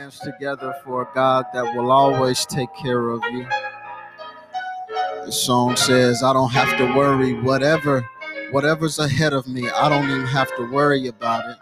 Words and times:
hands 0.00 0.18
together 0.18 0.74
for 0.82 1.02
a 1.02 1.14
God 1.14 1.44
that 1.52 1.76
will 1.76 1.90
always 1.90 2.46
take 2.46 2.74
care 2.74 3.10
of 3.10 3.22
you. 3.32 3.46
The 5.26 5.30
song 5.30 5.76
says, 5.76 6.22
I 6.22 6.32
don't 6.32 6.50
have 6.52 6.78
to 6.78 6.96
worry 6.96 7.34
whatever 7.34 8.08
whatever's 8.50 8.98
ahead 8.98 9.34
of 9.34 9.46
me. 9.46 9.68
I 9.68 9.90
don't 9.90 10.08
even 10.08 10.26
have 10.26 10.48
to 10.56 10.70
worry 10.72 11.08
about 11.08 11.44
it 11.50 11.58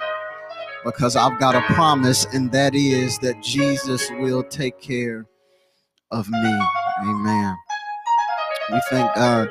because 0.85 1.16
I've 1.16 1.40
got 1.40 1.56
a 1.56 1.62
promise 1.74 2.27
and 2.27 2.53
that 2.53 2.77
is 2.77 3.19
that 3.19 3.43
Jesus 3.43 4.09
will 4.21 4.45
take 4.45 4.81
care 4.81 5.27
of 6.13 6.29
me. 6.31 6.61
Amen. 7.03 7.57
We 8.71 8.81
thank 8.89 9.15
God. 9.17 9.49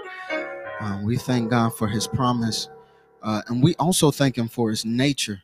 Uh, 0.80 1.02
we 1.04 1.18
thank 1.18 1.50
God 1.50 1.76
for 1.76 1.90
his 1.90 2.08
promise. 2.08 2.70
Uh, 3.22 3.42
and 3.50 3.62
we 3.62 3.76
also 3.76 4.12
thank 4.12 4.38
him 4.38 4.48
for 4.48 4.70
his 4.70 4.86
nature. 4.86 5.42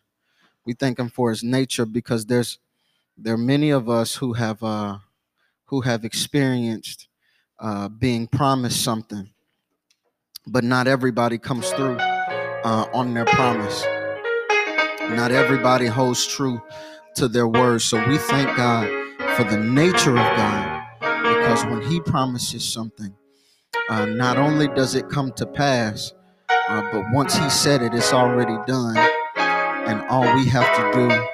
We 0.63 0.71
thank 0.71 0.97
him 0.97 1.09
for 1.09 1.29
his 1.29 1.43
nature 1.43 1.85
because 1.85 2.25
there's 2.25 2.59
there 3.17 3.35
are 3.35 3.37
many 3.37 3.69
of 3.69 3.89
us 3.89 4.15
who 4.15 4.33
have 4.33 4.63
uh, 4.63 4.97
who 5.65 5.81
have 5.81 6.03
experienced 6.03 7.07
uh, 7.59 7.87
being 7.87 8.27
promised 8.27 8.83
something, 8.83 9.29
but 10.47 10.63
not 10.63 10.87
everybody 10.87 11.37
comes 11.37 11.69
through 11.71 11.97
uh, 11.99 12.85
on 12.93 13.13
their 13.13 13.25
promise. 13.25 13.83
Not 15.09 15.31
everybody 15.31 15.85
holds 15.85 16.25
true 16.25 16.61
to 17.15 17.27
their 17.27 17.47
word. 17.47 17.81
So 17.81 18.03
we 18.07 18.17
thank 18.17 18.55
God 18.57 18.87
for 19.35 19.43
the 19.43 19.57
nature 19.57 20.17
of 20.17 20.37
God, 20.37 20.83
because 20.99 21.65
when 21.65 21.81
He 21.83 21.99
promises 21.99 22.63
something, 22.63 23.13
uh, 23.89 24.05
not 24.05 24.37
only 24.37 24.67
does 24.69 24.95
it 24.95 25.09
come 25.09 25.31
to 25.33 25.45
pass, 25.45 26.13
uh, 26.49 26.81
but 26.91 27.05
once 27.13 27.35
He 27.37 27.49
said 27.49 27.83
it, 27.83 27.93
it's 27.93 28.13
already 28.13 28.57
done, 28.65 28.97
and 29.37 30.01
all 30.09 30.23
we 30.35 30.47
have 30.47 30.75
to 30.75 30.97
do 30.97 31.27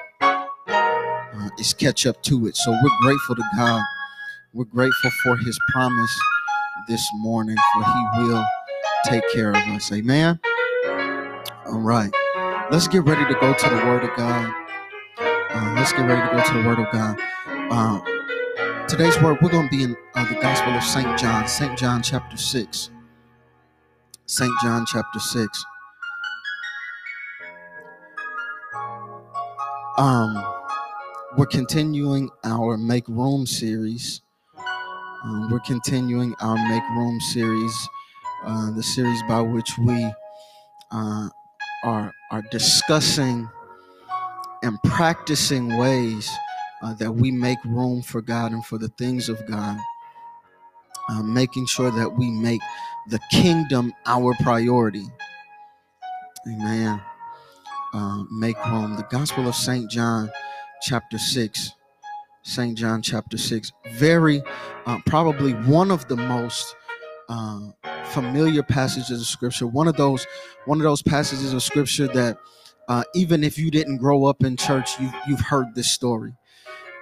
uh, 1.40 1.48
is 1.58 1.72
catch 1.74 2.06
up 2.06 2.22
to 2.24 2.46
it. 2.46 2.56
So 2.56 2.70
we're 2.70 2.98
grateful 3.00 3.36
to 3.36 3.44
God. 3.56 3.82
We're 4.52 4.64
grateful 4.64 5.10
for 5.22 5.36
His 5.38 5.58
promise 5.72 6.20
this 6.88 7.06
morning, 7.16 7.56
for 7.74 7.84
He 7.84 8.22
will 8.22 8.44
take 9.04 9.22
care 9.32 9.50
of 9.50 9.56
us. 9.56 9.92
Amen. 9.92 10.38
All 11.66 11.80
right. 11.80 12.12
Let's 12.70 12.88
get 12.88 13.04
ready 13.04 13.24
to 13.32 13.40
go 13.40 13.54
to 13.54 13.68
the 13.68 13.76
Word 13.86 14.04
of 14.04 14.16
God. 14.16 14.52
Uh, 15.18 15.74
let's 15.76 15.92
get 15.92 16.06
ready 16.06 16.20
to 16.28 16.36
go 16.36 16.42
to 16.44 16.62
the 16.62 16.68
Word 16.68 16.78
of 16.78 16.92
God. 16.92 17.18
Uh, 17.72 18.00
today's 18.86 19.20
word, 19.22 19.38
we're 19.40 19.50
going 19.50 19.68
to 19.68 19.76
be 19.76 19.84
in 19.84 19.96
uh, 20.14 20.28
the 20.28 20.40
Gospel 20.40 20.72
of 20.72 20.82
St. 20.82 21.18
John, 21.18 21.46
St. 21.46 21.78
John 21.78 22.02
chapter 22.02 22.36
6. 22.36 22.90
St. 24.26 24.52
John 24.62 24.84
chapter 24.86 25.18
6. 25.18 25.64
Um, 29.98 30.59
we're 31.36 31.46
continuing 31.46 32.28
our 32.44 32.76
Make 32.76 33.06
Room 33.08 33.46
series. 33.46 34.20
Um, 35.24 35.48
we're 35.50 35.60
continuing 35.60 36.34
our 36.40 36.56
Make 36.68 36.82
Room 36.90 37.20
series, 37.20 37.88
uh, 38.44 38.70
the 38.72 38.82
series 38.82 39.22
by 39.28 39.40
which 39.40 39.78
we 39.78 40.12
uh, 40.90 41.28
are 41.84 42.12
are 42.32 42.42
discussing 42.50 43.48
and 44.62 44.78
practicing 44.84 45.76
ways 45.76 46.30
uh, 46.82 46.94
that 46.94 47.12
we 47.12 47.30
make 47.30 47.58
room 47.64 48.02
for 48.02 48.20
God 48.20 48.52
and 48.52 48.64
for 48.66 48.78
the 48.78 48.88
things 48.88 49.28
of 49.28 49.44
God. 49.46 49.78
Uh, 51.08 51.22
making 51.22 51.66
sure 51.66 51.90
that 51.90 52.08
we 52.08 52.30
make 52.30 52.60
the 53.08 53.18
kingdom 53.30 53.92
our 54.06 54.34
priority. 54.42 55.06
Amen. 56.46 57.00
Uh, 57.92 58.22
make 58.30 58.56
room. 58.66 58.96
The 58.96 59.06
Gospel 59.10 59.48
of 59.48 59.54
St. 59.54 59.90
John 59.90 60.30
chapter 60.82 61.18
6. 61.18 61.72
St. 62.42 62.76
John 62.76 63.02
chapter 63.02 63.36
6. 63.36 63.72
Very, 63.92 64.42
uh, 64.86 64.98
probably 65.06 65.52
one 65.52 65.90
of 65.90 66.08
the 66.08 66.16
most 66.16 66.74
uh, 67.28 67.70
familiar 68.06 68.62
passages 68.62 69.20
of 69.20 69.26
scripture. 69.26 69.66
One 69.66 69.88
of 69.88 69.96
those, 69.96 70.26
one 70.64 70.78
of 70.78 70.84
those 70.84 71.02
passages 71.02 71.52
of 71.52 71.62
scripture 71.62 72.08
that 72.08 72.38
uh, 72.88 73.04
even 73.14 73.44
if 73.44 73.58
you 73.58 73.70
didn't 73.70 73.98
grow 73.98 74.24
up 74.24 74.42
in 74.42 74.56
church, 74.56 74.98
you, 74.98 75.10
you've 75.28 75.40
heard 75.40 75.74
this 75.74 75.90
story. 75.90 76.34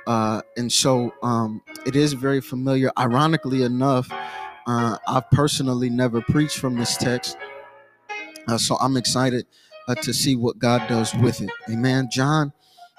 Uh, 0.06 0.42
and 0.56 0.72
so 0.72 1.12
um, 1.22 1.62
it 1.86 1.94
is 1.94 2.12
very 2.14 2.40
familiar. 2.40 2.90
Ironically 2.98 3.62
enough, 3.62 4.10
uh, 4.66 4.98
I've 5.06 5.30
personally 5.30 5.88
never 5.88 6.20
preached 6.20 6.58
from 6.58 6.76
this 6.76 6.96
text. 6.96 7.36
Uh, 8.48 8.58
so 8.58 8.76
I'm 8.80 8.96
excited 8.96 9.46
to 10.02 10.12
see 10.12 10.36
what 10.36 10.58
God 10.58 10.86
does 10.88 11.14
with 11.14 11.40
it. 11.40 11.50
Amen. 11.70 12.08
John 12.12 12.52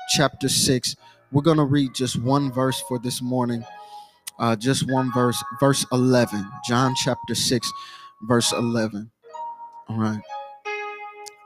chapter 0.09 0.49
6. 0.49 0.95
We're 1.31 1.41
going 1.41 1.57
to 1.57 1.65
read 1.65 1.93
just 1.93 2.21
one 2.21 2.51
verse 2.51 2.81
for 2.87 2.99
this 2.99 3.21
morning. 3.21 3.63
Uh, 4.39 4.55
just 4.55 4.89
one 4.91 5.11
verse, 5.13 5.43
verse 5.59 5.85
11. 5.91 6.45
John 6.67 6.93
chapter 6.95 7.35
6, 7.35 7.71
verse 8.23 8.51
11. 8.53 9.11
All 9.89 9.97
right. 9.97 10.21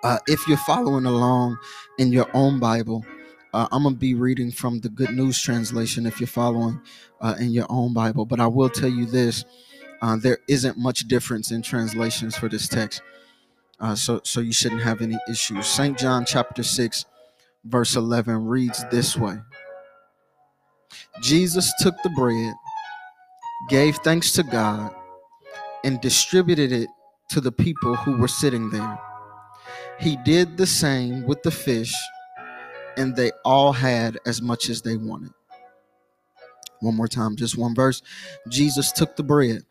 Uh, 0.04 0.20
if 0.28 0.48
you're 0.48 0.58
following 0.58 1.06
along 1.06 1.58
in 1.98 2.12
your 2.12 2.30
own 2.34 2.60
Bible, 2.60 3.06
uh, 3.54 3.68
I'm 3.72 3.84
going 3.84 3.96
to 3.96 4.00
be 4.00 4.16
reading 4.16 4.52
from 4.52 4.80
the 4.80 4.90
Good 4.90 5.12
News 5.12 5.42
Translation 5.42 6.06
if 6.06 6.20
you're 6.20 6.28
following 6.28 6.82
uh, 7.22 7.36
in 7.40 7.52
your 7.52 7.68
own 7.70 7.94
Bible. 7.94 8.26
But 8.26 8.40
I 8.40 8.48
will 8.48 8.70
tell 8.70 8.90
you 8.90 9.06
this 9.06 9.46
uh, 10.02 10.18
there 10.18 10.40
isn't 10.50 10.78
much 10.78 11.08
difference 11.08 11.52
in 11.52 11.62
translations 11.62 12.36
for 12.36 12.50
this 12.50 12.68
text. 12.68 13.02
Uh, 13.80 13.96
so, 13.96 14.20
so 14.24 14.42
you 14.42 14.52
shouldn't 14.52 14.82
have 14.82 15.02
any 15.02 15.18
issues. 15.30 15.66
St. 15.66 15.98
John 15.98 16.26
chapter 16.26 16.64
6, 16.64 17.06
verse 17.66 17.96
11 17.96 18.46
reads 18.46 18.84
this 18.92 19.18
way 19.18 19.38
Jesus 21.22 21.72
took 21.80 21.96
the 22.04 22.10
bread, 22.10 22.54
gave 23.70 23.98
thanks 23.98 24.32
to 24.34 24.44
God, 24.44 24.94
and 25.84 26.02
distributed 26.02 26.72
it 26.72 26.90
to 27.30 27.42
the 27.42 27.52
people 27.52 27.96
who 27.96 28.18
were 28.18 28.28
sitting 28.28 28.70
there. 28.70 29.00
He 30.00 30.18
did 30.18 30.58
the 30.58 30.68
same 30.68 31.26
with 31.26 31.44
the 31.44 31.52
fish, 31.52 31.94
and 32.98 33.16
they 33.16 33.32
all 33.46 33.74
had 33.74 34.20
as 34.26 34.42
much 34.42 34.70
as 34.70 34.82
they 34.82 34.98
wanted. 34.98 35.34
One 36.82 36.96
more 36.96 37.08
time, 37.08 37.36
just 37.36 37.58
one 37.58 37.74
verse. 37.74 38.02
Jesus 38.50 38.92
took 38.92 39.16
the 39.16 39.24
bread, 39.24 39.64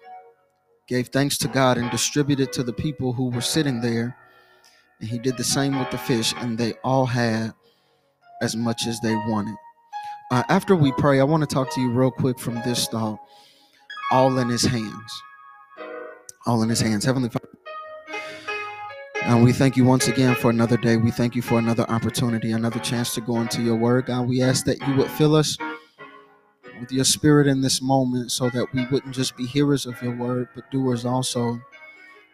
gave 0.89 1.09
thanks 1.09 1.37
to 1.39 1.49
God, 1.49 1.77
and 1.77 1.91
distributed 1.91 2.53
to 2.55 2.63
the 2.63 2.73
people 2.73 3.13
who 3.13 3.31
were 3.31 3.43
sitting 3.43 3.81
there. 3.81 4.17
And 5.01 5.11
he 5.11 5.19
did 5.19 5.37
the 5.37 5.45
same 5.45 5.79
with 5.79 5.91
the 5.91 5.99
fish, 5.99 6.33
and 6.39 6.57
they 6.57 6.73
all 6.85 7.05
had 7.05 7.53
as 8.43 8.57
much 8.57 8.87
as 8.87 9.01
they 9.01 9.15
wanted. 9.15 9.57
Uh, 10.31 10.43
after 10.49 10.75
we 10.75 10.93
pray, 10.93 11.21
I 11.21 11.25
want 11.25 11.43
to 11.43 11.47
talk 11.47 11.73
to 11.75 11.81
you 11.81 11.91
real 11.91 12.11
quick 12.11 12.39
from 12.39 12.57
this 12.57 12.89
thought 12.89 13.19
all 14.11 14.39
in 14.39 14.49
his 14.49 14.63
hands. 14.63 15.23
All 16.47 16.63
in 16.63 16.69
his 16.69 16.81
hands. 16.81 17.05
Heavenly 17.05 17.31
Father. 17.31 17.49
And 19.23 19.45
we 19.45 19.53
thank 19.53 19.77
you 19.77 19.85
once 19.85 20.09
again 20.09 20.35
for 20.35 20.51
another 20.51 20.77
day. 20.77 20.97
We 20.97 21.13
thank 21.13 21.37
you 21.37 21.43
for 21.43 21.59
another 21.59 21.85
opportunity, 21.89 22.51
another 22.53 22.81
chance 22.81 23.15
to 23.15 23.21
go 23.21 23.41
into 23.41 23.63
your 23.63 23.77
word. 23.77 24.07
God, 24.07 24.29
we 24.29 24.43
ask 24.43 24.65
that 24.67 24.87
you 24.87 24.97
would 24.97 25.11
fill 25.13 25.37
us 25.37 25.57
with 26.81 26.91
your 26.91 27.05
spirit 27.05 27.47
in 27.47 27.61
this 27.61 27.81
moment 27.81 28.33
so 28.33 28.51
that 28.51 28.67
we 28.75 28.85
wouldn't 28.87 29.15
just 29.15 29.37
be 29.37 29.47
hearers 29.47 29.87
of 29.87 30.01
your 30.03 30.17
word, 30.17 30.49
but 30.55 30.69
doers 30.73 31.05
also, 31.05 31.61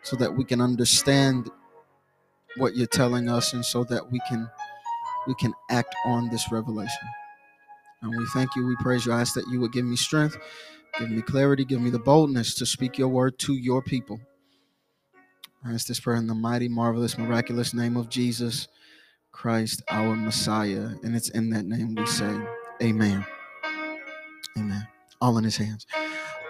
so 0.03 0.17
that 0.17 0.35
we 0.35 0.45
can 0.45 0.61
understand 0.63 1.51
what 2.57 2.75
you're 2.75 2.87
telling 2.87 3.29
us 3.29 3.53
and 3.53 3.65
so 3.65 3.85
that 3.85 4.11
we 4.11 4.21
can 4.29 4.49
we 5.29 5.35
can 5.35 5.53
act 5.71 5.95
on 6.07 6.29
this 6.31 6.51
revelation. 6.51 7.07
And 8.03 8.11
we 8.11 8.27
thank 8.33 8.57
you, 8.57 8.67
we 8.67 8.75
praise 8.77 9.05
you. 9.05 9.13
I 9.13 9.21
ask 9.21 9.35
that 9.35 9.47
you 9.49 9.61
would 9.61 9.73
give 9.73 9.85
me 9.85 9.95
strength, 9.95 10.37
give 10.99 11.11
me 11.11 11.21
clarity, 11.21 11.65
give 11.65 11.81
me 11.81 11.91
the 11.91 11.99
boldness 11.99 12.55
to 12.57 12.67
speak 12.67 12.97
your 12.97 13.09
word 13.09 13.39
to 13.41 13.55
your 13.55 13.83
people. 13.83 14.19
I 15.65 15.73
ask 15.73 15.87
this 15.87 16.01
prayer 16.01 16.17
in 16.17 16.27
the 16.27 16.35
mighty, 16.35 16.69
marvelous, 16.69 17.19
miraculous 17.19 17.75
name 17.75 17.97
of 17.97 18.09
Jesus 18.09 18.69
Christ, 19.33 19.83
our 19.91 20.17
Messiah. 20.17 20.91
And 21.03 21.15
it's 21.15 21.29
in 21.31 21.51
that 21.51 21.67
name 21.67 21.95
we 21.95 22.07
say, 22.07 22.35
Amen. 22.83 23.27
Amen. 24.57 24.87
All 25.21 25.37
in 25.37 25.45
his 25.45 25.57
hands. 25.57 25.87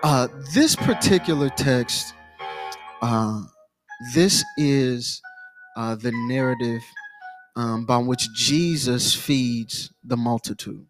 Uh, 0.03 0.29
this 0.55 0.77
particular 0.77 1.49
text, 1.49 2.15
uh, 3.03 3.43
this 4.15 4.45
is 4.57 5.21
uh, 5.77 5.97
the 5.97 6.13
narrative 6.29 6.83
um, 7.59 7.85
by 7.85 7.99
which 7.99 8.33
Jesus 8.35 9.13
feeds 9.13 9.93
the 10.05 10.17
multitude. 10.17 10.87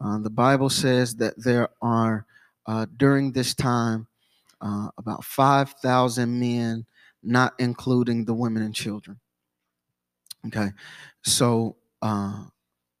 Uh, 0.00 0.18
the 0.18 0.30
Bible 0.30 0.70
says 0.70 1.14
that 1.16 1.34
there 1.36 1.68
are, 1.82 2.24
uh, 2.66 2.86
during 2.96 3.32
this 3.32 3.54
time, 3.54 4.06
uh, 4.62 4.88
about 4.96 5.22
5,000 5.24 6.40
men, 6.40 6.86
not 7.22 7.52
including 7.58 8.24
the 8.24 8.32
women 8.32 8.62
and 8.62 8.74
children. 8.74 9.20
Okay, 10.46 10.70
so 11.22 11.76
uh, 12.00 12.44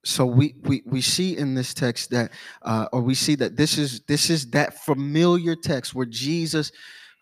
so 0.04 0.24
we, 0.24 0.54
we 0.62 0.82
we 0.86 1.00
see 1.02 1.36
in 1.36 1.54
this 1.54 1.74
text 1.74 2.10
that, 2.10 2.32
uh, 2.62 2.86
or 2.92 3.02
we 3.02 3.14
see 3.14 3.34
that 3.34 3.56
this 3.56 3.76
is 3.76 4.00
this 4.00 4.30
is 4.30 4.50
that 4.50 4.82
familiar 4.84 5.54
text 5.54 5.94
where 5.94 6.06
Jesus, 6.06 6.72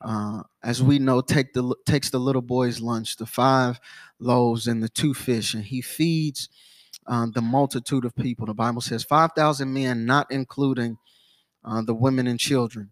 uh, 0.04 0.43
as 0.62 0.82
we 0.82 0.99
know, 0.99 1.20
take 1.20 1.52
the 1.52 1.75
takes 1.87 2.10
the 2.10 2.19
little 2.19 2.43
boy's 2.43 2.81
lunch, 2.81 3.16
the 3.16 3.26
five 3.26 3.81
loaves 4.19 4.66
and 4.66 4.82
the 4.82 4.88
two 4.88 5.14
fish, 5.14 5.54
and 5.54 5.64
he 5.64 5.81
feeds 5.81 6.49
uh, 7.06 7.26
the 7.32 7.43
multitude 7.43 8.04
of 8.04 8.14
people. 8.14 8.46
The 8.46 8.54
Bible 8.54 8.81
says 8.81 9.04
5,000 9.04 9.72
men, 9.72 10.06
not 10.06 10.31
including 10.31 10.99
uh, 11.64 11.82
the 11.82 11.94
women 11.94 12.26
and 12.26 12.38
children. 12.38 12.90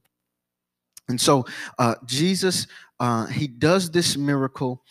And 1.08 1.20
so 1.20 1.44
uh, 1.78 1.96
Jesus, 2.06 2.66
uh, 2.98 3.26
he 3.26 3.48
does 3.48 3.90
this 3.90 4.16
miracle. 4.16 4.82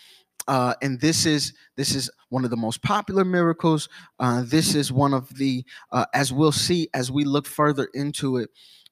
Uh, 0.47 0.73
and 0.81 0.99
this 0.99 1.25
is 1.27 1.53
this 1.77 1.93
is 1.93 2.09
one 2.29 2.43
of 2.43 2.49
the 2.49 2.57
most 2.57 2.81
popular 2.81 3.23
miracles. 3.23 3.87
Uh, 4.19 4.43
this 4.45 4.73
is 4.73 4.91
one 4.91 5.13
of 5.13 5.29
the, 5.35 5.63
uh, 5.91 6.05
as 6.13 6.33
we'll 6.33 6.51
see 6.51 6.89
as 6.93 7.11
we 7.11 7.23
look 7.23 7.45
further 7.45 7.87
into 7.93 8.37
it, 8.37 8.49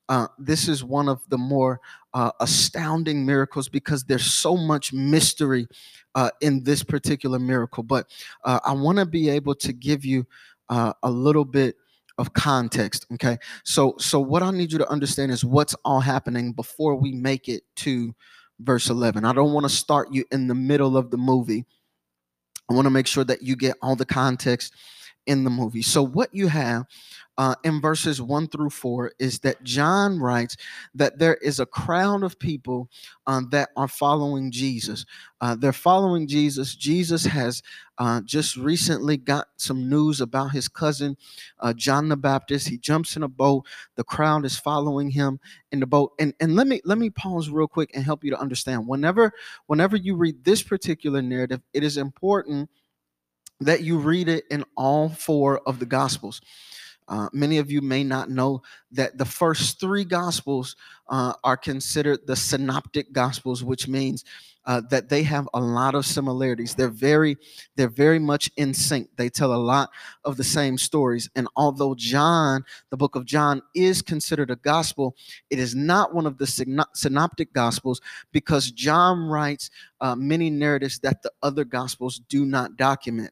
uh, 0.10 0.28
this 0.38 0.68
is 0.68 0.84
one 0.84 1.10
of 1.10 1.22
the 1.30 1.38
more 1.38 1.80
uh, 2.14 2.32
astounding 2.40 3.26
miracles 3.26 3.68
because 3.68 4.04
there's 4.04 4.26
so 4.26 4.56
much 4.56 4.94
mystery 4.94 5.68
uh, 6.16 6.30
in 6.42 6.64
this 6.64 6.84
particular 6.84 7.40
miracle. 7.40 7.84
But 7.84 8.08
uh, 8.44 8.60
I 8.66 8.74
want 8.74 8.98
to 9.00 9.06
be 9.06 9.30
able 9.30 9.56
to 9.56 9.74
give 9.74 10.06
you 10.06 10.26
uh, 10.70 10.94
a 11.04 11.12
little 11.12 11.46
bit 11.46 11.76
of 12.18 12.34
context. 12.34 13.06
Okay, 13.14 13.38
so 13.64 13.96
so 14.00 14.20
what 14.20 14.42
I 14.44 14.52
need 14.52 14.72
you 14.72 14.80
to 14.80 14.90
understand 14.90 15.32
is 15.32 15.46
what's 15.46 15.76
all 15.86 16.00
happening 16.00 16.54
before 16.54 16.96
we 16.96 17.12
make 17.12 17.48
it 17.48 17.64
to 17.78 18.16
verse 18.60 18.90
11. 18.90 19.24
I 19.24 19.34
don't 19.34 19.54
want 19.54 19.66
to 19.66 19.70
start 19.70 20.12
you 20.12 20.26
in 20.32 20.48
the 20.48 20.56
middle 20.56 20.98
of 20.98 21.12
the 21.12 21.18
movie. 21.18 21.66
I 22.70 22.74
want 22.74 22.86
to 22.86 22.92
make 22.92 23.08
sure 23.08 23.24
that 23.24 23.44
you 23.44 23.56
get 23.56 23.78
all 23.82 23.96
the 23.96 24.06
context 24.06 24.74
in 25.28 25.44
the 25.44 25.50
movie. 25.50 25.84
So 25.84 26.02
what 26.02 26.34
you 26.34 26.48
have 26.48 26.86
uh, 27.38 27.54
in 27.64 27.80
verses 27.80 28.20
one 28.20 28.48
through 28.48 28.72
four 28.72 29.12
is 29.20 29.40
that 29.40 29.64
John 29.64 30.20
writes 30.20 30.58
that 30.96 31.20
there 31.20 31.36
is 31.36 31.60
a 31.60 31.68
crowd 31.68 32.24
of 32.24 32.40
people 32.40 32.90
uh, 33.28 33.42
that 33.52 33.70
are 33.76 33.88
following 33.88 34.50
Jesus. 34.50 35.06
Uh, 35.40 35.56
they're 35.56 35.72
following 35.72 36.28
Jesus. 36.28 36.76
Jesus 36.76 37.26
has 37.26 37.62
uh, 38.00 38.22
just 38.22 38.58
recently 38.58 39.18
got 39.18 39.48
some 39.58 39.88
news 39.88 40.20
about 40.20 40.52
his 40.52 40.68
cousin, 40.68 41.16
uh, 41.60 41.74
John 41.74 42.10
the 42.10 42.18
Baptist. 42.18 42.70
He 42.70 42.80
jumps 42.80 43.16
in 43.16 43.22
a 43.22 43.28
boat. 43.28 43.68
The 43.96 44.04
crowd 44.04 44.44
is 44.46 44.58
following 44.58 45.12
him 45.12 45.40
in 45.72 45.80
the 45.80 45.86
boat. 45.86 46.14
And 46.20 46.34
and 46.40 46.56
let 46.56 46.66
me 46.66 46.82
let 46.86 46.98
me 46.98 47.12
pause 47.12 47.50
real 47.52 47.68
quick 47.68 47.92
and 47.94 48.04
help 48.04 48.24
you 48.24 48.32
to 48.32 48.40
understand. 48.40 48.88
Whenever 48.88 49.32
whenever 49.68 49.96
you 49.96 50.16
read 50.16 50.44
this 50.44 50.64
particular 50.64 51.22
narrative, 51.22 51.62
it 51.74 51.84
is 51.84 51.98
important 51.98 52.70
that 53.60 53.84
you 53.84 53.98
read 53.98 54.30
it 54.30 54.46
in 54.50 54.64
all 54.76 55.10
four 55.10 55.62
of 55.68 55.80
the 55.80 55.86
gospels. 55.86 56.42
Uh, 57.08 57.30
many 57.32 57.58
of 57.58 57.72
you 57.72 57.82
may 57.82 58.04
not 58.04 58.30
know 58.30 58.62
that 58.92 59.18
the 59.18 59.26
first 59.26 59.80
three 59.80 60.04
gospels 60.04 60.76
uh, 61.08 61.34
are 61.44 61.56
considered 61.56 62.20
the 62.28 62.36
synoptic 62.36 63.14
gospels, 63.14 63.64
which 63.64 63.88
means 63.88 64.26
uh, 64.66 64.82
that 64.90 65.08
they 65.08 65.24
have 65.24 65.48
a 65.54 65.60
lot 65.62 65.96
of 65.96 66.06
similarities. 66.06 66.76
They're 66.76 66.90
very, 66.90 67.38
they're 67.78 67.88
very 67.88 68.20
much 68.20 68.52
in 68.58 68.74
sync. 68.74 69.08
They 69.16 69.30
tell 69.30 69.54
a 69.54 69.56
lot 69.56 69.90
of 70.26 70.36
the 70.36 70.44
same 70.44 70.78
stories. 70.78 71.30
And 71.38 71.48
although 71.56 71.96
John, 71.96 72.66
the 72.90 72.98
book 72.98 73.16
of 73.16 73.24
John, 73.24 73.62
is 73.74 74.02
considered 74.02 74.52
a 74.52 74.58
gospel, 74.58 75.16
it 75.50 75.58
is 75.60 75.74
not 75.74 76.14
one 76.14 76.26
of 76.26 76.38
the 76.38 76.86
synoptic 76.94 77.54
gospels 77.54 78.02
because 78.34 78.72
John 78.72 79.30
writes 79.30 79.70
uh, 80.02 80.16
many 80.16 80.50
narratives 80.50 81.00
that 81.00 81.24
the 81.24 81.32
other 81.42 81.64
gospels 81.64 82.20
do 82.28 82.46
not 82.46 82.76
document. 82.76 83.32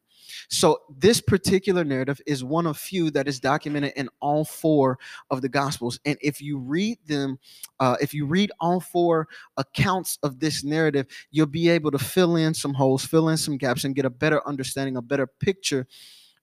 So, 0.50 0.80
this 0.98 1.22
particular 1.22 1.84
narrative 1.84 2.22
is 2.26 2.44
one 2.44 2.68
of 2.68 2.78
few 2.78 3.12
that 3.12 3.28
is 3.28 3.40
documented 3.40 3.94
in 3.96 4.10
all 4.20 4.46
four 4.46 4.98
of 5.30 5.42
the 5.42 5.50
Gospels. 5.50 6.00
And 6.06 6.18
if 6.22 6.42
you 6.42 6.58
read 6.58 6.98
them, 7.06 7.40
uh, 7.80 7.98
if 8.02 8.14
you 8.14 8.26
read 8.26 8.52
all 8.60 8.80
four 8.80 9.28
accounts 9.58 10.18
of 10.24 10.40
this 10.40 10.64
narrative, 10.64 11.08
you'll 11.32 11.46
be 11.46 11.70
able 11.70 11.92
to 11.92 12.00
fill 12.00 12.36
in 12.36 12.54
some 12.54 12.74
holes, 12.74 13.06
fill 13.06 13.30
in 13.30 13.38
some 13.38 13.58
gaps, 13.58 13.84
and 13.84 13.96
get 13.96 14.06
a 14.06 14.10
better 14.10 14.46
understanding, 14.48 14.98
a 14.98 15.02
better 15.02 15.28
picture 15.28 15.88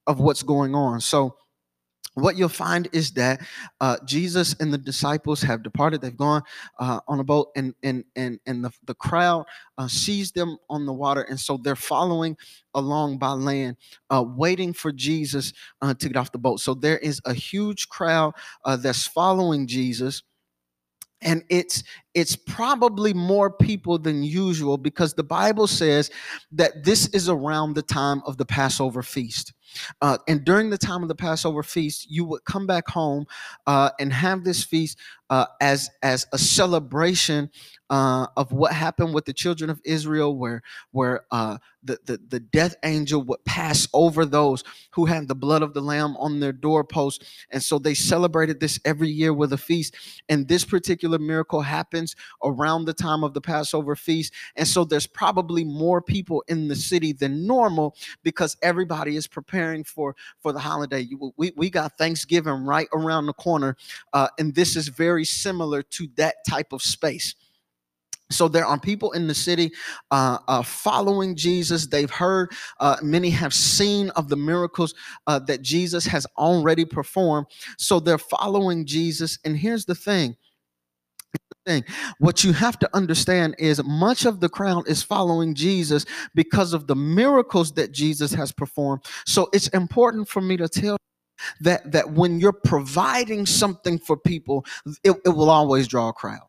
of 0.07 0.21
what's 0.21 0.43
going 0.43 0.75
on. 0.75 1.01
So, 1.01 1.37
what 2.15 2.37
you'll 2.37 2.49
find 2.49 2.89
is 2.93 3.13
that 3.13 3.41
uh, 3.81 3.97
Jesus 4.05 4.55
and 4.61 4.73
the 4.73 4.79
disciples 4.79 5.41
have 5.43 5.63
departed. 5.63 6.01
They've 6.01 6.17
gone 6.17 6.43
uh, 6.79 7.01
on 7.09 7.21
a 7.21 7.25
boat, 7.25 7.49
and 7.57 7.75
and 7.83 8.05
and 8.17 8.39
and 8.47 8.65
the, 8.65 8.73
the 8.85 8.95
crowd 8.95 9.47
uh, 9.79 9.89
sees 9.89 10.33
them 10.33 10.59
on 10.69 10.85
the 10.85 10.93
water, 10.93 11.23
and 11.23 11.41
so 11.41 11.57
they're 11.57 11.77
following 11.77 12.37
along 12.75 13.19
by 13.19 13.31
land, 13.31 13.77
uh, 14.11 14.25
waiting 14.27 14.73
for 14.73 14.93
Jesus 14.93 15.53
uh, 15.81 15.95
to 15.95 16.09
get 16.09 16.17
off 16.17 16.33
the 16.33 16.39
boat. 16.39 16.61
So 16.61 16.75
there 16.75 16.99
is 16.99 17.21
a 17.25 17.35
huge 17.35 17.89
crowd 17.89 18.35
uh, 18.65 18.77
that's 18.77 19.07
following 19.07 19.67
Jesus 19.67 20.23
and 21.23 21.45
it's 21.49 21.85
it's 22.15 22.37
probably 22.37 23.15
more 23.15 23.51
people 23.51 23.99
than 23.99 24.23
usual 24.23 24.77
because 24.77 25.15
the 25.15 25.23
bible 25.23 25.67
says 25.67 26.11
that 26.51 26.85
this 26.85 27.07
is 27.09 27.29
around 27.29 27.75
the 27.75 27.83
time 27.83 28.23
of 28.27 28.37
the 28.37 28.45
passover 28.45 29.03
feast 29.03 29.53
uh, 30.01 30.19
and 30.29 30.45
during 30.45 30.71
the 30.71 30.79
time 30.79 31.03
of 31.03 31.09
the 31.09 31.15
passover 31.15 31.63
feast 31.63 32.11
you 32.11 32.25
would 32.25 32.45
come 32.45 32.67
back 32.67 32.89
home 32.89 33.25
uh, 33.67 33.91
and 33.99 34.13
have 34.13 34.45
this 34.45 34.65
feast 34.65 34.99
uh, 35.33 35.47
as 35.63 35.91
as 36.03 36.27
a 36.33 36.39
celebration 36.39 37.51
uh, 37.89 38.27
of 38.37 38.53
what 38.53 38.73
happened 38.73 39.15
with 39.15 39.25
the 39.25 39.33
children 39.33 39.71
of 39.71 39.81
Israel, 39.85 40.37
where 40.37 40.63
where 40.91 41.25
uh, 41.31 41.57
the, 41.83 41.99
the 42.05 42.19
the 42.29 42.41
death 42.41 42.75
angel 42.85 43.23
would 43.23 43.43
pass 43.47 43.89
over 43.95 44.27
those 44.27 44.63
who 44.91 45.07
had 45.07 45.29
the 45.29 45.35
blood 45.35 45.63
of 45.63 45.73
the 45.73 45.81
lamb 45.81 46.17
on 46.19 46.41
their 46.41 46.53
doorpost, 46.53 47.25
and 47.51 47.63
so 47.63 47.79
they 47.79 47.95
celebrated 47.95 48.61
this 48.61 48.79
every 48.85 49.09
year 49.09 49.33
with 49.33 49.55
a 49.55 49.59
feast. 49.59 49.95
And 50.29 50.49
this 50.49 50.67
particular 50.67 51.19
miracle 51.19 51.63
happens 51.63 52.15
around 52.45 52.85
the 52.85 52.95
time 52.95 53.25
of 53.25 53.33
the 53.33 53.41
Passover 53.41 53.97
feast, 53.97 54.35
and 54.57 54.69
so 54.69 54.85
there's 54.85 55.07
probably 55.07 55.65
more 55.65 56.03
people 56.03 56.45
in 56.49 56.69
the 56.69 56.77
city 56.77 57.15
than 57.15 57.47
normal 57.47 57.97
because 58.23 58.57
everybody 58.63 59.17
is 59.17 59.27
preparing 59.27 59.62
for 59.85 60.15
for 60.41 60.53
the 60.53 60.59
holiday. 60.59 61.09
We 61.37 61.53
we 61.57 61.71
got 61.71 61.97
Thanksgiving 61.99 62.65
right 62.65 62.89
around 62.93 63.27
the 63.27 63.33
corner, 63.35 63.77
uh, 64.13 64.29
and 64.39 64.55
this 64.55 64.77
is 64.77 64.89
very 64.89 65.25
similar 65.25 65.83
to 65.83 66.09
that 66.17 66.37
type 66.49 66.73
of 66.73 66.83
space. 66.83 67.35
So 68.31 68.49
there 68.49 68.67
are 68.67 68.79
people 68.81 69.13
in 69.13 69.27
the 69.27 69.35
city 69.35 69.73
uh, 70.11 70.39
uh, 70.49 70.63
following 70.63 71.37
Jesus. 71.37 71.87
They've 71.87 72.11
heard, 72.11 72.51
uh, 72.81 72.97
many 73.03 73.31
have 73.31 73.53
seen 73.53 74.11
of 74.11 74.29
the 74.29 74.37
miracles 74.37 74.95
uh, 75.27 75.39
that 75.41 75.63
Jesus 75.63 76.07
has 76.07 76.27
already 76.39 76.85
performed. 76.85 77.47
So 77.77 78.01
they're 78.01 78.19
following 78.19 78.87
Jesus. 78.87 79.39
And 79.45 79.57
here's 79.57 79.85
the 79.85 79.95
thing. 79.95 80.37
Thing. 81.65 81.85
What 82.19 82.43
you 82.43 82.53
have 82.53 82.77
to 82.81 82.91
understand 82.93 83.55
is 83.57 83.81
much 83.85 84.25
of 84.25 84.41
the 84.41 84.49
crowd 84.49 84.89
is 84.89 85.05
following 85.05 85.55
Jesus 85.55 86.05
because 86.35 86.73
of 86.73 86.89
the 86.89 86.97
miracles 86.97 87.71
that 87.75 87.93
Jesus 87.93 88.33
has 88.33 88.51
performed. 88.51 89.03
So 89.27 89.49
it's 89.53 89.69
important 89.69 90.29
for 90.29 90.41
me 90.41 90.57
to 90.57 90.69
tell 90.69 90.97
that 91.61 91.93
that 91.93 92.11
when 92.11 92.41
you're 92.41 92.53
providing 92.53 93.47
something 93.47 93.99
for 93.99 94.17
people, 94.17 94.65
it, 95.05 95.13
it 95.25 95.29
will 95.29 95.51
always 95.51 95.87
draw 95.87 96.09
a 96.09 96.13
crowd. 96.13 96.49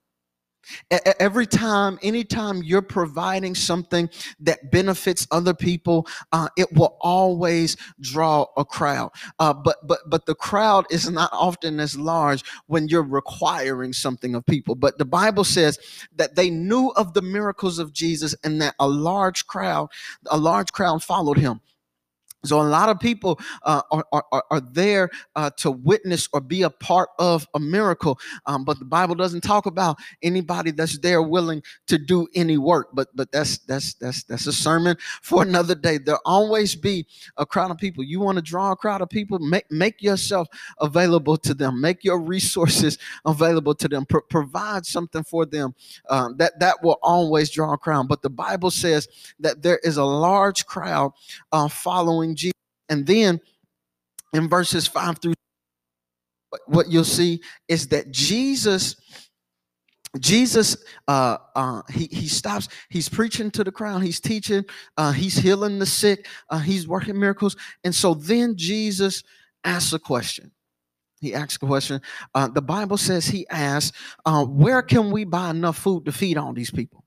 Every 1.19 1.45
time, 1.45 1.99
anytime 2.01 2.63
you're 2.63 2.81
providing 2.81 3.55
something 3.55 4.09
that 4.39 4.71
benefits 4.71 5.27
other 5.31 5.53
people, 5.53 6.07
uh, 6.31 6.49
it 6.57 6.71
will 6.73 6.97
always 7.01 7.77
draw 7.99 8.45
a 8.57 8.65
crowd. 8.65 9.11
Uh, 9.39 9.53
but 9.53 9.85
but 9.87 9.99
but 10.07 10.25
the 10.25 10.35
crowd 10.35 10.85
is 10.89 11.09
not 11.09 11.29
often 11.33 11.79
as 11.79 11.97
large 11.97 12.43
when 12.67 12.87
you're 12.87 13.03
requiring 13.03 13.93
something 13.93 14.35
of 14.35 14.45
people. 14.45 14.75
But 14.75 14.97
the 14.97 15.05
Bible 15.05 15.43
says 15.43 15.79
that 16.15 16.35
they 16.35 16.49
knew 16.49 16.89
of 16.95 17.13
the 17.13 17.21
miracles 17.21 17.79
of 17.79 17.93
Jesus 17.93 18.35
and 18.43 18.61
that 18.61 18.75
a 18.79 18.87
large 18.87 19.47
crowd, 19.47 19.89
a 20.29 20.37
large 20.37 20.71
crowd 20.71 21.03
followed 21.03 21.37
him. 21.37 21.61
So 22.45 22.61
a 22.61 22.63
lot 22.63 22.89
of 22.89 22.99
people 22.99 23.39
uh, 23.63 23.81
are, 23.91 24.05
are, 24.11 24.43
are 24.51 24.61
there 24.61 25.09
uh, 25.35 25.49
to 25.57 25.71
witness 25.71 26.27
or 26.33 26.41
be 26.41 26.63
a 26.63 26.69
part 26.69 27.09
of 27.17 27.47
a 27.53 27.59
miracle, 27.59 28.19
um, 28.45 28.65
but 28.65 28.79
the 28.79 28.85
Bible 28.85 29.15
doesn't 29.15 29.41
talk 29.41 29.65
about 29.65 29.97
anybody 30.21 30.71
that's 30.71 30.97
there 30.99 31.21
willing 31.21 31.63
to 31.87 31.97
do 31.97 32.27
any 32.35 32.57
work. 32.57 32.89
But 32.93 33.07
but 33.15 33.31
that's 33.31 33.59
that's 33.59 33.93
that's 33.95 34.23
that's 34.23 34.47
a 34.47 34.53
sermon 34.53 34.97
for 35.21 35.41
another 35.41 35.75
day. 35.75 35.97
There'll 35.97 36.21
always 36.25 36.75
be 36.75 37.07
a 37.37 37.45
crowd 37.45 37.71
of 37.71 37.77
people. 37.77 38.03
You 38.03 38.19
want 38.19 38.37
to 38.37 38.41
draw 38.41 38.71
a 38.71 38.75
crowd 38.75 39.01
of 39.01 39.09
people, 39.09 39.39
make 39.39 39.71
make 39.71 40.01
yourself 40.01 40.47
available 40.81 41.37
to 41.37 41.53
them. 41.53 41.79
Make 41.79 42.03
your 42.03 42.19
resources 42.19 42.97
available 43.25 43.75
to 43.75 43.87
them. 43.87 44.05
Pro- 44.05 44.21
provide 44.21 44.85
something 44.85 45.23
for 45.23 45.45
them. 45.45 45.73
Um, 46.09 46.35
that 46.37 46.59
that 46.59 46.83
will 46.83 46.99
always 47.01 47.49
draw 47.49 47.73
a 47.73 47.77
crowd. 47.77 48.07
But 48.07 48.21
the 48.21 48.29
Bible 48.29 48.71
says 48.71 49.07
that 49.39 49.61
there 49.61 49.79
is 49.83 49.97
a 49.97 50.03
large 50.03 50.65
crowd 50.65 51.13
uh, 51.51 51.67
following 51.67 52.32
Jesus. 52.35 52.53
And 52.89 53.05
then 53.05 53.39
in 54.33 54.49
verses 54.49 54.87
five 54.87 55.19
through 55.19 55.33
what 56.67 56.89
you'll 56.89 57.03
see 57.03 57.41
is 57.67 57.87
that 57.87 58.11
Jesus 58.11 58.95
Jesus, 60.19 60.77
uh, 61.07 61.37
uh, 61.55 61.81
he, 61.89 62.07
he 62.11 62.27
stops, 62.27 62.67
he's 62.89 63.09
preaching 63.09 63.49
to 63.51 63.63
the 63.63 63.71
crowd, 63.71 64.03
he's 64.03 64.19
teaching, 64.19 64.63
uh, 64.95 65.11
he's 65.11 65.35
healing 65.35 65.79
the 65.79 65.87
sick, 65.87 66.27
uh, 66.51 66.59
he's 66.59 66.87
working 66.87 67.19
miracles. 67.19 67.55
And 67.83 67.93
so 67.95 68.13
then 68.13 68.55
Jesus 68.55 69.23
asks 69.63 69.91
a 69.91 69.99
question. 69.99 70.51
He 71.19 71.33
asks 71.33 71.55
a 71.55 71.65
question. 71.65 72.01
Uh, 72.35 72.47
the 72.47 72.61
Bible 72.61 72.97
says 72.97 73.25
he 73.25 73.47
asks, 73.49 73.97
uh, 74.25 74.45
Where 74.45 74.81
can 74.81 75.09
we 75.09 75.23
buy 75.23 75.49
enough 75.49 75.77
food 75.77 76.05
to 76.05 76.11
feed 76.11 76.37
all 76.37 76.53
these 76.53 76.69
people? 76.69 77.02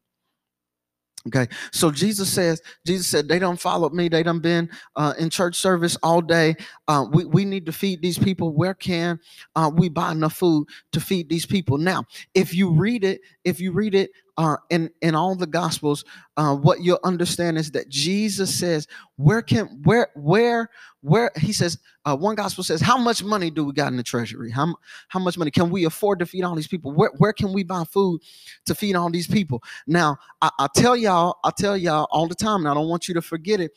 Okay, 1.27 1.49
so 1.73 1.91
Jesus 1.91 2.29
says, 2.29 2.63
Jesus 2.87 3.09
said, 3.09 3.27
they 3.27 3.41
don't 3.41 3.61
follow 3.61 3.89
me. 3.91 4.09
They 4.09 4.23
done 4.23 4.39
been 4.39 4.71
uh, 4.95 5.15
in 5.19 5.29
church 5.29 5.57
service 5.57 5.97
all 6.03 6.21
day. 6.21 6.55
Uh, 6.87 7.05
we, 7.11 7.25
we 7.25 7.45
need 7.45 7.67
to 7.67 7.73
feed 7.73 8.01
these 8.01 8.19
people. 8.19 8.53
Where 8.55 8.75
can 8.75 9.19
uh, 9.57 9.71
we 9.75 9.89
buy 9.89 10.13
enough 10.13 10.35
food 10.35 10.69
to 10.93 11.01
feed 11.01 11.29
these 11.29 11.45
people? 11.45 11.79
Now, 11.79 12.05
if 12.35 12.55
you 12.55 12.71
read 12.71 13.03
it, 13.03 13.23
if 13.45 13.61
you 13.61 13.73
read 13.73 13.95
it 13.97 14.11
uh, 14.39 14.57
in 14.71 14.91
in 15.01 15.15
all 15.15 15.35
the 15.35 15.47
gospels, 15.47 16.05
uh, 16.37 16.55
what 16.55 16.83
you'll 16.83 17.01
understand 17.05 17.57
is 17.59 17.71
that 17.71 17.89
Jesus 17.89 18.55
says, 18.55 18.87
"Where 19.17 19.43
can 19.43 19.67
where 19.85 20.09
where 20.15 20.69
where?" 21.01 21.31
He 21.37 21.53
says, 21.53 21.79
uh, 22.05 22.17
one 22.17 22.35
gospel 22.35 22.63
says, 22.63 22.81
"How 22.81 22.99
much 22.99 23.25
money 23.25 23.51
do 23.51 23.65
we 23.65 23.73
got 23.73 23.89
in 23.89 23.97
the 23.97 24.03
treasury? 24.03 24.51
How 24.51 24.75
how 25.09 25.21
much 25.21 25.39
money 25.39 25.51
can 25.51 25.71
we 25.71 25.85
afford 25.85 26.19
to 26.19 26.27
feed 26.27 26.43
all 26.43 26.55
these 26.55 26.69
people? 26.69 26.93
Where 26.93 27.11
where 27.19 27.33
can 27.33 27.53
we 27.53 27.63
buy 27.65 27.85
food 27.85 28.21
to 28.67 28.75
feed 28.75 28.95
all 28.95 29.11
these 29.11 29.27
people?" 29.27 29.63
Now, 29.87 30.19
I, 30.43 30.51
I 30.59 30.69
tell 30.75 30.97
y'all, 30.97 31.37
I 31.45 31.51
tell 31.57 31.77
y'all 31.77 32.07
all 32.11 32.29
the 32.29 32.35
time, 32.35 32.61
and 32.61 32.69
I 32.69 32.75
don't 32.75 32.89
want 32.89 33.09
you 33.09 33.15
to 33.15 33.23
forget 33.23 33.61
it. 33.61 33.73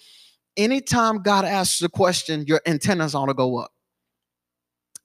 Anytime 0.57 1.21
God 1.21 1.45
asks 1.45 1.81
a 1.81 1.89
question, 1.89 2.43
your 2.47 2.59
antennas 2.65 3.15
ought 3.15 3.27
to 3.27 3.33
go 3.33 3.57
up. 3.57 3.71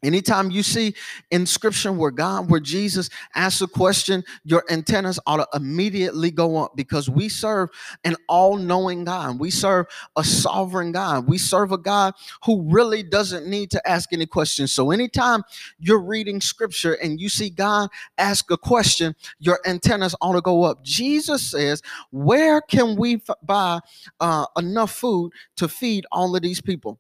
Anytime 0.05 0.51
you 0.51 0.63
see 0.63 0.95
in 1.31 1.47
scripture 1.47 1.93
where 1.93 2.11
God, 2.13 2.51
where 2.51 2.61
Jesus 2.61 3.11
asks 3.35 3.63
a 3.63 3.67
question, 3.67 4.25
your 4.45 4.65
antennas 4.71 5.19
ought 5.27 5.39
to 5.39 5.49
immediately 5.55 6.31
go 6.31 6.59
up 6.59 6.77
because 6.77 7.11
we 7.11 7.29
serve 7.29 7.71
an 8.05 8.17
all 8.29 8.57
knowing 8.57 9.05
God. 9.05 9.41
We 9.41 9.51
serve 9.51 9.87
a 10.17 10.25
sovereign 10.25 10.93
God. 10.93 11.29
We 11.29 11.39
serve 11.39 11.73
a 11.73 11.79
God 11.79 12.15
who 12.45 12.63
really 12.71 13.03
doesn't 13.03 13.47
need 13.47 13.71
to 13.73 13.89
ask 13.89 14.13
any 14.13 14.27
questions. 14.27 14.73
So, 14.73 14.91
anytime 14.91 15.43
you're 15.79 16.03
reading 16.03 16.41
scripture 16.41 16.95
and 16.95 17.21
you 17.21 17.29
see 17.29 17.51
God 17.51 17.91
ask 18.19 18.51
a 18.51 18.59
question, 18.59 19.15
your 19.41 19.61
antennas 19.67 20.15
ought 20.21 20.35
to 20.35 20.43
go 20.43 20.65
up. 20.65 20.85
Jesus 20.85 21.43
says, 21.51 21.83
Where 22.11 22.61
can 22.61 22.97
we 22.97 23.17
f- 23.17 23.37
buy 23.43 23.81
uh, 24.21 24.47
enough 24.57 24.93
food 24.93 25.33
to 25.57 25.69
feed 25.69 26.07
all 26.13 26.37
of 26.37 26.43
these 26.43 26.61
people? 26.61 26.99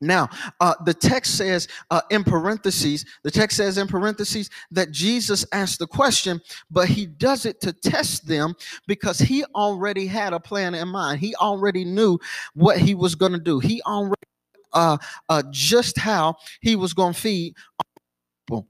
Now, 0.00 0.28
uh, 0.60 0.74
the 0.84 0.94
text 0.94 1.36
says 1.36 1.68
uh, 1.90 2.00
in 2.10 2.24
parentheses, 2.24 3.04
the 3.22 3.30
text 3.30 3.58
says 3.58 3.76
in 3.76 3.86
parentheses 3.86 4.48
that 4.70 4.92
Jesus 4.92 5.44
asked 5.52 5.78
the 5.78 5.86
question, 5.86 6.40
but 6.70 6.88
he 6.88 7.04
does 7.04 7.44
it 7.44 7.60
to 7.60 7.72
test 7.72 8.26
them 8.26 8.54
because 8.86 9.18
he 9.18 9.44
already 9.54 10.06
had 10.06 10.32
a 10.32 10.40
plan 10.40 10.74
in 10.74 10.88
mind. 10.88 11.20
He 11.20 11.34
already 11.36 11.84
knew 11.84 12.18
what 12.54 12.78
he 12.78 12.94
was 12.94 13.14
going 13.14 13.32
to 13.32 13.38
do. 13.38 13.58
He 13.58 13.82
already 13.82 14.14
uh, 14.72 14.96
uh, 15.28 15.42
just 15.50 15.98
how 15.98 16.36
he 16.60 16.76
was 16.76 16.94
going 16.94 17.12
to 17.12 17.20
feed 17.20 17.54
people. 18.46 18.68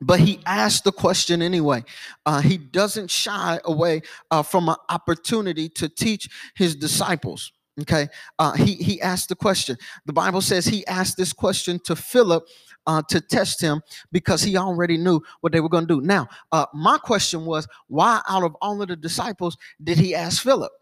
But 0.00 0.20
he 0.20 0.40
asked 0.46 0.84
the 0.84 0.92
question 0.92 1.42
anyway. 1.42 1.84
Uh, 2.24 2.40
he 2.40 2.56
doesn't 2.56 3.10
shy 3.10 3.58
away 3.64 4.02
uh, 4.30 4.42
from 4.42 4.68
an 4.68 4.76
opportunity 4.90 5.68
to 5.70 5.88
teach 5.88 6.28
his 6.54 6.76
disciples. 6.76 7.52
Okay, 7.82 8.08
uh, 8.38 8.52
he 8.52 8.74
he 8.74 9.00
asked 9.02 9.28
the 9.28 9.36
question. 9.36 9.76
The 10.06 10.12
Bible 10.12 10.40
says 10.40 10.64
he 10.64 10.86
asked 10.86 11.18
this 11.18 11.34
question 11.34 11.78
to 11.80 11.94
Philip 11.94 12.42
uh, 12.86 13.02
to 13.10 13.20
test 13.20 13.60
him 13.60 13.82
because 14.12 14.42
he 14.42 14.56
already 14.56 14.96
knew 14.96 15.20
what 15.40 15.52
they 15.52 15.60
were 15.60 15.68
going 15.68 15.86
to 15.86 16.00
do. 16.00 16.00
Now, 16.00 16.26
uh, 16.52 16.66
my 16.72 16.96
question 16.96 17.44
was, 17.44 17.68
why 17.88 18.22
out 18.28 18.44
of 18.44 18.56
all 18.62 18.80
of 18.80 18.88
the 18.88 18.96
disciples 18.96 19.58
did 19.82 19.98
he 19.98 20.14
ask 20.14 20.42
Philip? 20.42 20.72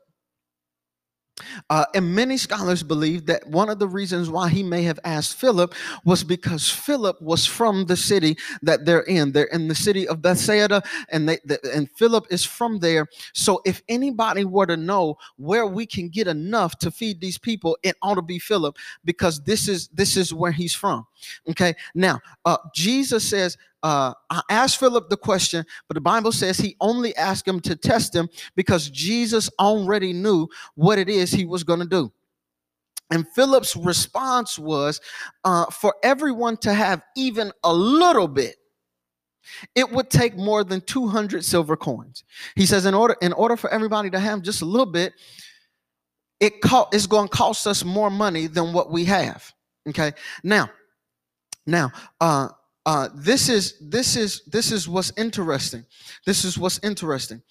Uh, 1.69 1.85
and 1.95 2.15
many 2.15 2.37
scholars 2.37 2.83
believe 2.83 3.27
that 3.27 3.47
one 3.49 3.69
of 3.69 3.79
the 3.79 3.89
reasons 3.89 4.31
why 4.31 4.49
he 4.49 4.63
may 4.63 4.83
have 4.83 5.01
asked 5.05 5.37
Philip 5.37 5.75
was 6.05 6.23
because 6.23 6.71
Philip 6.71 7.21
was 7.21 7.45
from 7.45 7.87
the 7.87 7.97
city 7.97 8.37
that 8.63 8.85
they're 8.85 9.03
in. 9.03 9.33
They're 9.33 9.45
in 9.45 9.67
the 9.67 9.75
city 9.75 10.07
of 10.07 10.23
Bethsaida, 10.23 10.83
and 11.09 11.29
they, 11.29 11.39
the, 11.45 11.59
and 11.75 11.91
Philip 11.91 12.27
is 12.31 12.45
from 12.45 12.79
there. 12.79 13.09
So 13.33 13.61
if 13.65 13.83
anybody 13.89 14.45
were 14.45 14.67
to 14.67 14.77
know 14.77 15.19
where 15.37 15.67
we 15.67 15.87
can 15.87 16.09
get 16.09 16.29
enough 16.29 16.79
to 16.79 16.91
feed 16.91 17.21
these 17.21 17.39
people, 17.39 17.77
it 17.83 17.97
ought 18.03 18.15
to 18.15 18.23
be 18.23 18.39
Philip 18.39 18.77
because 19.05 19.43
this 19.43 19.69
is 19.69 19.89
this 19.89 20.17
is 20.17 20.33
where 20.33 20.53
he's 20.53 20.75
from. 20.75 21.07
Okay. 21.51 21.75
Now, 21.95 22.21
uh, 22.45 22.57
Jesus 22.75 23.29
says, 23.29 23.57
uh, 23.83 24.15
I 24.31 24.41
asked 24.49 24.81
Philip 24.81 25.11
the 25.11 25.17
question, 25.17 25.65
but 25.89 25.95
the 25.95 26.01
Bible 26.01 26.33
says 26.33 26.57
he 26.57 26.77
only 26.81 27.15
asked 27.17 27.47
him 27.47 27.61
to 27.61 27.77
test 27.77 28.15
him 28.15 28.29
because 28.57 28.89
Jesus 28.89 29.51
already 29.59 30.13
knew 30.13 30.49
what 30.75 30.99
it 30.99 31.09
is 31.09 31.31
he 31.31 31.45
was 31.45 31.65
going 31.65 31.81
to 31.81 31.87
do. 31.87 32.13
And 33.11 33.29
Philip's 33.29 33.77
response 33.77 34.59
was 34.59 35.01
uh, 35.45 35.67
for 35.67 35.95
everyone 36.03 36.57
to 36.59 36.73
have 36.73 37.03
even 37.17 37.53
a 37.63 37.73
little 37.73 38.27
bit, 38.29 38.57
it 39.75 39.91
would 39.91 40.09
take 40.09 40.37
more 40.37 40.65
than 40.65 40.81
200 40.81 41.45
silver 41.45 41.77
coins. 41.77 42.25
He 42.57 42.65
says, 42.65 42.87
in 42.87 42.95
order, 42.95 43.17
in 43.21 43.33
order 43.35 43.57
for 43.57 43.71
everybody 43.71 44.09
to 44.11 44.19
have 44.19 44.43
just 44.43 44.63
a 44.63 44.65
little 44.65 44.87
bit, 44.87 45.13
it 46.41 46.63
co- 46.63 46.89
it's 46.93 47.07
going 47.07 47.29
to 47.29 47.37
cost 47.37 47.67
us 47.67 47.85
more 47.85 48.11
money 48.11 48.47
than 48.47 48.73
what 48.73 48.91
we 48.91 49.05
have. 49.05 49.53
Okay. 49.89 50.13
Now, 50.43 50.71
now, 51.67 51.93
uh, 52.21 52.49
uh, 52.87 53.09
this 53.15 53.49
is 53.49 53.79
this 53.81 54.17
is 54.17 54.43
this 54.47 54.71
is 54.71 54.89
what's 54.89 55.13
interesting. 55.17 55.85
This 56.27 56.45
is 56.45 56.59
what's 56.59 56.81
interesting. 56.83 57.43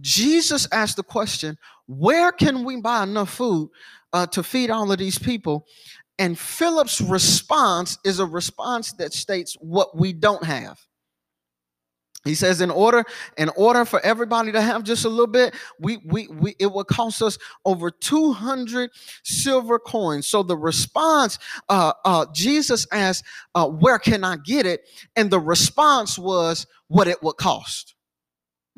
Jesus 0.00 0.66
asked 0.72 0.96
the 0.96 1.02
question, 1.02 1.58
"Where 1.86 2.32
can 2.32 2.64
we 2.64 2.80
buy 2.80 3.02
enough 3.02 3.30
food 3.30 3.70
uh, 4.12 4.26
to 4.28 4.42
feed 4.42 4.70
all 4.70 4.90
of 4.90 4.98
these 4.98 5.18
people?" 5.18 5.66
And 6.18 6.38
Philip's 6.38 7.00
response 7.00 7.98
is 8.04 8.18
a 8.18 8.26
response 8.26 8.92
that 8.94 9.12
states 9.12 9.56
what 9.60 9.96
we 9.96 10.12
don't 10.12 10.44
have. 10.44 10.78
He 12.24 12.34
says, 12.34 12.60
in 12.62 12.70
order, 12.70 13.04
in 13.36 13.50
order 13.50 13.84
for 13.84 14.00
everybody 14.00 14.50
to 14.52 14.60
have 14.60 14.82
just 14.82 15.04
a 15.04 15.08
little 15.08 15.26
bit, 15.26 15.54
we 15.78 15.98
we 16.06 16.26
we 16.28 16.56
it 16.58 16.72
would 16.72 16.86
cost 16.86 17.20
us 17.20 17.38
over 17.64 17.90
200 17.90 18.90
silver 19.22 19.78
coins. 19.78 20.26
So 20.26 20.42
the 20.42 20.56
response, 20.56 21.38
uh, 21.68 21.92
uh, 22.04 22.26
Jesus 22.32 22.86
asked, 22.90 23.24
uh, 23.54 23.68
where 23.68 23.98
can 23.98 24.24
I 24.24 24.36
get 24.36 24.64
it? 24.64 24.88
And 25.16 25.30
the 25.30 25.40
response 25.40 26.18
was 26.18 26.66
what 26.88 27.08
it 27.08 27.22
would 27.22 27.36
cost. 27.36 27.94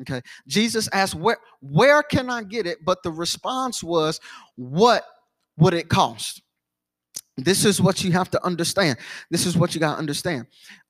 Okay. 0.01 0.21
Jesus 0.47 0.87
asked, 0.93 1.15
where, 1.15 1.37
where 1.61 2.03
can 2.03 2.29
I 2.29 2.43
get 2.43 2.67
it? 2.67 2.79
But 2.85 3.01
the 3.01 3.11
response 3.11 3.83
was, 3.83 4.19
what 4.55 5.05
would 5.57 5.73
it 5.73 5.89
cost? 5.89 6.41
This 7.37 7.65
is 7.65 7.79
what 7.79 8.03
you 8.03 8.11
have 8.13 8.31
to 8.31 8.43
understand. 8.43 8.97
This 9.29 9.45
is 9.45 9.55
what 9.55 9.75
you 9.75 9.79
got 9.79 9.93
to 9.93 9.99
understand. 9.99 10.47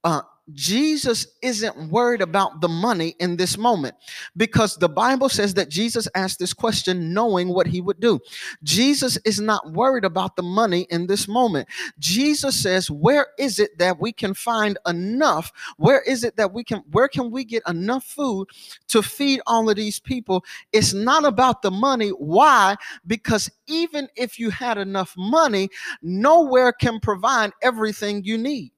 Uh, 0.07 0.21
Jesus 0.53 1.27
isn't 1.41 1.91
worried 1.91 2.21
about 2.21 2.61
the 2.61 2.69
money 2.69 3.13
in 3.19 3.35
this 3.35 3.57
moment 3.57 3.95
because 4.37 4.77
the 4.77 4.87
Bible 4.87 5.27
says 5.27 5.55
that 5.55 5.67
Jesus 5.67 6.07
asked 6.15 6.39
this 6.39 6.53
question 6.53 7.13
knowing 7.13 7.49
what 7.49 7.67
he 7.67 7.81
would 7.81 7.99
do. 7.99 8.21
Jesus 8.63 9.17
is 9.25 9.41
not 9.41 9.73
worried 9.73 10.05
about 10.05 10.37
the 10.37 10.43
money 10.43 10.87
in 10.89 11.07
this 11.07 11.27
moment. 11.27 11.67
Jesus 11.99 12.55
says, 12.55 12.89
Where 12.89 13.27
is 13.37 13.59
it 13.59 13.77
that 13.79 13.99
we 13.99 14.13
can 14.13 14.33
find 14.33 14.77
enough? 14.87 15.51
Where 15.75 15.99
is 16.03 16.23
it 16.23 16.37
that 16.37 16.53
we 16.53 16.63
can, 16.63 16.81
where 16.91 17.09
can 17.09 17.29
we 17.29 17.43
get 17.43 17.63
enough 17.67 18.05
food 18.05 18.47
to 18.87 19.01
feed 19.01 19.41
all 19.45 19.69
of 19.69 19.75
these 19.75 19.99
people? 19.99 20.45
It's 20.71 20.93
not 20.93 21.25
about 21.25 21.61
the 21.61 21.71
money. 21.71 22.11
Why? 22.11 22.77
Because 23.05 23.51
even 23.67 24.07
if 24.15 24.39
you 24.39 24.51
had 24.51 24.77
enough 24.77 25.13
money, 25.17 25.67
nowhere 26.01 26.71
can 26.71 27.01
provide 27.01 27.51
everything 27.61 28.23
you 28.23 28.37
need. 28.37 28.71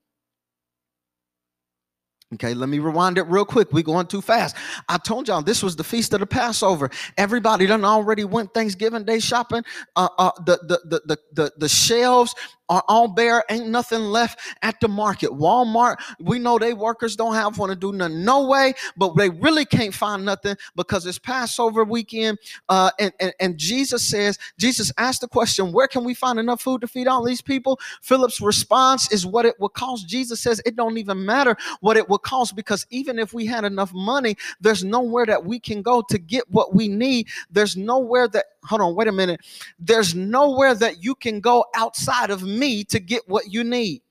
Okay, 2.36 2.54
let 2.54 2.70
me 2.70 2.78
rewind 2.78 3.18
it 3.18 3.24
real 3.24 3.44
quick. 3.44 3.74
we 3.74 3.82
going 3.82 4.06
too 4.06 4.22
fast. 4.22 4.56
I 4.88 4.98
told 4.98 5.28
y'all 5.28 5.42
this 5.42 5.64
was 5.64 5.76
the 5.76 5.84
feast 5.84 6.14
of 6.14 6.20
the 6.20 6.28
Passover. 6.28 6.92
Everybody 7.18 7.66
done 7.66 7.84
already 7.84 8.24
went 8.24 8.54
Thanksgiving 8.54 9.04
Day 9.04 9.20
shopping. 9.20 9.64
Uh, 9.96 10.10
uh, 10.20 10.32
the, 10.46 10.58
the, 10.58 10.80
the, 10.86 11.02
the, 11.06 11.18
the, 11.34 11.54
the 11.58 11.70
shelves 11.70 12.36
are 12.70 12.84
all 12.88 13.08
bare. 13.08 13.44
Ain't 13.50 13.68
nothing 13.68 14.02
left 14.02 14.40
at 14.62 14.80
the 14.80 14.88
market. 14.88 15.32
Walmart, 15.32 15.98
we 16.20 16.40
know 16.40 16.58
they 16.58 16.74
workers 16.74 17.16
don't 17.16 17.34
have 17.34 17.58
want 17.58 17.72
to 17.72 17.76
do 17.76 17.92
nothing. 17.92 18.24
No 18.24 18.48
way, 18.48 18.74
but 18.98 19.16
they 19.18 19.30
really 19.30 19.66
can't 19.66 19.94
find 19.94 20.26
nothing 20.26 20.56
because 20.76 21.06
it's 21.06 21.20
Passover 21.20 21.84
weekend. 21.84 22.38
Uh, 22.70 22.92
and, 23.00 23.12
and, 23.20 23.34
and 23.40 23.58
Jesus 23.58 24.04
says, 24.04 24.40
Jesus 24.58 24.92
asked 24.98 25.22
the 25.22 25.28
question, 25.28 25.72
where 25.72 25.88
can 25.88 26.04
we 26.04 26.14
find 26.14 26.40
enough 26.40 26.62
food 26.62 26.82
to 26.82 26.88
feed 26.88 27.08
all 27.08 27.24
these 27.24 27.42
people? 27.42 27.80
Philip's 28.02 28.42
response 28.42 29.12
is 29.12 29.26
what 29.26 29.46
it 29.46 29.60
will 29.60 29.70
cost. 29.70 30.08
Jesus 30.08 30.40
says 30.40 30.62
it 30.66 30.76
don't 30.76 30.98
even 30.98 31.26
matter 31.26 31.56
what 31.82 31.98
it 31.98 32.08
will 32.08 32.18
cost 32.18 32.56
because 32.56 32.86
even 32.90 33.20
if 33.20 33.34
we 33.34 33.46
had 33.46 33.66
enough 33.66 33.94
money, 33.94 34.36
there's 34.62 34.84
nowhere 34.84 35.26
that 35.26 35.44
we 35.44 35.60
can 35.60 35.82
go 35.82 36.02
to 36.10 36.18
get 36.18 36.50
what 36.50 36.74
we 36.74 36.88
need. 36.88 37.28
There's 37.52 37.76
nowhere 37.76 38.28
that 38.30 38.46
hold 38.70 38.82
on, 38.82 38.96
wait 38.96 39.08
a 39.08 39.12
minute. 39.12 39.42
There's 39.80 40.14
nowhere 40.14 40.76
that 40.76 41.04
you 41.04 41.16
can 41.16 41.42
go 41.42 41.66
outside 41.76 42.30
of 42.30 42.44
me 42.44 42.84
to 42.86 43.00
get 43.00 43.28
what 43.28 43.52
you 43.52 43.64
need. 43.64 44.04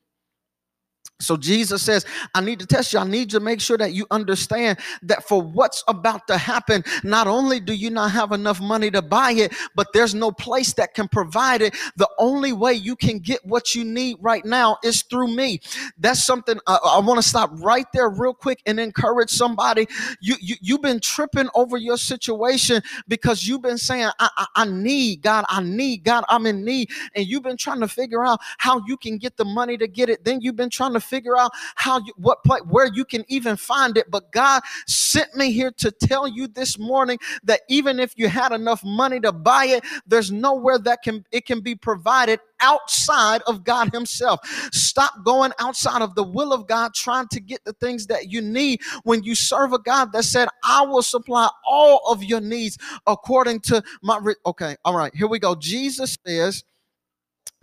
So 1.20 1.36
Jesus 1.36 1.82
says, 1.82 2.06
I 2.32 2.40
need 2.40 2.60
to 2.60 2.66
test 2.66 2.92
you. 2.92 3.00
I 3.00 3.04
need 3.04 3.30
to 3.30 3.40
make 3.40 3.60
sure 3.60 3.76
that 3.76 3.92
you 3.92 4.06
understand 4.12 4.78
that 5.02 5.26
for 5.26 5.42
what's 5.42 5.82
about 5.88 6.28
to 6.28 6.38
happen, 6.38 6.84
not 7.02 7.26
only 7.26 7.58
do 7.58 7.72
you 7.72 7.90
not 7.90 8.12
have 8.12 8.30
enough 8.30 8.60
money 8.60 8.88
to 8.92 9.02
buy 9.02 9.32
it, 9.32 9.52
but 9.74 9.88
there's 9.92 10.14
no 10.14 10.30
place 10.30 10.74
that 10.74 10.94
can 10.94 11.08
provide 11.08 11.60
it. 11.60 11.74
The 11.96 12.08
only 12.18 12.52
way 12.52 12.74
you 12.74 12.94
can 12.94 13.18
get 13.18 13.44
what 13.44 13.74
you 13.74 13.84
need 13.84 14.18
right 14.20 14.44
now 14.44 14.78
is 14.84 15.02
through 15.02 15.34
me. 15.34 15.60
That's 15.98 16.22
something 16.22 16.60
uh, 16.68 16.78
I 16.84 17.00
want 17.00 17.20
to 17.20 17.28
stop 17.28 17.50
right 17.54 17.86
there 17.92 18.08
real 18.10 18.34
quick 18.34 18.62
and 18.66 18.78
encourage 18.78 19.30
somebody. 19.30 19.88
You, 20.20 20.36
you, 20.40 20.54
you've 20.60 20.82
been 20.82 21.00
tripping 21.00 21.48
over 21.56 21.76
your 21.78 21.96
situation 21.96 22.80
because 23.08 23.44
you've 23.44 23.62
been 23.62 23.78
saying, 23.78 24.10
I, 24.20 24.30
I, 24.36 24.46
I 24.54 24.64
need 24.66 25.22
God, 25.22 25.46
I 25.48 25.64
need 25.64 26.04
God, 26.04 26.24
I'm 26.28 26.46
in 26.46 26.64
need. 26.64 26.90
And 27.16 27.26
you've 27.26 27.42
been 27.42 27.56
trying 27.56 27.80
to 27.80 27.88
figure 27.88 28.24
out 28.24 28.38
how 28.58 28.80
you 28.86 28.96
can 28.96 29.18
get 29.18 29.36
the 29.36 29.44
money 29.44 29.76
to 29.78 29.88
get 29.88 30.08
it. 30.08 30.24
Then 30.24 30.40
you've 30.40 30.54
been 30.54 30.70
trying 30.70 30.92
to 30.92 31.07
figure 31.08 31.38
out 31.38 31.52
how 31.74 31.98
you 31.98 32.12
what 32.16 32.42
place 32.44 32.62
where 32.68 32.86
you 32.92 33.04
can 33.04 33.24
even 33.28 33.56
find 33.56 33.96
it. 33.96 34.10
But 34.10 34.30
God 34.32 34.62
sent 34.86 35.34
me 35.34 35.52
here 35.52 35.70
to 35.78 35.90
tell 35.90 36.28
you 36.28 36.48
this 36.48 36.78
morning 36.78 37.18
that 37.44 37.62
even 37.68 37.98
if 37.98 38.14
you 38.16 38.28
had 38.28 38.52
enough 38.52 38.84
money 38.84 39.20
to 39.20 39.32
buy 39.32 39.66
it, 39.66 39.84
there's 40.06 40.30
nowhere 40.30 40.78
that 40.78 41.02
can 41.02 41.24
it 41.32 41.46
can 41.46 41.60
be 41.60 41.74
provided 41.74 42.40
outside 42.60 43.42
of 43.46 43.64
God 43.64 43.92
Himself. 43.92 44.40
Stop 44.72 45.24
going 45.24 45.52
outside 45.58 46.02
of 46.02 46.14
the 46.14 46.24
will 46.24 46.52
of 46.52 46.66
God, 46.66 46.94
trying 46.94 47.28
to 47.28 47.40
get 47.40 47.64
the 47.64 47.72
things 47.74 48.06
that 48.08 48.30
you 48.30 48.40
need 48.40 48.80
when 49.04 49.22
you 49.22 49.34
serve 49.34 49.72
a 49.72 49.78
God 49.78 50.12
that 50.12 50.24
said, 50.24 50.48
I 50.64 50.82
will 50.82 51.02
supply 51.02 51.48
all 51.66 52.02
of 52.10 52.24
your 52.24 52.40
needs 52.40 52.78
according 53.06 53.60
to 53.60 53.82
my. 54.02 54.18
Re-. 54.18 54.34
Okay, 54.46 54.76
all 54.84 54.96
right, 54.96 55.14
here 55.14 55.28
we 55.28 55.38
go. 55.38 55.54
Jesus 55.54 56.16
says, 56.26 56.64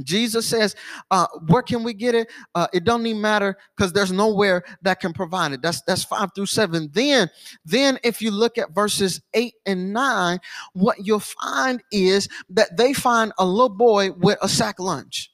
Jesus 0.04 0.46
says, 0.46 0.76
uh, 1.12 1.28
where 1.48 1.62
can 1.62 1.84
we 1.84 1.94
get 1.94 2.16
it? 2.16 2.30
Uh, 2.54 2.68
it 2.74 2.84
don't 2.84 3.06
even 3.06 3.22
matter 3.22 3.58
because 3.76 3.94
there's 3.94 4.12
nowhere 4.12 4.64
that 4.82 5.00
can 5.00 5.14
provide 5.14 5.52
it. 5.52 5.62
That's 5.62 5.82
that's 5.82 6.04
five 6.04 6.30
through 6.36 6.48
seven. 6.48 6.90
Then, 6.94 7.30
then 7.64 8.00
if 8.04 8.22
you 8.22 8.32
look 8.32 8.58
at 8.58 8.74
verses 8.74 9.22
eight 9.34 9.56
and 9.66 9.94
nine, 9.94 10.40
what 10.74 11.06
you'll 11.06 11.20
find 11.20 11.82
is 11.92 12.28
that 12.50 12.78
they 12.78 12.94
find 12.94 13.32
a 13.38 13.46
little 13.46 13.70
boy 13.70 14.12
with 14.12 14.38
a 14.42 14.50
sack 14.50 14.80
lunch. 14.80 15.32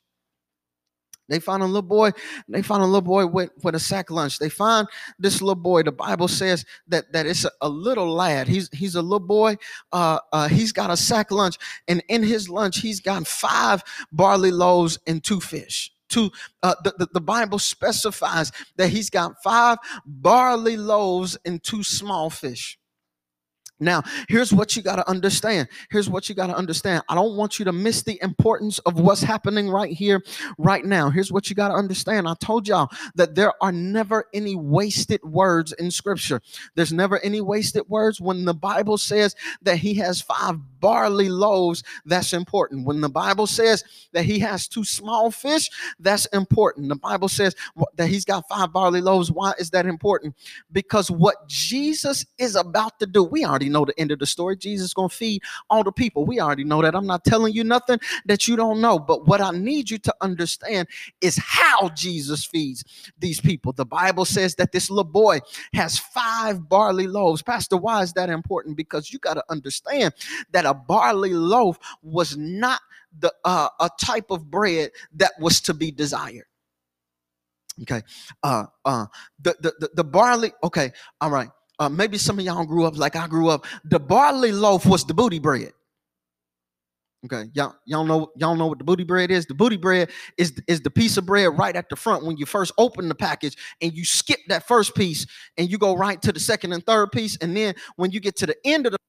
They 1.32 1.40
find 1.40 1.64
a 1.64 1.66
little 1.66 1.82
boy, 1.82 2.12
they 2.48 2.62
find 2.62 2.84
a 2.84 2.86
little 2.86 3.02
boy 3.02 3.26
with, 3.26 3.50
with 3.64 3.74
a 3.74 3.80
sack 3.80 4.12
lunch. 4.12 4.38
They 4.38 4.50
find 4.50 4.88
this 5.18 5.42
little 5.42 5.56
boy. 5.56 5.84
The 5.84 5.92
Bible 5.92 6.28
says 6.28 6.66
that, 6.90 7.12
that 7.14 7.26
it's 7.26 7.46
a, 7.46 7.52
a 7.62 7.70
little 7.70 8.14
lad. 8.14 8.48
He's 8.48 8.70
he's 8.74 8.96
a 8.96 9.02
little 9.02 9.20
boy. 9.20 9.56
Uh, 9.92 10.20
uh, 10.32 10.48
he's 10.48 10.72
got 10.72 10.92
a 10.92 10.98
sack 10.98 11.32
lunch, 11.32 11.58
and 11.88 12.04
in 12.10 12.22
his 12.24 12.50
lunch, 12.50 12.80
he's 12.80 13.00
got 13.00 13.26
five 13.26 13.84
barley 14.12 14.52
loaves 14.52 15.00
and 15.08 15.24
two 15.24 15.40
fish 15.40 15.92
Two. 16.12 16.30
uh, 16.62 16.76
the, 16.84 16.94
the, 16.98 17.08
the, 17.14 17.22
bible 17.22 17.58
specifies 17.58 18.52
that 18.76 18.90
he's 18.90 19.10
got 19.10 19.42
five 19.42 19.78
barley 20.06 20.76
loaves 20.76 21.38
and 21.46 21.64
two 21.64 21.84
small 21.84 22.30
fish 22.30 22.78
now, 23.82 24.04
here's 24.30 24.54
what 24.54 24.76
you 24.76 24.84
got 24.84 24.98
to 24.98 25.10
understand. 25.10 25.68
Here's 25.90 26.08
what 26.10 26.30
you 26.30 26.36
got 26.36 26.48
to 26.48 26.56
understand. 26.56 27.04
I 27.10 27.16
don't 27.16 27.36
want 27.36 27.58
you 27.58 27.66
to 27.66 27.72
miss 27.72 28.04
the 28.04 28.22
importance 28.22 28.78
of 28.80 29.00
what's 29.00 29.24
happening 29.24 29.70
right 29.70 29.92
here, 29.92 30.24
right 30.60 30.86
now. 30.86 31.10
Here's 31.10 31.32
what 31.32 31.50
you 31.50 31.56
got 31.56 31.70
to 31.70 31.74
understand. 31.74 32.28
I 32.28 32.36
told 32.40 32.68
y'all 32.68 32.90
that 33.16 33.34
there 33.34 33.54
are 33.62 33.72
never 33.72 34.26
any 34.36 34.56
wasted 34.56 35.22
words 35.24 35.72
in 35.74 35.90
scripture. 35.90 36.42
There's 36.76 36.94
never 36.94 37.20
any 37.20 37.42
wasted 37.42 37.84
words. 37.88 38.22
When 38.22 38.46
the 38.46 38.54
Bible 38.54 39.00
says 39.00 39.36
that 39.64 39.78
he 39.78 39.96
has 39.96 40.22
five 40.22 40.60
barley 40.80 41.30
loaves, 41.30 41.84
that's 42.06 42.34
important. 42.34 42.86
When 42.86 43.02
the 43.02 43.10
Bible 43.10 43.48
says 43.48 43.84
that 44.14 44.26
he 44.26 44.38
has 44.40 44.68
two 44.68 44.84
small 44.84 45.32
fish, 45.32 45.70
that's 46.00 46.28
important. 46.28 46.90
The 46.90 46.96
Bible 46.96 47.30
says 47.30 47.56
that 47.96 48.08
he's 48.08 48.26
got 48.26 48.48
five 48.48 48.72
barley 48.72 49.02
loaves. 49.02 49.32
Why 49.32 49.54
is 49.58 49.72
that 49.72 49.88
important? 49.88 50.36
Because 50.72 51.10
what 51.10 51.48
Jesus 51.48 52.26
is 52.38 52.56
about 52.56 53.00
to 53.00 53.08
do, 53.08 53.24
we 53.24 53.44
already 53.44 53.71
know 53.72 53.86
the 53.86 54.00
end 54.00 54.12
of 54.12 54.20
the 54.20 54.25
story. 54.25 54.58
Jesus 54.58 54.88
is 54.88 54.94
going 54.94 55.10
to 55.10 55.16
feed 55.16 55.42
all 55.70 55.84
the 55.84 55.92
people. 55.92 56.25
We 56.25 56.40
already 56.40 56.63
know 56.63 56.82
that. 56.82 56.96
I'm 56.96 57.08
not 57.08 57.24
telling 57.24 57.54
you 57.54 57.63
nothing 57.63 58.00
that 58.25 58.48
you 58.48 58.56
don't 58.56 58.82
know. 58.82 59.00
But 59.00 59.28
what 59.28 59.42
I 59.42 59.51
need 59.51 59.90
you 59.90 59.98
to 60.00 60.16
understand 60.22 60.88
is 61.22 61.38
how 61.38 61.90
Jesus 61.90 62.46
feeds 62.46 62.84
these 63.20 63.40
people. 63.40 63.74
The 63.74 63.86
Bible 63.86 64.25
says 64.25 64.56
that 64.56 64.72
this 64.72 64.90
little 64.90 65.04
boy 65.04 65.40
has 65.74 65.98
five 65.98 66.68
barley 66.70 67.08
loaves. 67.08 67.42
Pastor, 67.42 67.78
why 67.78 68.01
is 68.01 68.13
that 68.13 68.30
important? 68.30 68.78
Because 68.78 69.12
you 69.12 69.20
got 69.20 69.36
to 69.36 69.44
understand 69.50 70.13
that 70.51 70.66
a 70.66 70.74
barley 70.74 71.34
loaf 71.34 71.78
was 72.01 72.38
not 72.38 72.82
the 73.20 73.34
uh, 73.44 73.70
a 73.80 73.90
type 74.00 74.32
of 74.32 74.50
bread 74.50 74.92
that 75.16 75.32
was 75.40 75.62
to 75.62 75.74
be 75.74 75.92
desired. 75.92 76.46
Okay. 77.82 78.01
Uh 78.44 78.66
uh 78.86 79.06
the, 79.42 79.56
the 79.62 79.74
the 79.80 79.90
the 79.96 80.04
barley, 80.04 80.51
okay, 80.63 80.92
all 81.20 81.30
right. 81.30 81.50
Uh, 81.82 81.90
maybe 81.90 82.16
some 82.16 82.38
of 82.38 82.46
y'all 82.46 82.64
grew 82.64 82.86
up 82.86 82.96
like 82.96 83.16
I 83.16 83.25
grew 83.25 83.50
up. 83.50 83.66
The 83.86 84.00
barley 84.00 84.51
loaf 84.51 84.86
was 84.86 85.03
the 85.03 85.16
booty 85.16 85.40
bread. 85.40 85.72
Okay, 87.25 87.50
y'all, 87.55 87.74
y'all 87.86 88.05
know 88.05 88.32
y'all 88.36 88.55
know 88.55 88.68
what 88.68 88.77
the 88.77 88.84
booty 88.84 89.03
bread 89.03 89.32
is. 89.32 89.48
The 89.48 89.55
booty 89.55 89.77
bread 89.77 90.12
is 90.38 90.53
is 90.68 90.82
the 90.82 90.92
piece 90.92 91.18
of 91.18 91.25
bread 91.25 91.58
right 91.58 91.75
at 91.75 91.90
the 91.90 91.96
front 91.96 92.24
when 92.24 92.38
you 92.38 92.46
first 92.46 92.72
open 92.77 93.10
the 93.10 93.16
package, 93.16 93.58
and 93.82 93.94
you 93.94 94.05
skip 94.05 94.40
that 94.48 94.68
first 94.68 94.94
piece 94.94 95.25
and 95.58 95.72
you 95.72 95.79
go 95.79 95.96
right 95.96 96.22
to 96.22 96.32
the 96.32 96.40
second 96.40 96.72
and 96.72 96.86
third 96.86 97.12
piece, 97.12 97.36
and 97.38 97.58
then 97.58 97.74
when 97.96 98.12
you 98.12 98.20
get 98.20 98.36
to 98.38 98.46
the 98.46 98.55
end 98.64 98.86
of 98.86 98.92
the 98.92 99.00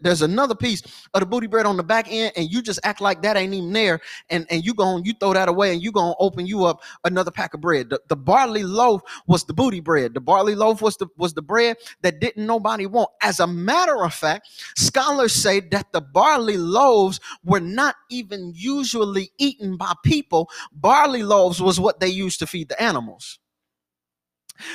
there's 0.00 0.22
another 0.22 0.54
piece 0.54 0.82
of 1.14 1.20
the 1.20 1.26
booty 1.26 1.46
bread 1.46 1.66
on 1.66 1.76
the 1.76 1.82
back 1.82 2.06
end 2.08 2.32
and 2.36 2.50
you 2.50 2.62
just 2.62 2.78
act 2.84 3.00
like 3.00 3.22
that 3.22 3.36
ain't 3.36 3.52
even 3.54 3.72
there 3.72 4.00
and 4.30 4.46
and 4.50 4.64
you 4.64 4.72
go 4.72 4.98
you 4.98 5.12
throw 5.14 5.32
that 5.32 5.48
away 5.48 5.72
and 5.72 5.82
you 5.82 5.90
gonna 5.90 6.14
open 6.20 6.46
you 6.46 6.64
up 6.64 6.82
another 7.04 7.30
pack 7.30 7.54
of 7.54 7.60
bread. 7.60 7.90
The, 7.90 8.00
the 8.08 8.16
barley 8.16 8.62
loaf 8.62 9.02
was 9.26 9.44
the 9.44 9.52
booty 9.52 9.80
bread. 9.80 10.14
The 10.14 10.20
barley 10.20 10.54
loaf 10.54 10.80
was 10.80 10.96
the 10.96 11.08
was 11.16 11.34
the 11.34 11.42
bread 11.42 11.76
that 12.02 12.20
didn't 12.20 12.46
nobody 12.46 12.86
want. 12.86 13.10
As 13.22 13.40
a 13.40 13.46
matter 13.46 14.04
of 14.04 14.14
fact 14.14 14.48
scholars 14.76 15.32
say 15.32 15.60
that 15.60 15.92
the 15.92 16.00
barley 16.00 16.56
loaves 16.56 17.20
were 17.44 17.60
not 17.60 17.96
even 18.10 18.52
usually 18.54 19.30
eaten 19.38 19.76
by 19.76 19.92
people. 20.04 20.48
Barley 20.72 21.22
loaves 21.22 21.60
was 21.60 21.80
what 21.80 22.00
they 22.00 22.08
used 22.08 22.38
to 22.38 22.46
feed 22.46 22.68
the 22.68 22.80
animals 22.80 23.38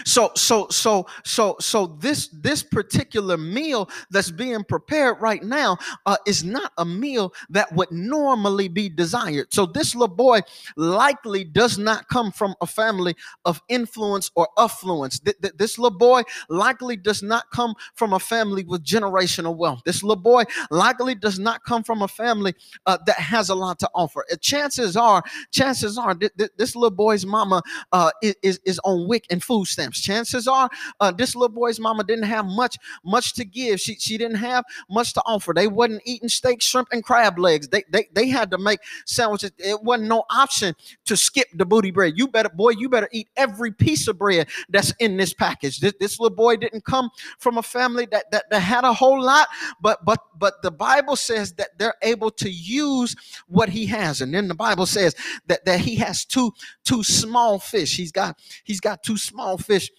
so 0.05 0.31
so 0.35 0.67
so 0.69 1.05
so 1.23 1.55
so 1.59 1.87
this 1.99 2.27
this 2.29 2.63
particular 2.63 3.37
meal 3.37 3.89
that's 4.09 4.31
being 4.31 4.63
prepared 4.63 5.21
right 5.21 5.43
now 5.43 5.77
uh, 6.05 6.17
is 6.27 6.43
not 6.43 6.71
a 6.77 6.85
meal 6.85 7.33
that 7.49 7.71
would 7.73 7.91
normally 7.91 8.67
be 8.67 8.89
desired. 8.89 9.47
So 9.53 9.65
this 9.65 9.95
little 9.95 10.15
boy 10.15 10.41
likely 10.75 11.43
does 11.43 11.77
not 11.77 12.07
come 12.09 12.31
from 12.31 12.55
a 12.61 12.67
family 12.67 13.15
of 13.45 13.61
influence 13.69 14.31
or 14.35 14.47
affluence. 14.57 15.19
Th- 15.19 15.37
th- 15.41 15.53
this 15.57 15.77
little 15.77 15.97
boy 15.97 16.23
likely 16.49 16.97
does 16.97 17.23
not 17.23 17.49
come 17.51 17.73
from 17.95 18.13
a 18.13 18.19
family 18.19 18.63
with 18.63 18.83
generational 18.83 19.55
wealth. 19.55 19.81
This 19.85 20.03
little 20.03 20.21
boy 20.21 20.43
likely 20.71 21.15
does 21.15 21.39
not 21.39 21.63
come 21.63 21.83
from 21.83 22.01
a 22.01 22.07
family 22.07 22.53
uh, 22.85 22.97
that 23.05 23.17
has 23.17 23.49
a 23.49 23.55
lot 23.55 23.79
to 23.79 23.89
offer. 23.95 24.25
Uh, 24.31 24.35
chances 24.41 24.95
are, 24.95 25.23
chances 25.51 25.97
are, 25.97 26.13
th- 26.15 26.31
this 26.57 26.75
little 26.75 26.89
boy's 26.95 27.25
mama 27.25 27.61
uh, 27.91 28.11
is 28.21 28.59
is 28.63 28.79
on 28.83 29.07
WIC 29.07 29.25
and 29.29 29.43
food 29.43 29.65
stamps. 29.69 30.01
Chances 30.01 30.47
are, 30.47 30.69
uh, 30.99 31.12
this 31.12 31.36
little 31.36 31.55
boy's 31.55 31.79
mama 31.79 32.03
didn't 32.03 32.25
have 32.25 32.45
much, 32.45 32.77
much 33.03 33.34
to 33.34 33.45
give. 33.45 33.79
She 33.79 33.95
she 33.95 34.17
didn't 34.17 34.38
have 34.38 34.63
much 34.89 35.13
to 35.13 35.21
offer. 35.25 35.53
They 35.53 35.67
wasn't 35.67 36.01
eating 36.05 36.29
steak, 36.29 36.62
shrimp, 36.62 36.89
and 36.91 37.03
crab 37.03 37.38
legs. 37.38 37.67
They 37.67 37.84
they 37.91 38.08
they 38.13 38.27
had 38.27 38.51
to 38.51 38.58
make 38.58 38.79
sandwiches. 39.05 39.51
It 39.58 39.84
wasn't 39.84 40.10
no 40.10 40.23
option 40.29 40.75
to 41.05 41.15
skip 41.15 41.47
the 41.53 41.65
booty 41.65 41.91
bread. 41.91 42.13
You 42.15 42.27
better, 42.27 42.49
boy, 42.49 42.71
you 42.71 42.89
better 42.89 43.10
eat 43.12 43.29
every 43.38 43.71
piece 43.71 44.08
of 44.08 44.17
bread 44.17 44.47
that's 44.69 44.93
in 44.99 45.17
this 45.17 45.34
package. 45.34 45.79
This, 45.79 45.93
this 45.99 46.19
little 46.19 46.36
boy 46.36 46.55
didn't 46.55 46.86
come 46.86 47.10
from 47.39 47.58
a 47.58 47.63
family 47.63 48.08
that, 48.12 48.32
that 48.32 48.49
that 48.49 48.60
had 48.60 48.84
a 48.84 48.93
whole 48.93 49.21
lot, 49.21 49.47
but 49.82 50.03
but 50.05 50.19
but 50.38 50.62
the 50.62 50.71
Bible 50.71 51.15
says 51.15 51.53
that 51.53 51.77
they're 51.77 51.95
able 52.01 52.32
to 52.32 52.49
use 52.49 53.15
what 53.47 53.69
he 53.69 53.86
has, 53.88 54.21
and 54.21 54.34
then 54.34 54.47
the 54.47 54.55
Bible 54.55 54.86
says 54.86 55.15
that 55.47 55.65
that 55.65 55.79
he 55.79 55.95
has 55.97 56.25
two 56.25 56.51
two 56.84 57.03
small 57.03 57.60
fish. 57.60 57.95
He's 57.95 58.12
got 58.12 58.39
he's 58.63 58.79
got 58.79 59.03
two 59.03 59.17
small 59.17 59.58
fish 59.60 59.91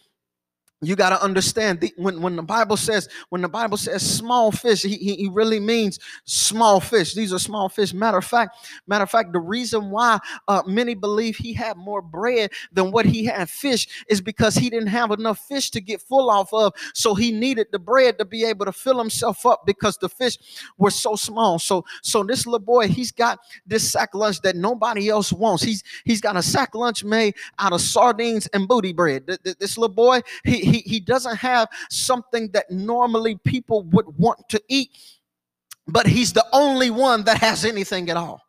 you 0.82 0.96
got 0.96 1.10
to 1.10 1.22
understand 1.22 1.80
the, 1.80 1.92
when, 1.96 2.22
when 2.22 2.36
the 2.36 2.42
bible 2.42 2.76
says 2.76 3.08
when 3.28 3.42
the 3.42 3.48
bible 3.48 3.76
says 3.76 4.02
small 4.02 4.50
fish 4.50 4.82
he, 4.82 4.96
he, 4.96 5.14
he, 5.16 5.28
really 5.30 5.60
means 5.60 5.98
small 6.24 6.80
fish. 6.80 7.14
These 7.14 7.32
are 7.32 7.38
small 7.38 7.68
fish. 7.68 7.92
Matter 7.92 8.18
of 8.18 8.24
fact 8.24 8.56
matter 8.86 9.04
of 9.04 9.10
fact 9.10 9.32
the 9.32 9.38
reason 9.38 9.90
why 9.90 10.18
uh, 10.48 10.62
many 10.66 10.94
believe 10.94 11.36
he 11.36 11.52
had 11.52 11.76
more 11.76 12.02
bread 12.02 12.50
than 12.72 12.90
what 12.90 13.06
he 13.06 13.24
had 13.24 13.48
fish 13.48 14.04
is 14.08 14.20
because 14.20 14.54
he 14.54 14.70
didn't 14.70 14.88
have 14.88 15.10
enough 15.10 15.38
fish 15.46 15.70
to 15.70 15.80
get 15.80 16.00
full 16.00 16.30
off 16.30 16.52
of. 16.52 16.72
So 16.94 17.14
he 17.14 17.30
needed 17.30 17.68
the 17.72 17.78
bread 17.78 18.18
to 18.18 18.24
be 18.24 18.44
able 18.44 18.64
to 18.66 18.72
fill 18.72 18.98
himself 18.98 19.46
up 19.46 19.62
because 19.66 19.96
the 19.98 20.08
fish 20.08 20.38
were 20.78 20.90
so 20.90 21.14
small. 21.14 21.58
So 21.58 21.84
so 22.02 22.22
this 22.22 22.46
little 22.46 22.58
boy 22.58 22.88
he's 22.88 23.12
got 23.12 23.38
this 23.66 23.90
sack 23.90 24.14
lunch 24.14 24.40
that 24.42 24.56
nobody 24.56 25.08
else 25.08 25.32
wants. 25.32 25.62
He's 25.62 25.82
he's 26.04 26.20
got 26.20 26.36
a 26.36 26.42
sack 26.42 26.74
lunch 26.74 27.04
made 27.04 27.34
out 27.58 27.72
of 27.72 27.80
sardines 27.80 28.46
and 28.48 28.66
booty 28.66 28.92
bread. 28.92 29.26
This 29.26 29.78
little 29.78 29.94
boy 29.94 30.22
he 30.44 30.60
he, 30.70 30.78
he 30.78 31.00
doesn't 31.00 31.37
have 31.37 31.68
something 31.90 32.50
that 32.52 32.70
normally 32.70 33.37
people 33.44 33.83
would 33.85 34.06
want 34.18 34.48
to 34.48 34.62
eat, 34.68 34.90
but 35.87 36.06
he's 36.06 36.33
the 36.33 36.46
only 36.52 36.90
one 36.90 37.24
that 37.24 37.38
has 37.38 37.64
anything 37.64 38.11
at 38.11 38.16
all. 38.16 38.40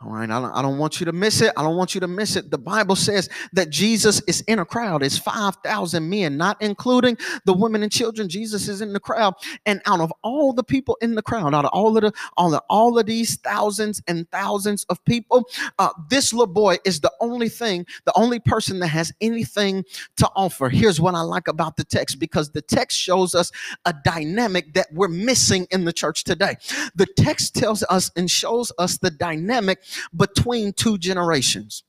All 0.00 0.12
right, 0.12 0.30
I 0.30 0.40
don't, 0.40 0.52
I 0.52 0.62
don't 0.62 0.78
want 0.78 1.00
you 1.00 1.06
to 1.06 1.12
miss 1.12 1.40
it. 1.40 1.52
I 1.56 1.62
don't 1.64 1.76
want 1.76 1.92
you 1.92 2.00
to 2.00 2.06
miss 2.06 2.36
it. 2.36 2.52
The 2.52 2.58
Bible 2.58 2.94
says 2.94 3.28
that 3.52 3.70
Jesus 3.70 4.22
is 4.28 4.42
in 4.42 4.60
a 4.60 4.64
crowd. 4.64 5.02
It's 5.02 5.18
5,000 5.18 6.08
men, 6.08 6.36
not 6.36 6.56
including 6.62 7.18
the 7.46 7.52
women 7.52 7.82
and 7.82 7.90
children. 7.90 8.28
Jesus 8.28 8.68
is 8.68 8.80
in 8.80 8.92
the 8.92 9.00
crowd. 9.00 9.34
And 9.66 9.82
out 9.86 9.98
of 9.98 10.12
all 10.22 10.52
the 10.52 10.62
people 10.62 10.96
in 11.00 11.16
the 11.16 11.22
crowd, 11.22 11.52
out 11.52 11.64
of 11.64 11.72
all 11.72 11.96
of 11.96 12.02
the 12.04 12.12
all 12.36 12.54
of, 12.54 12.60
all 12.70 12.96
of 12.96 13.06
these 13.06 13.38
thousands 13.38 14.00
and 14.06 14.30
thousands 14.30 14.84
of 14.84 15.04
people, 15.04 15.48
uh, 15.80 15.90
this 16.08 16.32
little 16.32 16.46
boy 16.46 16.76
is 16.84 17.00
the 17.00 17.12
only 17.20 17.48
thing, 17.48 17.84
the 18.04 18.16
only 18.16 18.38
person 18.38 18.78
that 18.78 18.88
has 18.88 19.12
anything 19.20 19.84
to 20.18 20.30
offer. 20.36 20.68
Here's 20.68 21.00
what 21.00 21.16
I 21.16 21.22
like 21.22 21.48
about 21.48 21.76
the 21.76 21.82
text 21.82 22.20
because 22.20 22.50
the 22.50 22.62
text 22.62 22.96
shows 22.96 23.34
us 23.34 23.50
a 23.84 23.94
dynamic 24.04 24.74
that 24.74 24.86
we're 24.92 25.08
missing 25.08 25.66
in 25.72 25.86
the 25.86 25.92
church 25.92 26.22
today. 26.22 26.54
The 26.94 27.06
text 27.16 27.56
tells 27.56 27.82
us 27.90 28.12
and 28.14 28.30
shows 28.30 28.70
us 28.78 28.98
the 28.98 29.10
dynamic 29.10 29.80
between 30.14 30.72
two 30.72 30.98
generations. 30.98 31.82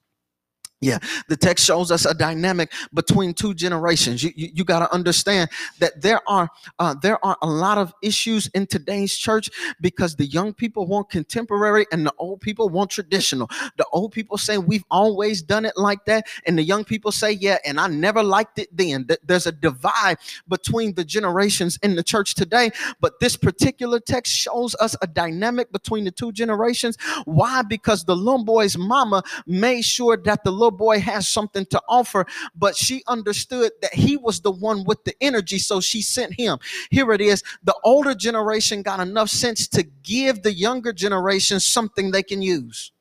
Yeah, 0.82 1.00
the 1.28 1.36
text 1.36 1.66
shows 1.66 1.92
us 1.92 2.06
a 2.06 2.14
dynamic 2.14 2.72
between 2.94 3.34
two 3.34 3.54
generations. 3.54 4.24
You, 4.24 4.32
you, 4.34 4.50
you 4.54 4.64
got 4.64 4.80
to 4.80 4.94
understand 4.94 5.50
that 5.80 6.02
there 6.02 6.22
are 6.26 6.50
uh, 6.80 6.96
there 7.02 7.24
are 7.24 7.38
a 7.42 7.48
lot 7.48 7.78
of 7.78 7.94
issues 8.02 8.48
in 8.54 8.66
today's 8.66 9.14
church 9.14 9.50
because 9.82 10.16
the 10.16 10.26
young 10.26 10.54
people 10.54 10.88
want 10.88 11.10
contemporary 11.10 11.86
and 11.92 12.06
the 12.06 12.14
old 12.18 12.40
people 12.40 12.70
want 12.70 12.92
traditional. 12.92 13.50
The 13.76 13.86
old 13.92 14.14
people 14.14 14.38
say 14.38 14.58
we've 14.58 14.86
always 14.90 15.42
done 15.42 15.66
it 15.66 15.74
like 15.76 16.06
that, 16.06 16.28
and 16.46 16.58
the 16.58 16.64
young 16.64 16.86
people 16.86 17.12
say 17.12 17.34
yeah, 17.34 17.58
and 17.66 17.78
I 17.78 17.88
never 17.88 18.24
liked 18.24 18.58
it 18.58 18.70
then. 18.72 19.06
There's 19.22 19.48
a 19.48 19.52
divide 19.52 20.18
between 20.48 20.94
the 20.94 21.04
generations 21.04 21.78
in 21.84 21.96
the 21.98 22.04
church 22.04 22.36
today, 22.36 22.72
but 23.02 23.20
this 23.20 23.36
particular 23.36 24.00
text 24.00 24.32
shows 24.34 24.76
us 24.80 24.96
a 25.02 25.08
dynamic 25.08 25.74
between 25.74 26.06
the 26.06 26.12
two 26.12 26.32
generations. 26.32 26.98
Why? 27.26 27.64
Because 27.64 28.06
the 28.06 28.16
little 28.16 28.46
boy's 28.46 28.78
mama 28.78 29.24
made 29.46 29.82
sure 29.82 30.16
that 30.16 30.46
the 30.46 30.52
little 30.52 30.69
little 30.70 30.78
boy 30.78 31.00
has 31.00 31.28
something 31.28 31.66
to 31.68 31.82
offer, 31.88 32.26
but 32.56 32.76
she 32.76 33.04
understood 33.08 33.72
that 33.82 33.94
he 33.94 34.18
was 34.18 34.42
the 34.42 34.52
one 34.52 34.84
with 34.84 35.04
the 35.04 35.14
energy, 35.22 35.58
so 35.60 35.82
she 35.82 36.02
sent 36.02 36.34
him. 36.40 36.60
Here 36.92 37.12
it 37.12 37.22
is. 37.22 37.44
The 37.64 37.76
older 37.84 38.14
generation 38.14 38.84
got 38.84 39.00
enough 39.00 39.30
sense 39.30 39.68
to 39.70 39.84
give 40.04 40.44
the 40.44 40.54
younger 40.54 40.94
generation 40.94 41.60
something 41.60 42.12
they 42.12 42.24
can 42.24 42.42
use. 42.42 42.92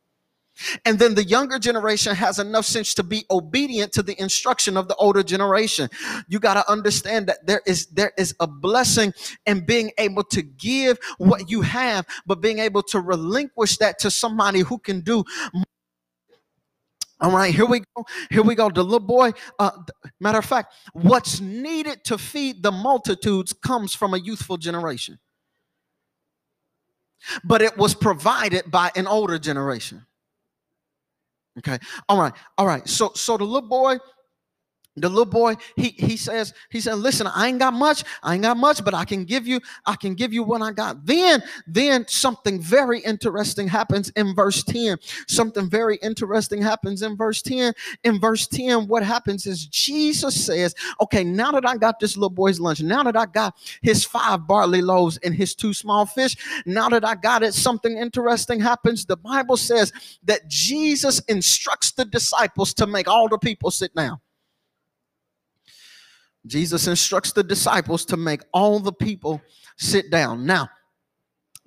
And 0.84 0.98
then 0.98 1.14
the 1.14 1.22
younger 1.22 1.60
generation 1.60 2.16
has 2.16 2.40
enough 2.40 2.64
sense 2.64 2.92
to 2.94 3.04
be 3.04 3.24
obedient 3.30 3.92
to 3.92 4.02
the 4.02 4.20
instruction 4.20 4.76
of 4.76 4.88
the 4.88 4.96
older 4.96 5.22
generation. 5.22 5.88
You 6.26 6.40
got 6.40 6.54
to 6.54 6.68
understand 6.68 7.28
that 7.28 7.46
there 7.46 7.60
is 7.64 7.86
there 7.86 8.10
is 8.18 8.34
a 8.40 8.48
blessing 8.48 9.12
in 9.46 9.64
being 9.64 9.92
able 9.98 10.24
to 10.24 10.42
give 10.42 10.98
what 11.18 11.48
you 11.48 11.62
have, 11.62 12.06
but 12.26 12.40
being 12.40 12.58
able 12.58 12.82
to 12.90 12.98
relinquish 12.98 13.76
that 13.76 14.00
to 14.00 14.10
somebody 14.10 14.60
who 14.60 14.78
can 14.78 15.00
do 15.00 15.22
all 17.20 17.32
right, 17.32 17.52
here 17.52 17.66
we 17.66 17.80
go. 17.80 18.04
Here 18.30 18.42
we 18.42 18.54
go. 18.54 18.70
The 18.70 18.82
little 18.82 19.00
boy, 19.00 19.32
uh, 19.58 19.70
matter 20.20 20.38
of 20.38 20.44
fact, 20.44 20.74
what's 20.92 21.40
needed 21.40 22.04
to 22.04 22.18
feed 22.18 22.62
the 22.62 22.70
multitudes 22.70 23.52
comes 23.52 23.94
from 23.94 24.14
a 24.14 24.18
youthful 24.18 24.56
generation. 24.56 25.18
But 27.42 27.62
it 27.62 27.76
was 27.76 27.94
provided 27.94 28.70
by 28.70 28.92
an 28.94 29.08
older 29.08 29.38
generation. 29.38 30.06
Okay. 31.58 31.78
All 32.08 32.20
right. 32.20 32.32
All 32.56 32.66
right. 32.66 32.88
So 32.88 33.10
so 33.14 33.36
the 33.36 33.44
little 33.44 33.68
boy 33.68 33.98
the 35.00 35.08
little 35.08 35.24
boy 35.24 35.54
he 35.76 35.90
he 35.90 36.16
says 36.16 36.54
he 36.70 36.80
said 36.80 36.94
listen 36.94 37.26
i 37.26 37.48
ain't 37.48 37.58
got 37.58 37.74
much. 37.74 38.04
I 38.22 38.34
ain't 38.34 38.42
got 38.42 38.56
much 38.56 38.84
but 38.84 38.94
i 38.94 39.04
can 39.04 39.24
give 39.24 39.46
you 39.46 39.60
i 39.86 39.96
can 39.96 40.14
give 40.14 40.32
you 40.32 40.42
what 40.42 40.62
i 40.62 40.72
got. 40.72 41.04
Then 41.04 41.42
then 41.66 42.06
something 42.08 42.60
very 42.60 43.00
interesting 43.00 43.68
happens 43.68 44.10
in 44.10 44.34
verse 44.34 44.62
10 44.64 44.98
something 45.26 45.68
very 45.68 45.96
interesting 46.02 46.62
happens 46.62 47.02
in 47.02 47.16
verse 47.16 47.42
10 47.42 47.72
in 48.04 48.20
verse 48.20 48.46
10 48.46 48.86
what 48.86 49.02
happens 49.02 49.46
is 49.46 49.66
jesus 49.66 50.44
says 50.44 50.74
okay 51.00 51.24
now 51.24 51.52
that 51.52 51.66
i 51.66 51.76
got 51.76 51.98
this 52.00 52.16
little 52.16 52.30
boy's 52.30 52.60
lunch 52.60 52.80
now 52.80 53.02
that 53.02 53.16
i 53.16 53.26
got 53.26 53.54
his 53.82 54.04
five 54.04 54.46
barley 54.46 54.82
loaves 54.82 55.18
and 55.18 55.34
his 55.34 55.54
two 55.54 55.72
small 55.72 56.06
fish 56.06 56.36
now 56.66 56.88
that 56.88 57.04
i 57.04 57.14
got 57.14 57.42
it 57.42 57.54
something 57.54 57.96
interesting 57.96 58.60
happens. 58.60 59.04
The 59.04 59.16
bible 59.16 59.56
says 59.56 59.92
that 60.24 60.48
jesus 60.48 61.20
instructs 61.20 61.92
the 61.92 62.04
disciples 62.04 62.74
to 62.74 62.86
make 62.86 63.08
all 63.08 63.28
the 63.28 63.38
people 63.38 63.70
sit 63.70 63.94
down 63.94 64.20
Jesus 66.48 66.86
instructs 66.86 67.32
the 67.32 67.42
disciples 67.44 68.04
to 68.06 68.16
make 68.16 68.42
all 68.52 68.80
the 68.80 68.92
people 68.92 69.40
sit 69.76 70.10
down. 70.10 70.46
Now, 70.46 70.68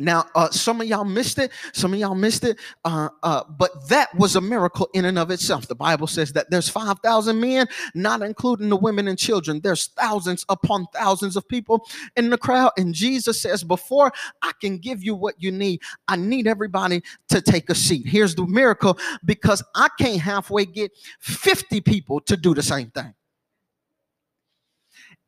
now, 0.01 0.25
uh, 0.33 0.49
some 0.49 0.81
of 0.81 0.87
y'all 0.87 1.05
missed 1.05 1.37
it. 1.37 1.51
Some 1.73 1.93
of 1.93 1.99
y'all 1.99 2.15
missed 2.15 2.43
it. 2.43 2.57
Uh, 2.83 3.09
uh, 3.21 3.43
but 3.47 3.87
that 3.89 4.13
was 4.15 4.35
a 4.35 4.41
miracle 4.41 4.89
in 4.93 5.05
and 5.05 5.19
of 5.19 5.29
itself. 5.29 5.67
The 5.67 5.75
Bible 5.75 6.07
says 6.07 6.33
that 6.33 6.49
there's 6.49 6.67
5,000 6.67 7.39
men, 7.39 7.67
not 7.93 8.23
including 8.23 8.69
the 8.69 8.75
women 8.75 9.07
and 9.07 9.17
children. 9.17 9.61
There's 9.61 9.87
thousands 9.89 10.43
upon 10.49 10.87
thousands 10.93 11.35
of 11.35 11.47
people 11.47 11.87
in 12.15 12.31
the 12.31 12.37
crowd. 12.37 12.71
And 12.77 12.95
Jesus 12.95 13.39
says, 13.39 13.63
Before 13.63 14.11
I 14.41 14.51
can 14.59 14.79
give 14.79 15.03
you 15.03 15.13
what 15.13 15.35
you 15.37 15.51
need, 15.51 15.81
I 16.07 16.15
need 16.15 16.47
everybody 16.47 17.03
to 17.29 17.41
take 17.41 17.69
a 17.69 17.75
seat. 17.75 18.07
Here's 18.07 18.33
the 18.33 18.47
miracle 18.47 18.97
because 19.23 19.63
I 19.75 19.87
can't 19.99 20.19
halfway 20.19 20.65
get 20.65 20.91
50 21.19 21.79
people 21.81 22.19
to 22.21 22.35
do 22.35 22.55
the 22.55 22.63
same 22.63 22.89
thing 22.89 23.13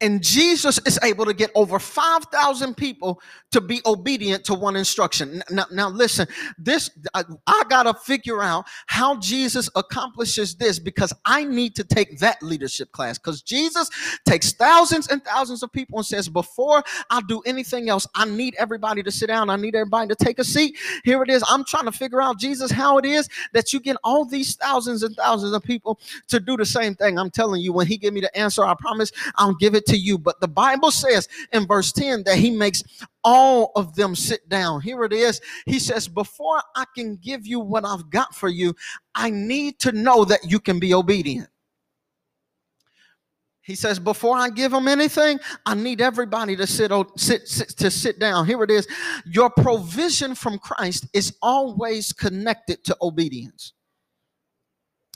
and 0.03 0.21
Jesus 0.21 0.79
is 0.85 0.99
able 1.01 1.25
to 1.25 1.33
get 1.33 1.49
over 1.55 1.79
5,000 1.79 2.75
people 2.75 3.21
to 3.51 3.61
be 3.61 3.81
obedient 3.85 4.43
to 4.45 4.53
one 4.53 4.75
instruction. 4.75 5.41
Now, 5.49 5.65
now 5.71 5.89
listen, 5.89 6.27
this 6.57 6.89
I, 7.13 7.23
I 7.47 7.63
got 7.69 7.83
to 7.83 7.93
figure 7.93 8.43
out 8.43 8.65
how 8.87 9.17
Jesus 9.19 9.69
accomplishes 9.75 10.55
this 10.55 10.77
because 10.77 11.13
I 11.25 11.45
need 11.45 11.75
to 11.75 11.85
take 11.85 12.19
that 12.19 12.43
leadership 12.43 12.91
class 12.91 13.17
because 13.17 13.41
Jesus 13.41 13.89
takes 14.25 14.51
thousands 14.51 15.07
and 15.07 15.23
thousands 15.23 15.63
of 15.63 15.71
people 15.71 15.99
and 15.99 16.05
says, 16.05 16.27
Before 16.27 16.83
I 17.09 17.21
do 17.27 17.41
anything 17.45 17.89
else, 17.89 18.05
I 18.13 18.25
need 18.25 18.55
everybody 18.59 19.03
to 19.03 19.11
sit 19.11 19.27
down. 19.27 19.49
I 19.49 19.55
need 19.55 19.75
everybody 19.75 20.09
to 20.09 20.15
take 20.15 20.39
a 20.39 20.43
seat. 20.43 20.77
Here 21.05 21.23
it 21.23 21.29
is. 21.29 21.43
I'm 21.47 21.63
trying 21.63 21.85
to 21.85 21.93
figure 21.93 22.21
out, 22.21 22.39
Jesus, 22.39 22.71
how 22.71 22.97
it 22.97 23.05
is 23.05 23.29
that 23.53 23.71
you 23.71 23.79
get 23.79 23.95
all 24.03 24.25
these 24.25 24.55
thousands 24.55 25.03
and 25.03 25.15
thousands 25.15 25.53
of 25.53 25.63
people 25.63 25.97
to 26.27 26.41
do 26.41 26.57
the 26.57 26.65
same 26.65 26.93
thing. 26.95 27.17
I'm 27.17 27.31
telling 27.31 27.61
you, 27.61 27.71
when 27.71 27.87
He 27.87 27.97
give 27.97 28.13
me 28.13 28.19
the 28.19 28.37
answer, 28.37 28.65
I 28.65 28.73
promise 28.77 29.13
I'll 29.35 29.55
give 29.55 29.75
it 29.75 29.85
to 29.87 29.92
to 29.93 29.97
you. 29.97 30.17
But 30.17 30.41
the 30.41 30.47
Bible 30.47 30.91
says 30.91 31.29
in 31.51 31.65
verse 31.65 31.91
10 31.91 32.23
that 32.25 32.37
he 32.37 32.49
makes 32.49 32.83
all 33.23 33.71
of 33.75 33.95
them 33.95 34.15
sit 34.15 34.49
down. 34.49 34.81
Here 34.81 35.03
it 35.03 35.13
is. 35.13 35.39
He 35.65 35.79
says, 35.79 36.07
Before 36.07 36.61
I 36.75 36.85
can 36.95 37.15
give 37.17 37.45
you 37.45 37.59
what 37.59 37.85
I've 37.85 38.09
got 38.09 38.35
for 38.35 38.49
you, 38.49 38.75
I 39.15 39.29
need 39.29 39.79
to 39.79 39.91
know 39.91 40.25
that 40.25 40.49
you 40.49 40.59
can 40.59 40.79
be 40.79 40.93
obedient. 40.93 41.49
He 43.63 43.75
says, 43.75 43.97
before 43.97 44.35
I 44.35 44.49
give 44.49 44.73
them 44.73 44.89
anything, 44.89 45.39
I 45.65 45.73
need 45.73 46.01
everybody 46.01 46.57
to 46.57 46.67
sit, 46.67 46.91
sit, 47.15 47.47
sit, 47.47 47.69
to 47.77 47.89
sit 47.89 48.19
down. 48.19 48.45
Here 48.45 48.61
it 48.61 48.69
is. 48.69 48.85
Your 49.25 49.49
provision 49.49 50.35
from 50.35 50.59
Christ 50.59 51.07
is 51.13 51.37
always 51.41 52.11
connected 52.11 52.83
to 52.83 52.97
obedience. 53.01 53.71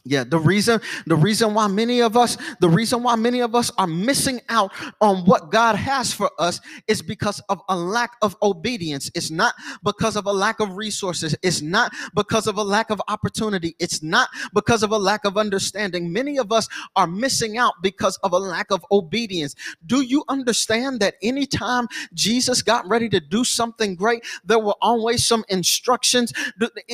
Yeah, 0.07 0.23
the 0.23 0.39
reason 0.39 0.79
the 1.05 1.15
reason 1.15 1.53
why 1.53 1.67
many 1.67 2.01
of 2.01 2.15
us 2.15 2.37
the 2.61 2.69
reason 2.69 3.03
why 3.03 3.15
many 3.15 3.41
of 3.41 3.55
us 3.55 3.71
are 3.77 3.87
missing 3.87 4.41
out 4.49 4.71
on 5.01 5.25
what 5.25 5.51
God 5.51 5.75
has 5.75 6.13
for 6.13 6.31
us 6.39 6.61
is 6.87 7.01
because 7.01 7.41
of 7.49 7.61
a 7.69 7.75
lack 7.77 8.11
of 8.21 8.35
obedience. 8.41 9.11
It's 9.15 9.31
not 9.31 9.53
because 9.83 10.15
of 10.15 10.25
a 10.25 10.31
lack 10.31 10.59
of 10.61 10.77
resources. 10.77 11.35
It's 11.43 11.61
not 11.61 11.91
because 12.15 12.47
of 12.47 12.57
a 12.57 12.63
lack 12.63 12.89
of 12.89 13.01
opportunity. 13.09 13.75
It's 13.79 14.01
not 14.01 14.29
because 14.53 14.83
of 14.83 14.91
a 14.91 14.97
lack 14.97 15.25
of 15.25 15.37
understanding. 15.37 16.13
Many 16.13 16.37
of 16.37 16.51
us 16.51 16.69
are 16.95 17.07
missing 17.07 17.57
out 17.57 17.73
because 17.81 18.17
of 18.23 18.31
a 18.33 18.39
lack 18.39 18.71
of 18.71 18.85
obedience. 18.91 19.55
Do 19.85 20.01
you 20.01 20.23
understand 20.29 20.99
that 21.01 21.15
anytime 21.21 21.87
Jesus 22.13 22.61
got 22.61 22.87
ready 22.87 23.09
to 23.09 23.19
do 23.19 23.43
something 23.43 23.95
great, 23.95 24.23
there 24.45 24.59
were 24.59 24.75
always 24.81 25.25
some 25.25 25.43
instructions? 25.49 26.31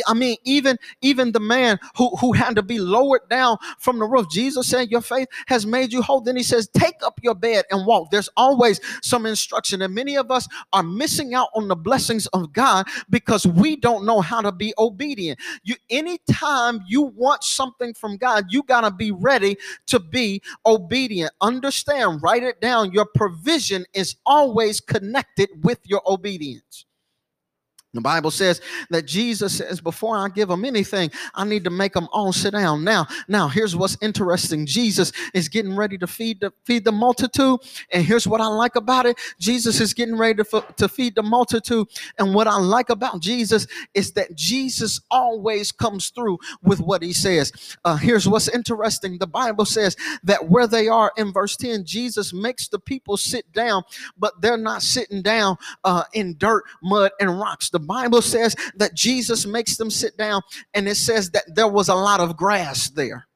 I 0.08 0.14
mean, 0.14 0.38
even 0.44 0.78
even 1.02 1.32
the 1.32 1.40
man 1.40 1.80
who 1.98 2.10
who 2.18 2.34
had 2.34 2.56
to 2.56 2.64
be 2.64 2.80
low 2.80 3.03
lowered 3.04 3.28
down 3.30 3.58
from 3.80 4.00
the 4.00 4.06
roof. 4.06 4.30
Jesus 4.30 4.68
said, 4.68 4.90
Your 4.92 5.02
faith 5.02 5.28
has 5.48 5.66
made 5.66 5.92
you 5.92 6.02
whole. 6.02 6.22
Then 6.22 6.36
he 6.36 6.44
says, 6.44 6.70
Take 6.78 6.96
up 7.04 7.20
your 7.22 7.36
bed 7.36 7.66
and 7.72 7.86
walk. 7.86 8.12
There's 8.12 8.30
always 8.38 8.80
some 9.02 9.26
instruction. 9.26 9.82
And 9.82 9.94
many 9.94 10.18
of 10.18 10.32
us 10.32 10.48
are 10.72 10.84
missing 10.84 11.34
out 11.34 11.50
on 11.56 11.68
the 11.68 11.76
blessings 11.76 12.28
of 12.28 12.54
God 12.54 12.88
because 13.10 13.46
we 13.46 13.76
don't 13.76 14.06
know 14.06 14.22
how 14.22 14.42
to 14.42 14.52
be 14.52 14.74
obedient. 14.78 15.40
You 15.64 15.76
anytime 15.90 16.82
you 16.88 17.04
want 17.04 17.44
something 17.44 17.94
from 17.94 18.18
God, 18.18 18.46
you 18.50 18.64
gotta 18.64 18.92
be 18.92 19.12
ready 19.12 19.58
to 19.88 20.00
be 20.00 20.42
obedient. 20.66 21.32
Understand, 21.42 22.22
write 22.22 22.44
it 22.44 22.62
down. 22.62 22.92
Your 22.92 23.06
provision 23.16 23.86
is 23.94 24.16
always 24.26 24.80
connected 24.80 25.50
with 25.64 25.80
your 25.86 26.02
obedience. 26.08 26.86
The 27.94 28.02
Bible 28.02 28.32
says 28.32 28.60
that 28.90 29.06
Jesus 29.06 29.58
says, 29.58 29.80
before 29.80 30.18
I 30.18 30.28
give 30.28 30.50
them 30.50 30.66
anything, 30.66 31.12
I 31.36 31.46
need 31.46 31.64
to 31.66 31.70
make 31.70 31.94
them 31.94 32.08
all 32.12 32.34
sit 32.34 32.54
down. 32.54 32.84
Now, 32.84 33.08
now 33.28 33.48
here's 33.48 33.76
what's 33.76 33.98
interesting. 34.02 34.66
Jesus 34.66 35.12
is 35.36 35.48
getting 35.48 35.76
ready 35.76 36.00
to 36.00 36.08
feed 36.08 36.40
the 36.40 36.52
feed 36.66 36.86
the 36.86 36.92
multitude. 36.92 37.60
And 37.92 38.04
here's 38.04 38.26
what 38.26 38.42
I 38.42 38.48
like 38.48 38.76
about 38.76 39.06
it. 39.06 39.18
Jesus 39.40 39.80
is 39.80 39.94
getting 39.94 40.18
ready 40.18 40.44
to, 40.44 40.66
to 40.78 40.90
feed 40.90 41.14
the 41.14 41.22
multitude. 41.22 41.88
And 42.18 42.34
what 42.34 42.48
I 42.48 42.58
like 42.58 42.90
about 42.90 43.22
Jesus 43.22 43.68
is 43.94 44.12
that 44.14 44.36
Jesus 44.36 45.00
always 45.12 45.72
comes 45.72 46.10
through 46.10 46.40
with 46.64 46.80
what 46.80 47.04
he 47.04 47.14
says. 47.14 47.52
Uh, 47.86 47.96
here's 47.96 48.28
what's 48.28 48.48
interesting. 48.48 49.20
The 49.20 49.28
Bible 49.28 49.66
says 49.66 49.96
that 50.24 50.50
where 50.50 50.66
they 50.66 50.88
are 50.88 51.12
in 51.18 51.32
verse 51.32 51.56
10, 51.58 51.86
Jesus 51.86 52.34
makes 52.34 52.68
the 52.68 52.80
people 52.80 53.18
sit 53.18 53.52
down, 53.52 53.84
but 54.18 54.42
they're 54.42 54.58
not 54.58 54.82
sitting 54.82 55.22
down 55.22 55.58
uh, 55.84 56.04
in 56.14 56.36
dirt, 56.40 56.64
mud, 56.82 57.12
and 57.20 57.40
rocks. 57.40 57.70
The 57.70 57.83
Bible 57.88 58.22
says 58.22 58.56
that 58.76 58.96
Jesus 58.96 59.46
makes 59.46 59.78
them 59.78 59.90
sit 59.90 60.18
down, 60.18 60.42
and 60.74 60.88
it 60.88 60.96
says 60.96 61.32
that 61.32 61.44
there 61.56 61.68
was 61.68 61.90
a 61.90 61.96
lot 61.96 62.20
of 62.20 62.38
grass 62.38 62.90
there. 62.90 63.28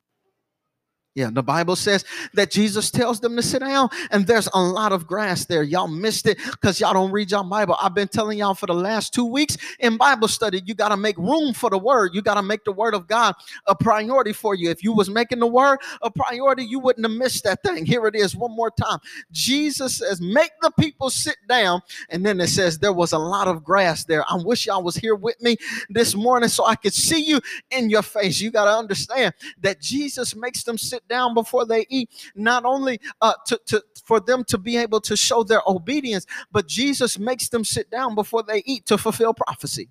Yeah, 1.17 1.31
the 1.33 1.41
Bible 1.41 1.75
says 1.75 2.05
that 2.35 2.51
Jesus 2.51 2.91
tells 2.91 3.19
them 3.19 3.35
to 3.37 3.41
sit 3.41 3.61
down, 3.61 3.89
and 4.11 4.27
there's 4.27 4.47
a 4.53 4.61
lot 4.61 4.91
of 4.91 5.07
grass 5.07 5.45
there. 5.45 5.63
Y'all 5.63 5.87
missed 5.87 6.27
it 6.27 6.37
because 6.37 6.79
y'all 6.79 6.93
don't 6.93 7.11
read 7.11 7.31
your 7.31 7.43
Bible. 7.43 7.75
I've 7.81 7.95
been 7.95 8.07
telling 8.07 8.37
y'all 8.37 8.53
for 8.53 8.67
the 8.67 8.75
last 8.75 9.15
two 9.15 9.25
weeks 9.25 9.57
in 9.79 9.97
Bible 9.97 10.27
study, 10.27 10.61
you 10.63 10.75
got 10.75 10.89
to 10.89 10.97
make 10.97 11.17
room 11.17 11.55
for 11.55 11.71
the 11.71 11.77
word. 11.79 12.11
You 12.13 12.21
got 12.21 12.35
to 12.35 12.43
make 12.43 12.65
the 12.65 12.71
word 12.71 12.93
of 12.93 13.07
God 13.07 13.33
a 13.65 13.73
priority 13.73 14.31
for 14.31 14.53
you. 14.53 14.69
If 14.69 14.83
you 14.83 14.93
was 14.93 15.09
making 15.09 15.39
the 15.39 15.47
word 15.47 15.79
a 16.03 16.11
priority, 16.11 16.63
you 16.65 16.77
wouldn't 16.79 17.07
have 17.07 17.17
missed 17.17 17.43
that 17.45 17.63
thing. 17.63 17.87
Here 17.87 18.05
it 18.05 18.15
is 18.15 18.35
one 18.35 18.55
more 18.55 18.69
time. 18.69 18.99
Jesus 19.31 19.97
says, 19.97 20.21
Make 20.21 20.51
the 20.61 20.71
people 20.79 21.09
sit 21.09 21.37
down. 21.49 21.81
And 22.11 22.23
then 22.23 22.39
it 22.39 22.49
says 22.49 22.77
there 22.77 22.93
was 22.93 23.13
a 23.13 23.17
lot 23.17 23.47
of 23.47 23.63
grass 23.63 24.03
there. 24.05 24.23
I 24.29 24.37
wish 24.37 24.67
y'all 24.67 24.83
was 24.83 24.95
here 24.95 25.15
with 25.15 25.41
me 25.41 25.57
this 25.89 26.13
morning 26.13 26.49
so 26.49 26.63
I 26.67 26.75
could 26.75 26.93
see 26.93 27.25
you 27.25 27.41
in 27.71 27.89
your 27.89 28.03
face. 28.03 28.39
You 28.39 28.51
got 28.51 28.65
to 28.65 28.77
understand 28.77 29.33
that 29.61 29.81
Jesus 29.81 30.35
makes 30.35 30.63
them 30.63 30.77
sit 30.77 31.01
down 31.07 31.33
before 31.33 31.65
they 31.65 31.85
eat, 31.89 32.09
not 32.35 32.65
only 32.65 32.99
uh, 33.21 33.33
to, 33.47 33.59
to, 33.67 33.83
for 34.03 34.19
them 34.19 34.43
to 34.45 34.57
be 34.57 34.77
able 34.77 35.01
to 35.01 35.15
show 35.15 35.43
their 35.43 35.61
obedience, 35.67 36.25
but 36.51 36.67
Jesus 36.67 37.17
makes 37.19 37.49
them 37.49 37.63
sit 37.63 37.89
down 37.89 38.15
before 38.15 38.43
they 38.43 38.63
eat 38.65 38.85
to 38.85 38.97
fulfill 38.97 39.33
prophecy. 39.33 39.89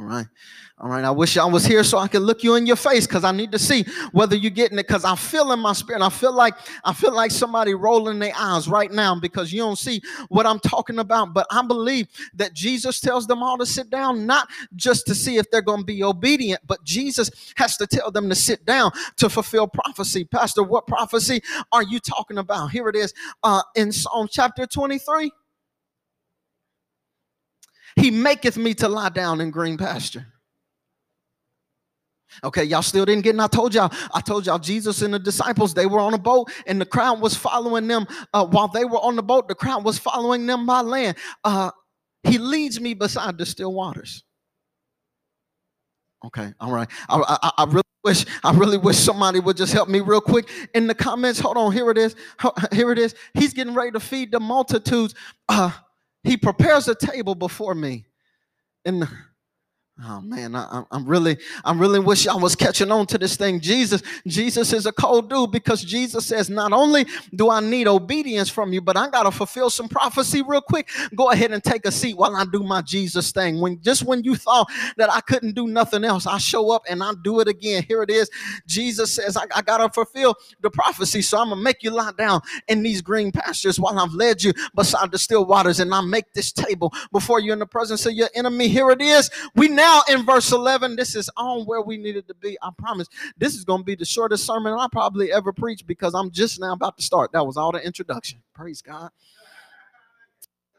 All 0.00 0.06
right. 0.06 0.26
All 0.78 0.88
right. 0.88 1.04
I 1.04 1.10
wish 1.10 1.36
I 1.36 1.44
was 1.44 1.66
here 1.66 1.84
so 1.84 1.98
I 1.98 2.08
could 2.08 2.22
look 2.22 2.42
you 2.42 2.54
in 2.54 2.66
your 2.66 2.76
face 2.76 3.06
because 3.06 3.22
I 3.22 3.32
need 3.32 3.52
to 3.52 3.58
see 3.58 3.84
whether 4.12 4.34
you're 4.34 4.50
getting 4.50 4.78
it. 4.78 4.86
Because 4.86 5.04
I 5.04 5.14
feel 5.14 5.52
in 5.52 5.60
my 5.60 5.74
spirit. 5.74 6.00
I 6.00 6.08
feel 6.08 6.32
like 6.32 6.54
I 6.84 6.94
feel 6.94 7.12
like 7.12 7.30
somebody 7.30 7.74
rolling 7.74 8.18
their 8.18 8.32
eyes 8.34 8.66
right 8.66 8.90
now 8.90 9.14
because 9.20 9.52
you 9.52 9.60
don't 9.60 9.76
see 9.76 10.00
what 10.30 10.46
I'm 10.46 10.58
talking 10.58 11.00
about. 11.00 11.34
But 11.34 11.46
I 11.50 11.60
believe 11.66 12.08
that 12.32 12.54
Jesus 12.54 12.98
tells 12.98 13.26
them 13.26 13.42
all 13.42 13.58
to 13.58 13.66
sit 13.66 13.90
down, 13.90 14.24
not 14.24 14.48
just 14.74 15.06
to 15.08 15.14
see 15.14 15.36
if 15.36 15.50
they're 15.50 15.60
going 15.60 15.80
to 15.80 15.84
be 15.86 16.02
obedient, 16.02 16.62
but 16.66 16.82
Jesus 16.82 17.30
has 17.56 17.76
to 17.76 17.86
tell 17.86 18.10
them 18.10 18.30
to 18.30 18.34
sit 18.34 18.64
down 18.64 18.90
to 19.18 19.28
fulfill 19.28 19.68
prophecy. 19.68 20.24
Pastor, 20.24 20.62
what 20.62 20.86
prophecy 20.86 21.42
are 21.72 21.82
you 21.82 22.00
talking 22.00 22.38
about? 22.38 22.70
Here 22.70 22.88
it 22.88 22.96
is 22.96 23.12
uh, 23.42 23.60
in 23.76 23.92
Psalm 23.92 24.28
chapter 24.32 24.66
23. 24.66 25.30
He 27.96 28.10
maketh 28.10 28.56
me 28.56 28.74
to 28.74 28.88
lie 28.88 29.08
down 29.08 29.40
in 29.40 29.50
green 29.50 29.76
pasture. 29.76 30.26
Okay, 32.44 32.64
y'all 32.64 32.82
still 32.82 33.04
didn't 33.04 33.24
get, 33.24 33.30
and 33.30 33.42
I 33.42 33.48
told 33.48 33.74
y'all, 33.74 33.92
I 34.14 34.20
told 34.20 34.46
y'all, 34.46 34.58
Jesus 34.58 35.02
and 35.02 35.12
the 35.12 35.18
disciples, 35.18 35.74
they 35.74 35.86
were 35.86 35.98
on 35.98 36.14
a 36.14 36.18
boat, 36.18 36.50
and 36.66 36.80
the 36.80 36.86
crowd 36.86 37.20
was 37.20 37.34
following 37.34 37.88
them. 37.88 38.06
Uh, 38.32 38.46
while 38.46 38.68
they 38.68 38.84
were 38.84 38.98
on 38.98 39.16
the 39.16 39.22
boat, 39.22 39.48
the 39.48 39.54
crowd 39.54 39.84
was 39.84 39.98
following 39.98 40.46
them 40.46 40.64
by 40.64 40.80
land. 40.80 41.16
Uh, 41.44 41.70
he 42.22 42.38
leads 42.38 42.80
me 42.80 42.94
beside 42.94 43.36
the 43.36 43.46
still 43.46 43.72
waters. 43.72 44.24
Okay, 46.24 46.52
all 46.60 46.70
right. 46.70 46.88
I, 47.08 47.38
I, 47.42 47.50
I, 47.58 47.64
really 47.64 47.82
wish, 48.04 48.26
I 48.44 48.52
really 48.52 48.76
wish 48.76 48.96
somebody 48.96 49.40
would 49.40 49.56
just 49.56 49.72
help 49.72 49.88
me 49.88 50.00
real 50.00 50.20
quick 50.20 50.48
in 50.74 50.86
the 50.86 50.94
comments. 50.94 51.40
Hold 51.40 51.56
on, 51.56 51.72
here 51.72 51.90
it 51.90 51.96
is. 51.98 52.14
Here 52.72 52.92
it 52.92 52.98
is. 52.98 53.14
He's 53.34 53.54
getting 53.54 53.74
ready 53.74 53.90
to 53.92 54.00
feed 54.00 54.30
the 54.30 54.38
multitudes. 54.38 55.14
Uh, 55.48 55.70
he 56.22 56.36
prepares 56.36 56.88
a 56.88 56.94
table 56.94 57.34
before 57.34 57.74
me. 57.74 58.04
And 58.84 59.08
oh 60.04 60.20
man, 60.22 60.54
I, 60.54 60.82
am 60.92 61.04
really, 61.04 61.36
I'm 61.64 61.78
really 61.78 61.98
wish 61.98 62.26
I 62.26 62.34
was 62.34 62.54
catching 62.54 62.90
on 62.90 63.06
to 63.06 63.18
this 63.18 63.36
thing. 63.36 63.60
Jesus, 63.60 64.02
Jesus 64.26 64.72
is 64.72 64.86
a 64.86 64.92
cold 64.92 65.28
dude 65.28 65.52
because 65.52 65.82
Jesus 65.82 66.26
says, 66.26 66.48
not 66.48 66.72
only 66.72 67.06
do 67.34 67.50
I 67.50 67.60
need 67.60 67.86
obedience 67.86 68.48
from 68.48 68.72
you, 68.72 68.80
but 68.80 68.96
I 68.96 69.08
gotta 69.10 69.30
fulfill 69.30 69.68
some 69.68 69.88
prophecy 69.88 70.42
real 70.42 70.60
quick. 70.60 70.88
Go 71.14 71.30
ahead 71.30 71.52
and 71.52 71.62
take 71.62 71.86
a 71.86 71.92
seat 71.92 72.16
while 72.16 72.34
I 72.34 72.44
do 72.44 72.62
my 72.62 72.82
Jesus 72.82 73.32
thing. 73.32 73.60
When 73.60 73.80
just 73.82 74.04
when 74.04 74.24
you 74.24 74.36
thought 74.36 74.70
that 74.96 75.12
I 75.12 75.20
couldn't 75.20 75.54
do 75.54 75.66
nothing 75.66 76.04
else, 76.04 76.26
I 76.26 76.38
show 76.38 76.70
up 76.70 76.82
and 76.88 77.02
I 77.02 77.12
do 77.22 77.40
it 77.40 77.48
again. 77.48 77.84
Here 77.86 78.02
it 78.02 78.10
is. 78.10 78.30
Jesus 78.66 79.12
says, 79.12 79.36
I, 79.36 79.44
I 79.54 79.62
gotta 79.62 79.88
fulfill 79.90 80.34
the 80.60 80.70
prophecy, 80.70 81.22
so 81.22 81.38
I'm 81.38 81.50
gonna 81.50 81.60
make 81.60 81.82
you 81.82 81.90
lie 81.90 82.12
down 82.16 82.40
in 82.68 82.82
these 82.82 83.02
green 83.02 83.32
pastures 83.32 83.78
while 83.78 83.98
I've 83.98 84.12
led 84.12 84.42
you 84.42 84.52
beside 84.74 85.12
the 85.12 85.18
still 85.18 85.44
waters, 85.44 85.80
and 85.80 85.92
I 85.94 86.00
make 86.00 86.32
this 86.32 86.52
table 86.52 86.92
before 87.12 87.40
you 87.40 87.52
in 87.52 87.58
the 87.58 87.66
presence 87.66 88.06
of 88.06 88.12
your 88.12 88.28
enemy. 88.34 88.68
Here 88.68 88.90
it 88.90 89.02
is. 89.02 89.30
We 89.54 89.68
now 89.68 89.89
now 89.90 90.02
in 90.08 90.24
verse 90.24 90.52
11, 90.52 90.96
this 90.96 91.16
is 91.16 91.30
on 91.36 91.64
where 91.64 91.80
we 91.80 91.96
needed 91.96 92.26
to 92.28 92.34
be. 92.34 92.56
I 92.62 92.70
promise 92.78 93.08
this 93.36 93.54
is 93.54 93.64
going 93.64 93.80
to 93.80 93.84
be 93.84 93.94
the 93.94 94.04
shortest 94.04 94.46
sermon 94.46 94.72
I 94.72 94.86
probably 94.90 95.32
ever 95.32 95.52
preached 95.52 95.86
because 95.86 96.14
I'm 96.14 96.30
just 96.30 96.60
now 96.60 96.72
about 96.72 96.96
to 96.96 97.02
start. 97.02 97.32
That 97.32 97.46
was 97.46 97.56
all 97.56 97.72
the 97.72 97.84
introduction. 97.84 98.40
Praise 98.54 98.82
God. 98.82 99.10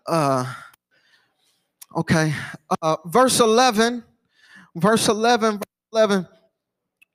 Uh, 0.08 0.54
okay. 1.96 2.34
Uh, 2.82 2.98
verse 3.06 3.40
11, 3.40 4.04
verse 4.76 5.08
11, 5.08 5.54
verse 5.54 5.64
11. 5.94 6.28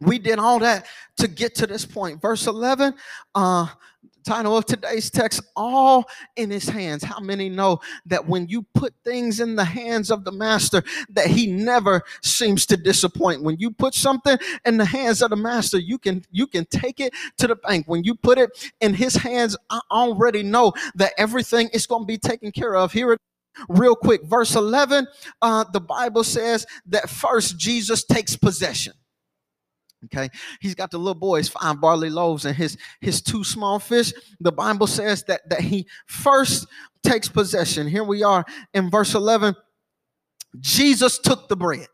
We 0.01 0.19
did 0.19 0.39
all 0.39 0.59
that 0.59 0.87
to 1.19 1.29
get 1.29 1.55
to 1.57 1.67
this 1.67 1.87
point. 1.87 2.21
Verse 2.21 2.47
11, 2.47 2.95
uh, 3.35 3.67
title 4.27 4.57
of 4.57 4.67
today's 4.67 5.09
text 5.09 5.41
all 5.55 6.05
in 6.35 6.51
his 6.51 6.69
hands. 6.69 7.05
How 7.05 7.21
many 7.21 7.49
know 7.49 7.79
that 8.07 8.27
when 8.27 8.49
you 8.49 8.67
put 8.75 8.93
things 9.05 9.39
in 9.41 9.55
the 9.55 9.65
hands 9.65 10.11
of 10.11 10.25
the 10.25 10.33
master 10.33 10.83
that 11.11 11.29
he 11.29 11.47
never 11.47 12.03
seems 12.23 12.67
to 12.67 12.77
disappoint? 12.77 13.43
When 13.43 13.57
you 13.59 13.71
put 13.71 13.95
something 13.95 14.37
in 14.65 14.77
the 14.77 14.85
hands 14.85 15.23
of 15.23 15.31
the 15.31 15.37
master 15.37 15.79
you 15.79 15.99
can 15.99 16.25
you 16.31 16.47
can 16.47 16.67
take 16.67 17.01
it 17.01 17.15
to 17.39 17.47
the 17.47 17.57
bank. 17.57 17.87
When 17.87 18.03
you 18.03 18.15
put 18.15 18.39
it 18.39 18.51
in 18.81 18.95
his 18.95 19.15
hands 19.15 19.57
i 19.71 19.81
already 19.91 20.43
know 20.43 20.73
that 20.97 21.13
everything 21.17 21.69
is 21.73 21.87
going 21.87 22.03
to 22.03 22.07
be 22.07 22.19
taken 22.19 22.51
care 22.51 22.77
of. 22.77 22.93
Here 22.93 23.13
it 23.13 23.21
real 23.69 23.95
quick. 23.95 24.25
Verse 24.25 24.55
11 24.57 25.07
uh, 25.41 25.65
the 25.73 25.81
bible 25.81 26.25
says 26.25 26.67
that 26.87 27.09
first 27.09 27.59
jesus 27.59 28.05
takes 28.05 28.37
possession 28.37 28.93
Okay, 30.07 30.29
he's 30.61 30.75
got 30.75 30.91
the 30.91 30.99
little 30.99 31.15
boys, 31.15 31.49
five 31.49 31.81
barley 31.81 32.11
loaves, 32.11 32.45
and 32.45 32.57
his 32.57 32.77
his 33.01 33.21
two 33.21 33.45
small 33.45 33.79
fish. 33.79 34.13
The 34.41 34.53
Bible 34.53 34.87
says 34.87 35.25
that 35.25 35.49
that 35.51 35.61
he 35.61 35.87
first 36.07 36.67
takes 37.03 37.29
possession. 37.29 37.87
Here 37.87 38.05
we 38.05 38.23
are 38.23 38.45
in 38.75 38.91
verse 38.91 39.15
11. 39.15 39.55
Jesus 40.61 41.19
took 41.19 41.49
the 41.49 41.57
bread. 41.57 41.87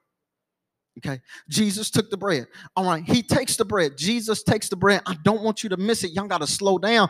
Okay, 0.99 1.21
Jesus 1.49 1.91
took 1.91 2.11
the 2.11 2.19
bread. 2.19 2.47
All 2.77 2.85
right, 2.85 3.03
he 3.03 3.23
takes 3.23 3.57
the 3.57 3.65
bread. 3.65 3.97
Jesus 3.97 4.43
takes 4.43 4.69
the 4.69 4.77
bread. 4.77 5.01
I 5.07 5.17
don't 5.25 5.43
want 5.43 5.63
you 5.63 5.71
to 5.71 5.79
miss 5.79 6.05
it. 6.05 6.13
Y'all 6.13 6.27
got 6.27 6.43
to 6.43 6.47
slow 6.47 6.77
down 6.77 7.09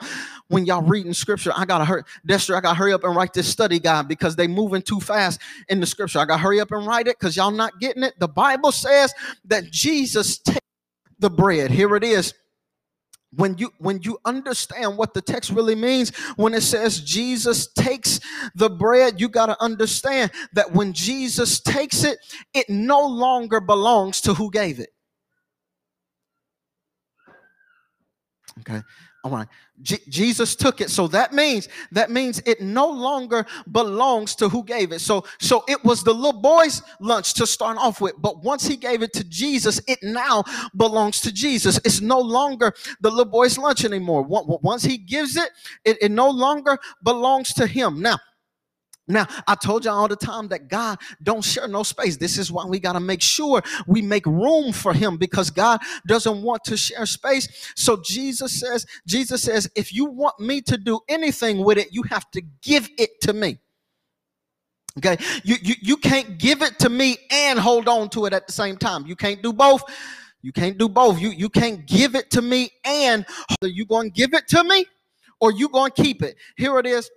when 0.49 0.65
y'all 0.67 0.83
reading 0.83 1.13
scripture. 1.13 1.53
I 1.57 1.65
gotta 1.65 1.85
hurry, 1.85 2.05
Dexter. 2.25 2.57
I 2.57 2.61
gotta 2.61 2.77
hurry 2.77 2.93
up 2.93 3.03
and 3.03 3.17
write 3.17 3.33
this 3.33 3.49
study 3.49 3.81
guide 3.81 4.07
because 4.07 4.37
they 4.37 4.47
moving 4.47 4.83
too 4.83 5.01
fast 5.01 5.41
in 5.69 5.81
the 5.81 5.87
scripture. 5.87 6.21
I 6.21 6.27
gotta 6.27 6.41
hurry 6.41 6.61
up 6.61 6.71
and 6.71 6.87
write 6.87 7.09
it 7.09 7.19
because 7.19 7.37
y'all 7.37 7.51
not 7.51 7.81
getting 7.81 8.05
it. 8.05 8.15
The 8.21 8.29
Bible 8.29 8.71
says 8.71 9.13
that 9.47 9.69
Jesus 9.73 10.39
takes 10.39 10.62
the 11.23 11.31
bread. 11.31 11.71
Here 11.71 11.97
it 11.97 12.05
is. 12.05 12.35
When 13.35 13.57
you 13.57 13.71
when 13.79 14.03
you 14.03 14.19
understand 14.27 14.99
what 14.99 15.15
the 15.15 15.23
text 15.23 15.51
really 15.51 15.75
means, 15.75 16.15
when 16.37 16.53
it 16.53 16.61
says 16.61 17.01
Jesus 17.01 17.73
takes 17.73 18.21
the 18.55 18.69
bread, 18.69 19.19
you 19.19 19.31
got 19.31 19.47
to 19.47 19.57
understand 19.63 20.31
that 20.53 20.73
when 20.73 20.93
Jesus 20.93 21.59
takes 21.59 22.05
it, 22.05 22.19
it 22.53 22.69
no 22.69 23.07
longer 23.07 23.59
belongs 23.59 24.21
to 24.23 24.35
who 24.35 24.51
gave 24.51 24.79
it. 24.81 24.91
Okay. 28.61 28.83
All 29.25 29.31
right. 29.31 29.49
J- 29.83 29.99
Jesus 30.09 30.57
took 30.57 30.81
it. 30.81 30.91
So 30.91 31.07
that 31.09 31.33
means 31.33 31.69
that 31.93 32.11
means 32.11 32.41
it 32.47 32.61
no 32.61 32.89
longer 32.89 33.47
belongs 33.71 34.35
to 34.37 34.49
who 34.49 34.65
gave 34.65 34.93
it. 34.93 35.01
So 35.01 35.25
so 35.41 35.65
it 35.69 35.83
was 35.85 36.03
the 36.03 36.15
little 36.15 36.41
boy's 36.41 36.83
lunch 37.01 37.35
to 37.35 37.47
start 37.47 37.77
off 37.79 38.01
with, 38.01 38.15
but 38.19 38.43
once 38.43 38.67
he 38.67 38.77
gave 38.77 39.03
it 39.03 39.13
to 39.15 39.25
Jesus, 39.25 39.81
it 39.89 39.99
now 40.03 40.45
belongs 40.77 41.21
to 41.23 41.33
Jesus. 41.33 41.79
It's 41.85 42.01
no 42.01 42.19
longer 42.21 42.73
the 43.01 43.11
little 43.11 43.25
boy's 43.25 43.59
lunch 43.59 43.85
anymore. 43.85 44.23
Once 44.23 44.83
he 44.83 44.99
gives 44.99 45.37
it, 45.37 45.51
it, 45.85 45.99
it 46.01 46.11
no 46.11 46.31
longer 46.31 46.79
belongs 47.03 47.53
to 47.55 47.67
him. 47.67 48.01
Now, 48.01 48.19
now, 49.09 49.27
I 49.49 49.57
told 49.57 49.85
you 49.85 49.91
all 49.91 50.03
all 50.03 50.09
the 50.09 50.17
time 50.17 50.49
that 50.49 50.69
God 50.69 50.99
don't 51.23 51.43
share 51.45 51.69
no 51.69 51.83
space. 51.85 52.17
This 52.17 52.39
is 52.39 52.51
why 52.51 52.65
we 52.67 52.81
got 52.81 52.95
to 52.95 53.01
make 53.01 53.23
sure 53.23 53.63
we 53.87 54.03
make 54.03 54.27
room 54.27 54.73
for 54.73 54.93
him 54.93 55.17
because 55.17 55.51
God 55.51 55.81
doesn't 56.07 56.43
want 56.43 56.65
to 56.65 56.77
share 56.77 57.07
space. 57.07 57.73
So 57.77 58.01
Jesus 58.05 58.59
says, 58.61 58.85
Jesus 59.07 59.43
says, 59.43 59.71
if 59.77 59.93
you 59.93 60.07
want 60.07 60.41
me 60.41 60.61
to 60.63 60.77
do 60.77 61.01
anything 61.09 61.65
with 61.65 61.79
it, 61.79 61.89
you 61.93 62.03
have 62.05 62.31
to 62.33 62.43
give 62.63 62.89
it 62.99 63.21
to 63.23 63.33
me. 63.33 63.59
Okay, 64.99 65.17
you, 65.43 65.57
you 65.63 65.75
you 65.81 65.97
can't 65.97 66.37
give 66.37 66.61
it 66.61 66.79
to 66.81 66.91
me 66.91 67.17
and 67.31 67.59
hold 67.59 67.89
on 67.89 68.11
to 68.11 68.27
it 68.27 68.35
at 68.35 68.47
the 68.47 68.53
same 68.53 68.77
time. 68.77 69.07
You 69.07 69.17
can't 69.17 69.43
do 69.43 69.51
both. 69.51 69.83
You 70.43 70.53
can't 70.53 70.77
do 70.77 70.87
both. 70.87 71.19
You 71.19 71.31
you 71.31 71.49
can't 71.49 71.87
give 71.87 72.15
it 72.15 72.31
to 72.33 72.43
me 72.43 72.71
and 72.85 73.25
are 73.63 73.69
you 73.69 73.87
going 73.87 74.11
to 74.11 74.15
give 74.15 74.35
it 74.35 74.49
to 74.49 74.63
me 74.63 74.85
or 75.41 75.51
you 75.51 75.71
going 75.71 75.93
to 75.93 76.03
keep 76.03 76.23
it? 76.23 76.37
Here 76.59 76.79
it 76.79 76.87
is. 76.87 77.11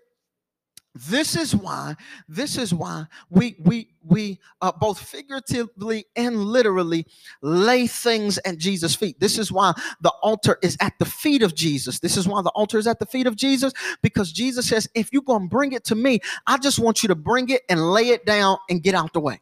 This 0.95 1.35
is 1.35 1.53
why, 1.53 1.95
this 2.29 2.57
is 2.57 2.73
why 2.73 3.07
we 3.29 3.57
we 3.59 3.89
we 4.01 4.39
uh, 4.61 4.71
both 4.71 4.97
figuratively 4.97 6.05
and 6.15 6.37
literally 6.37 7.05
lay 7.41 7.85
things 7.85 8.39
at 8.45 8.57
Jesus' 8.57 8.95
feet. 8.95 9.19
This 9.19 9.37
is 9.37 9.51
why 9.51 9.73
the 9.99 10.13
altar 10.21 10.57
is 10.61 10.77
at 10.79 10.93
the 10.97 11.05
feet 11.05 11.43
of 11.43 11.53
Jesus. 11.53 11.99
This 11.99 12.15
is 12.15 12.29
why 12.29 12.41
the 12.41 12.51
altar 12.51 12.77
is 12.77 12.87
at 12.87 12.99
the 12.99 13.05
feet 13.05 13.27
of 13.27 13.35
Jesus 13.35 13.73
because 14.01 14.31
Jesus 14.31 14.69
says, 14.69 14.87
if 14.95 15.11
you're 15.11 15.21
to 15.27 15.47
bring 15.47 15.73
it 15.73 15.83
to 15.85 15.95
me, 15.95 16.19
I 16.47 16.57
just 16.57 16.79
want 16.79 17.03
you 17.03 17.09
to 17.09 17.15
bring 17.15 17.49
it 17.49 17.63
and 17.67 17.91
lay 17.91 18.09
it 18.09 18.25
down 18.25 18.57
and 18.69 18.81
get 18.81 18.95
out 18.95 19.11
the 19.11 19.19
way. 19.19 19.41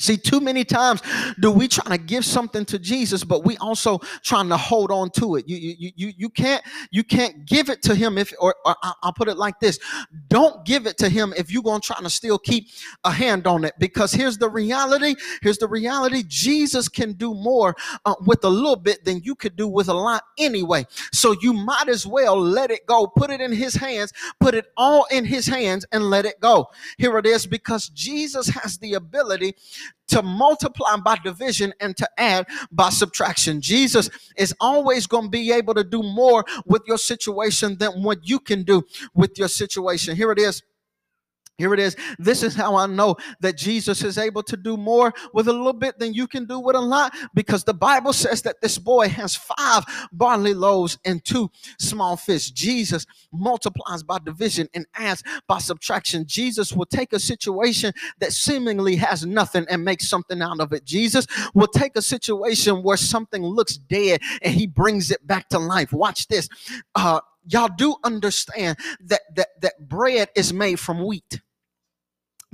See, 0.00 0.16
too 0.16 0.40
many 0.40 0.64
times 0.64 1.02
do 1.40 1.50
we 1.50 1.66
try 1.66 1.96
to 1.96 2.02
give 2.02 2.24
something 2.24 2.64
to 2.66 2.78
Jesus, 2.78 3.24
but 3.24 3.44
we 3.44 3.56
also 3.58 3.98
trying 4.22 4.48
to 4.48 4.56
hold 4.56 4.92
on 4.92 5.10
to 5.10 5.36
it. 5.36 5.48
You, 5.48 5.56
you, 5.56 5.92
you, 5.96 6.12
you 6.16 6.28
can't, 6.28 6.62
you 6.90 7.02
can't 7.02 7.46
give 7.46 7.68
it 7.68 7.82
to 7.82 7.94
him 7.94 8.16
if, 8.16 8.32
or, 8.38 8.54
or 8.64 8.76
I'll 9.02 9.12
put 9.12 9.28
it 9.28 9.36
like 9.36 9.58
this: 9.58 9.78
Don't 10.28 10.64
give 10.64 10.86
it 10.86 10.98
to 10.98 11.08
him 11.08 11.34
if 11.36 11.50
you're 11.50 11.62
gonna 11.62 11.80
try 11.80 11.98
to 12.00 12.10
still 12.10 12.38
keep 12.38 12.68
a 13.04 13.10
hand 13.10 13.46
on 13.46 13.64
it. 13.64 13.74
Because 13.78 14.12
here's 14.12 14.38
the 14.38 14.48
reality. 14.48 15.16
Here's 15.42 15.58
the 15.58 15.68
reality. 15.68 16.22
Jesus 16.26 16.88
can 16.88 17.12
do 17.14 17.34
more 17.34 17.74
uh, 18.04 18.14
with 18.24 18.44
a 18.44 18.48
little 18.48 18.76
bit 18.76 19.04
than 19.04 19.20
you 19.22 19.34
could 19.34 19.56
do 19.56 19.66
with 19.66 19.88
a 19.88 19.94
lot 19.94 20.22
anyway. 20.38 20.86
So 21.12 21.34
you 21.40 21.52
might 21.52 21.88
as 21.88 22.06
well 22.06 22.40
let 22.40 22.70
it 22.70 22.86
go. 22.86 23.06
Put 23.06 23.30
it 23.30 23.40
in 23.40 23.52
His 23.52 23.74
hands. 23.74 24.12
Put 24.38 24.54
it 24.54 24.66
all 24.76 25.06
in 25.10 25.24
His 25.24 25.46
hands 25.46 25.84
and 25.92 26.04
let 26.04 26.24
it 26.24 26.40
go. 26.40 26.68
Here 26.98 27.18
it 27.18 27.26
is. 27.26 27.46
Because 27.46 27.88
Jesus 27.88 28.48
has 28.48 28.78
the 28.78 28.94
ability 28.94 29.54
to 30.08 30.22
multiply 30.22 30.96
by 30.96 31.16
division 31.22 31.72
and 31.80 31.96
to 31.96 32.08
add 32.18 32.46
by 32.72 32.88
subtraction. 32.88 33.60
Jesus 33.60 34.10
is 34.36 34.54
always 34.60 35.06
going 35.06 35.24
to 35.24 35.30
be 35.30 35.52
able 35.52 35.74
to 35.74 35.84
do 35.84 36.02
more 36.02 36.44
with 36.66 36.82
your 36.86 36.98
situation 36.98 37.76
than 37.78 38.02
what 38.02 38.26
you 38.28 38.40
can 38.40 38.62
do 38.62 38.84
with 39.14 39.38
your 39.38 39.48
situation. 39.48 40.16
Here 40.16 40.32
it 40.32 40.38
is. 40.38 40.62
Here 41.58 41.74
it 41.74 41.80
is. 41.80 41.96
This 42.20 42.44
is 42.44 42.54
how 42.54 42.76
I 42.76 42.86
know 42.86 43.16
that 43.40 43.56
Jesus 43.56 44.04
is 44.04 44.16
able 44.16 44.44
to 44.44 44.56
do 44.56 44.76
more 44.76 45.12
with 45.34 45.48
a 45.48 45.52
little 45.52 45.72
bit 45.72 45.98
than 45.98 46.14
you 46.14 46.28
can 46.28 46.44
do 46.44 46.60
with 46.60 46.76
a 46.76 46.80
lot 46.80 47.12
because 47.34 47.64
the 47.64 47.74
Bible 47.74 48.12
says 48.12 48.42
that 48.42 48.60
this 48.62 48.78
boy 48.78 49.08
has 49.08 49.34
five 49.34 49.84
barley 50.12 50.54
loaves 50.54 50.98
and 51.04 51.24
two 51.24 51.50
small 51.80 52.16
fish. 52.16 52.52
Jesus 52.52 53.06
multiplies 53.32 54.04
by 54.04 54.18
division 54.20 54.68
and 54.72 54.86
adds 54.94 55.24
by 55.48 55.58
subtraction. 55.58 56.26
Jesus 56.26 56.72
will 56.72 56.86
take 56.86 57.12
a 57.12 57.18
situation 57.18 57.92
that 58.20 58.32
seemingly 58.32 58.94
has 58.94 59.26
nothing 59.26 59.66
and 59.68 59.84
make 59.84 60.00
something 60.00 60.40
out 60.40 60.60
of 60.60 60.72
it. 60.72 60.84
Jesus 60.84 61.26
will 61.54 61.66
take 61.66 61.96
a 61.96 62.02
situation 62.02 62.84
where 62.84 62.96
something 62.96 63.42
looks 63.42 63.76
dead 63.76 64.20
and 64.42 64.54
he 64.54 64.68
brings 64.68 65.10
it 65.10 65.26
back 65.26 65.48
to 65.48 65.58
life. 65.58 65.92
Watch 65.92 66.28
this. 66.28 66.48
Uh, 66.94 67.18
y'all 67.48 67.70
do 67.76 67.96
understand 68.04 68.78
that, 69.00 69.22
that, 69.34 69.48
that 69.60 69.88
bread 69.88 70.28
is 70.36 70.52
made 70.52 70.78
from 70.78 71.04
wheat. 71.04 71.40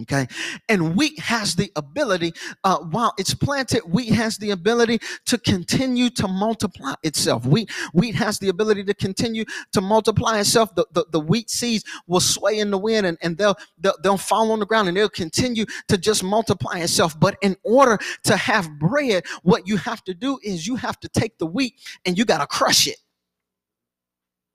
Okay. 0.02 0.26
And 0.68 0.96
wheat 0.96 1.20
has 1.20 1.54
the 1.54 1.70
ability, 1.76 2.32
uh, 2.64 2.78
while 2.78 3.14
it's 3.16 3.32
planted, 3.32 3.82
wheat 3.82 4.12
has 4.12 4.38
the 4.38 4.50
ability 4.50 4.98
to 5.26 5.38
continue 5.38 6.10
to 6.10 6.26
multiply 6.26 6.94
itself. 7.04 7.46
Wheat, 7.46 7.70
wheat 7.92 8.16
has 8.16 8.40
the 8.40 8.48
ability 8.48 8.82
to 8.84 8.94
continue 8.94 9.44
to 9.72 9.80
multiply 9.80 10.40
itself. 10.40 10.74
The, 10.74 10.84
the, 10.92 11.06
the 11.12 11.20
wheat 11.20 11.48
seeds 11.48 11.84
will 12.08 12.18
sway 12.18 12.58
in 12.58 12.72
the 12.72 12.78
wind 12.78 13.06
and, 13.06 13.16
and 13.22 13.38
they'll, 13.38 13.56
they'll, 13.78 13.94
they'll 14.02 14.16
fall 14.16 14.50
on 14.50 14.58
the 14.58 14.66
ground 14.66 14.88
and 14.88 14.96
they'll 14.96 15.08
continue 15.08 15.64
to 15.86 15.96
just 15.96 16.24
multiply 16.24 16.80
itself. 16.80 17.18
But 17.20 17.36
in 17.40 17.56
order 17.62 17.98
to 18.24 18.36
have 18.36 18.68
bread, 18.80 19.22
what 19.44 19.68
you 19.68 19.76
have 19.76 20.02
to 20.04 20.14
do 20.14 20.40
is 20.42 20.66
you 20.66 20.74
have 20.74 20.98
to 21.00 21.08
take 21.08 21.38
the 21.38 21.46
wheat 21.46 21.74
and 22.04 22.18
you 22.18 22.24
got 22.24 22.38
to 22.38 22.48
crush 22.48 22.88
it. 22.88 22.96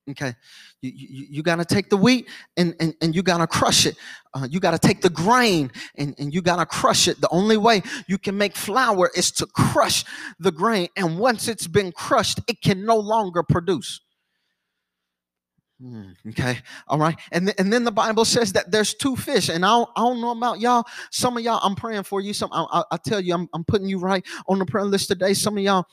Okay. 0.10 0.34
You, 0.82 0.92
you, 0.96 1.28
you 1.30 1.44
got 1.44 1.58
to 1.58 1.66
take 1.66 1.90
the 1.90 1.98
wheat 1.98 2.28
and, 2.58 2.76
and, 2.80 2.96
and 3.02 3.16
you 3.16 3.22
got 3.22 3.40
to 3.40 3.48
crush 3.48 3.86
it. 3.86 3.96
Uh, 4.34 4.48
you 4.50 4.60
got 4.60 4.72
to 4.72 4.80
take 4.80 5.02
the 5.02 5.10
grain 5.10 5.72
and, 5.98 6.16
and 6.20 6.34
you 6.34 6.42
got 6.42 6.58
to 6.58 6.66
crush 6.66 7.08
it. 7.08 7.20
The 7.22 7.30
only 7.30 7.58
way 7.58 7.82
you 8.08 8.18
can 8.18 8.38
make 8.38 8.56
flour 8.56 9.12
is 9.16 9.32
to 9.34 9.46
crush 9.48 10.06
the 10.40 10.52
grain. 10.52 10.88
And 10.96 11.20
once 11.20 11.48
it's 11.48 11.68
been 11.68 11.92
crushed, 11.92 12.40
it 12.48 12.62
can 12.62 12.86
no 12.86 12.98
longer 12.98 13.44
produce. 13.44 14.02
Hmm, 15.82 16.10
okay, 16.28 16.58
all 16.90 17.00
right, 17.00 17.18
and 17.32 17.46
th- 17.48 17.56
and 17.58 17.72
then 17.72 17.86
the 17.86 17.92
Bible 17.92 18.26
says 18.26 18.52
that 18.52 18.70
there's 18.70 18.94
two 18.94 19.16
fish, 19.16 19.48
and 19.48 19.64
I 19.64 19.70
don't, 19.70 19.90
I 19.96 20.02
don't 20.02 20.20
know 20.20 20.32
about 20.32 20.60
y'all. 20.60 20.84
Some 21.10 21.38
of 21.38 21.44
y'all, 21.44 21.62
I'm 21.64 21.74
praying 21.74 22.04
for 22.04 22.20
you. 22.20 22.34
Some 22.34 22.50
I, 22.52 22.66
I, 22.70 22.84
I 22.92 22.98
tell 22.98 23.22
you, 23.22 23.34
I'm, 23.34 23.48
I'm 23.54 23.64
putting 23.64 23.88
you 23.88 23.98
right 23.98 24.26
on 24.50 24.60
the 24.60 24.66
prayer 24.66 24.84
list 24.84 25.08
today. 25.08 25.34
Some 25.34 25.58
of 25.58 25.64
y'all, 25.64 25.86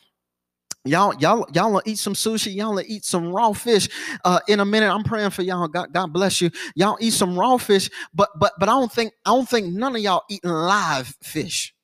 Y'all, 0.87 1.14
y'all, 1.16 1.46
y'all 1.53 1.83
eat 1.85 1.99
some 1.99 2.14
sushi. 2.14 2.55
Y'all 2.55 2.81
eat 2.81 3.05
some 3.05 3.33
raw 3.33 3.53
fish. 3.53 3.88
Uh, 4.25 4.40
in 4.49 4.61
a 4.61 4.64
minute, 4.64 4.90
I'm 4.92 5.05
praying 5.05 5.31
for 5.31 5.42
y'all. 5.42 5.68
God, 5.68 5.92
God 5.92 6.12
bless 6.12 6.40
you. 6.40 6.51
Y'all 6.75 6.96
eat 7.01 7.12
some 7.12 7.38
raw 7.38 7.57
fish, 7.57 7.90
but 8.14 8.31
but 8.38 8.53
but 8.59 8.68
I 8.68 8.72
don't 8.72 8.92
think 8.92 9.12
I 9.25 9.31
don't 9.31 9.49
think 9.49 9.72
none 9.75 9.94
of 9.96 10.03
y'all 10.03 10.25
eating 10.31 10.51
live 10.51 11.14
fish. 11.22 11.75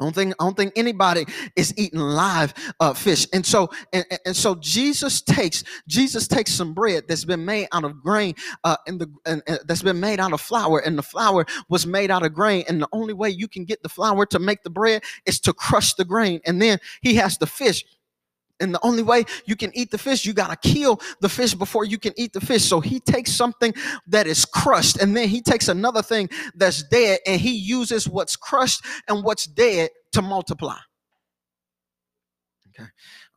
I 0.00 0.04
don't 0.04 0.14
think 0.14 0.34
I 0.40 0.44
don't 0.44 0.56
think 0.56 0.72
anybody 0.76 1.26
is 1.56 1.74
eating 1.76 2.00
live 2.00 2.54
uh, 2.80 2.94
fish, 2.94 3.26
and 3.32 3.44
so 3.44 3.68
and, 3.92 4.04
and 4.24 4.34
so 4.34 4.54
Jesus 4.56 5.20
takes 5.20 5.62
Jesus 5.86 6.26
takes 6.26 6.52
some 6.52 6.72
bread 6.72 7.04
that's 7.06 7.24
been 7.24 7.44
made 7.44 7.68
out 7.72 7.84
of 7.84 8.02
grain, 8.02 8.34
uh, 8.64 8.76
and 8.86 9.00
the 9.00 9.12
and, 9.26 9.42
and 9.46 9.60
that's 9.66 9.82
been 9.82 10.00
made 10.00 10.18
out 10.18 10.32
of 10.32 10.40
flour, 10.40 10.78
and 10.80 10.96
the 10.96 11.02
flour 11.02 11.44
was 11.68 11.86
made 11.86 12.10
out 12.10 12.24
of 12.24 12.32
grain, 12.32 12.64
and 12.68 12.80
the 12.80 12.88
only 12.92 13.12
way 13.12 13.28
you 13.28 13.46
can 13.46 13.64
get 13.64 13.82
the 13.82 13.88
flour 13.88 14.24
to 14.26 14.38
make 14.38 14.62
the 14.62 14.70
bread 14.70 15.02
is 15.26 15.38
to 15.40 15.52
crush 15.52 15.94
the 15.94 16.04
grain, 16.04 16.40
and 16.46 16.62
then 16.62 16.78
he 17.02 17.14
has 17.14 17.36
the 17.38 17.46
fish 17.46 17.84
and 18.60 18.74
the 18.74 18.80
only 18.84 19.02
way 19.02 19.24
you 19.46 19.56
can 19.56 19.70
eat 19.74 19.90
the 19.90 19.98
fish, 19.98 20.24
you 20.24 20.32
got 20.32 20.50
to 20.50 20.68
kill 20.68 21.00
the 21.20 21.28
fish 21.28 21.54
before 21.54 21.84
you 21.84 21.98
can 21.98 22.12
eat 22.16 22.32
the 22.32 22.40
fish. 22.40 22.64
So 22.64 22.80
he 22.80 23.00
takes 23.00 23.32
something 23.32 23.74
that 24.08 24.26
is 24.26 24.44
crushed 24.44 25.00
and 25.00 25.16
then 25.16 25.28
he 25.28 25.40
takes 25.40 25.68
another 25.68 26.02
thing 26.02 26.28
that's 26.54 26.82
dead 26.84 27.20
and 27.26 27.40
he 27.40 27.52
uses 27.52 28.08
what's 28.08 28.36
crushed 28.36 28.84
and 29.08 29.24
what's 29.24 29.46
dead 29.46 29.90
to 30.12 30.22
multiply. 30.22 30.76
Okay. 32.68 32.88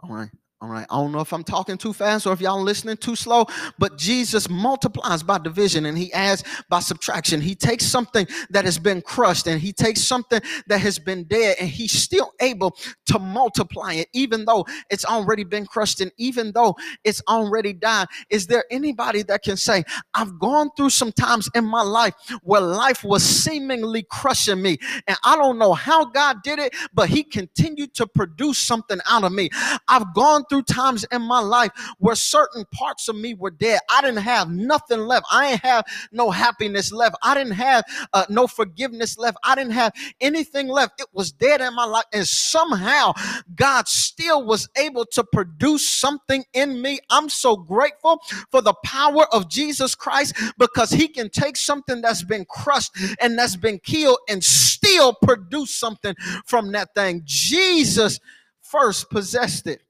All 0.02 0.14
right. 0.14 0.30
All 0.64 0.70
right. 0.70 0.88
I 0.90 0.96
don't 0.96 1.12
know 1.12 1.20
if 1.20 1.34
I'm 1.34 1.44
talking 1.44 1.78
too 1.78 1.92
fast 1.92 2.26
or 2.26 2.32
if 2.32 2.40
y'all 2.40 2.62
listening 2.62 2.96
too 2.96 3.18
slow, 3.18 3.48
but 3.78 3.98
Jesus 3.98 4.50
multiplies 4.50 5.22
by 5.22 5.38
division 5.38 5.86
and 5.86 5.98
he 5.98 6.12
adds 6.14 6.46
by 6.70 6.80
subtraction. 6.80 7.42
He 7.42 7.54
takes 7.54 7.86
something 7.86 8.26
that 8.50 8.64
has 8.64 8.80
been 8.80 9.02
crushed 9.02 9.46
and 9.48 9.60
he 9.60 9.74
takes 9.74 10.02
something 10.02 10.40
that 10.68 10.80
has 10.80 10.98
been 11.00 11.26
dead 11.26 11.58
and 11.60 11.68
he's 11.68 11.92
still 11.92 12.32
able 12.40 12.78
to 13.08 13.20
multiply 13.20 13.96
it, 13.96 14.08
even 14.14 14.46
though 14.46 14.66
it's 14.90 15.04
already 15.04 15.44
been 15.44 15.66
crushed 15.66 16.00
and 16.00 16.14
even 16.16 16.54
though 16.54 16.78
it's 17.04 17.22
already 17.28 17.74
died. 17.74 18.08
Is 18.30 18.48
there 18.48 18.64
anybody 18.72 19.22
that 19.24 19.44
can 19.44 19.58
say, 19.58 19.84
I've 20.14 20.40
gone 20.40 20.70
through 20.78 20.92
some 20.92 21.12
times 21.12 21.50
in 21.56 21.66
my 21.66 21.82
life 21.82 22.14
where 22.42 22.62
life 22.62 23.04
was 23.04 23.22
seemingly 23.22 24.08
crushing 24.10 24.62
me 24.62 24.78
and 25.08 25.18
I 25.26 25.36
don't 25.36 25.58
know 25.58 25.74
how 25.74 26.06
God 26.06 26.38
did 26.42 26.60
it, 26.60 26.74
but 26.94 27.10
he 27.10 27.22
continued 27.22 27.94
to 27.96 28.08
produce 28.08 28.60
something 28.60 29.00
out 29.10 29.26
of 29.26 29.34
me. 29.34 29.50
I've 29.90 30.14
gone 30.14 30.46
through 30.53 30.53
through 30.54 30.62
times 30.62 31.04
in 31.12 31.24
my 31.24 31.40
life 31.40 31.72
where 31.98 32.14
certain 32.14 32.64
parts 32.72 33.08
of 33.08 33.16
me 33.16 33.34
were 33.34 33.50
dead. 33.50 33.80
I 33.90 34.02
didn't 34.02 34.22
have 34.22 34.52
nothing 34.52 35.00
left. 35.00 35.26
I 35.32 35.50
didn't 35.50 35.64
have 35.64 35.86
no 36.12 36.30
happiness 36.30 36.92
left. 36.92 37.16
I 37.24 37.34
didn't 37.34 37.54
have 37.54 37.84
uh, 38.14 38.26
no 38.30 38.46
forgiveness 38.46 39.18
left. 39.18 39.38
I 39.44 39.56
didn't 39.56 39.72
have 39.72 39.94
anything 40.22 40.68
left. 40.68 41.02
It 41.02 41.08
was 41.12 41.32
dead 41.32 41.60
in 41.60 41.74
my 41.74 41.86
life. 41.86 42.04
And 42.14 42.28
somehow 42.28 43.14
God 43.56 43.88
still 43.88 44.46
was 44.46 44.70
able 44.78 45.06
to 45.14 45.24
produce 45.24 45.90
something 45.90 46.44
in 46.54 46.80
me. 46.80 47.00
I'm 47.10 47.30
so 47.30 47.56
grateful 47.56 48.22
for 48.52 48.62
the 48.62 48.76
power 48.86 49.26
of 49.34 49.50
Jesus 49.50 49.96
Christ 49.96 50.36
because 50.60 50.92
he 50.92 51.08
can 51.08 51.32
take 51.32 51.58
something 51.58 52.00
that's 52.00 52.22
been 52.22 52.46
crushed 52.46 52.92
and 53.20 53.40
that's 53.40 53.56
been 53.56 53.80
killed 53.80 54.20
and 54.30 54.44
still 54.44 55.16
produce 55.16 55.74
something 55.74 56.14
from 56.46 56.74
that 56.74 56.94
thing. 56.94 57.24
Jesus 57.26 58.20
first 58.62 59.10
possessed 59.10 59.66
it 59.66 59.82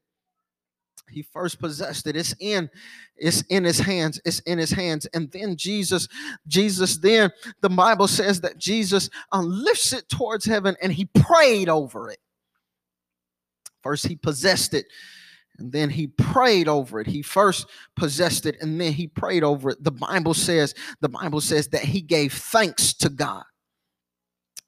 he 1.14 1.22
first 1.22 1.60
possessed 1.60 2.08
it. 2.08 2.16
It's 2.16 2.36
in 2.40 2.70
it's 3.16 3.42
in 3.44 3.64
his 3.64 3.80
hands 3.80 4.20
it's 4.26 4.40
in 4.42 4.58
his 4.58 4.72
hands. 4.72 5.06
And 5.14 5.32
then 5.32 5.56
jesus 5.56 6.08
jesus 6.48 6.98
then 6.98 7.32
the 7.62 7.70
bible 7.70 8.08
says 8.08 8.42
that 8.42 8.58
jesus 8.58 9.10
um, 9.32 9.46
lifts 9.48 9.94
it 9.94 10.10
towards 10.10 10.46
heaven 10.46 10.76
and 10.82 10.92
he 10.92 11.06
prayed 11.06 11.70
over 11.70 12.10
it. 12.10 12.20
First 13.82 14.08
he 14.08 14.16
possessed 14.16 14.74
it 14.74 14.86
and 15.60 15.72
then 15.72 15.90
he 15.90 16.08
prayed 16.08 16.68
over 16.68 17.00
it. 17.00 17.06
He 17.06 17.22
first 17.22 17.68
possessed 17.96 18.48
it 18.48 18.58
and 18.62 18.82
then 18.82 18.92
he 18.92 19.08
prayed 19.08 19.44
over 19.44 19.70
it. 19.70 19.84
The 19.84 19.92
bible 19.92 20.34
says 20.34 20.74
the 21.02 21.10
bible 21.10 21.42
says 21.42 21.68
that 21.70 21.84
he 21.84 22.02
gave 22.02 22.34
thanks 22.34 22.94
to 22.96 23.10
god 23.10 23.44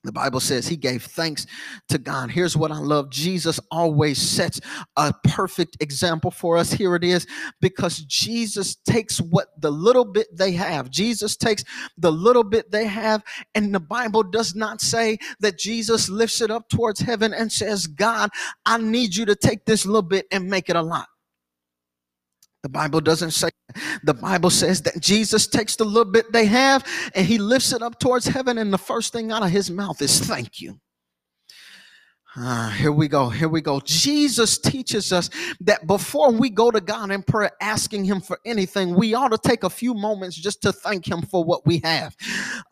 The 0.06 0.12
Bible 0.12 0.40
says 0.40 0.68
he 0.68 0.78
gave 0.78 1.04
thanks 1.04 1.48
to 1.90 1.98
God. 1.98 2.32
Here's 2.32 2.56
what 2.56 2.72
I 2.72 2.78
love 2.78 3.10
Jesus 3.10 3.60
always 3.72 4.22
sets 4.22 4.62
a 4.96 5.14
perfect 5.24 5.78
example 5.80 6.32
for 6.32 6.58
us. 6.58 6.72
Here 6.72 6.96
it 6.96 7.04
is 7.04 7.28
because 7.62 8.00
Jesus 8.00 8.76
takes 8.76 9.20
what 9.20 9.50
the 9.60 9.72
little 9.72 10.06
bit 10.06 10.28
they 10.36 10.52
have, 10.52 10.90
Jesus 10.90 11.36
takes 11.36 11.64
the 11.98 12.12
little 12.12 12.44
bit 12.44 12.72
they 12.72 12.86
have, 12.86 13.24
and 13.56 13.74
the 13.74 13.80
Bible 13.80 14.24
does 14.24 14.56
not 14.56 14.82
say 14.82 15.18
that 15.40 15.58
Jesus 15.58 16.10
lifts 16.10 16.42
it 16.42 16.52
up 16.52 16.70
towards 16.70 17.00
heaven 17.00 17.34
and 17.34 17.52
says, 17.52 17.88
God, 17.88 18.30
I 18.66 18.78
need 18.78 19.16
you 19.16 19.26
to 19.26 19.36
take 19.36 19.66
this 19.66 19.86
little 19.86 20.02
bit 20.02 20.28
and 20.32 20.50
make 20.50 20.70
it 20.70 20.76
a 20.76 20.82
lot. 20.82 21.08
The 22.66 22.70
Bible 22.70 23.00
doesn't 23.00 23.30
say, 23.30 23.52
the 24.02 24.16
Bible 24.16 24.50
says 24.50 24.82
that 24.82 25.00
Jesus 25.00 25.46
takes 25.46 25.76
the 25.76 25.86
little 25.86 26.12
bit 26.12 26.34
they 26.34 26.48
have 26.48 26.84
and 27.14 27.24
he 27.24 27.38
lifts 27.38 27.72
it 27.72 27.84
up 27.84 28.00
towards 28.00 28.26
heaven, 28.26 28.58
and 28.58 28.74
the 28.74 28.78
first 28.80 29.14
thing 29.14 29.32
out 29.32 29.44
of 29.44 29.52
his 29.52 29.70
mouth 29.70 30.02
is 30.02 30.20
thank 30.20 30.60
you. 30.60 30.80
Uh, 32.38 32.70
here 32.72 32.92
we 32.92 33.08
go. 33.08 33.30
Here 33.30 33.48
we 33.48 33.62
go. 33.62 33.80
Jesus 33.80 34.58
teaches 34.58 35.14
us 35.14 35.30
that 35.62 35.88
before 35.88 36.32
we 36.34 36.50
go 36.50 36.70
to 36.70 36.82
God 36.82 37.10
in 37.10 37.24
prayer 37.24 37.52
asking 37.62 38.04
Him 38.04 38.20
for 38.20 38.40
anything, 38.44 38.94
we 38.94 39.14
ought 39.14 39.30
to 39.30 39.38
take 39.38 39.64
a 39.64 39.70
few 39.70 39.94
moments 39.94 40.36
just 40.36 40.62
to 40.64 40.74
thank 40.74 41.08
Him 41.08 41.22
for 41.22 41.46
what 41.46 41.66
we 41.66 41.80
have. 41.86 42.14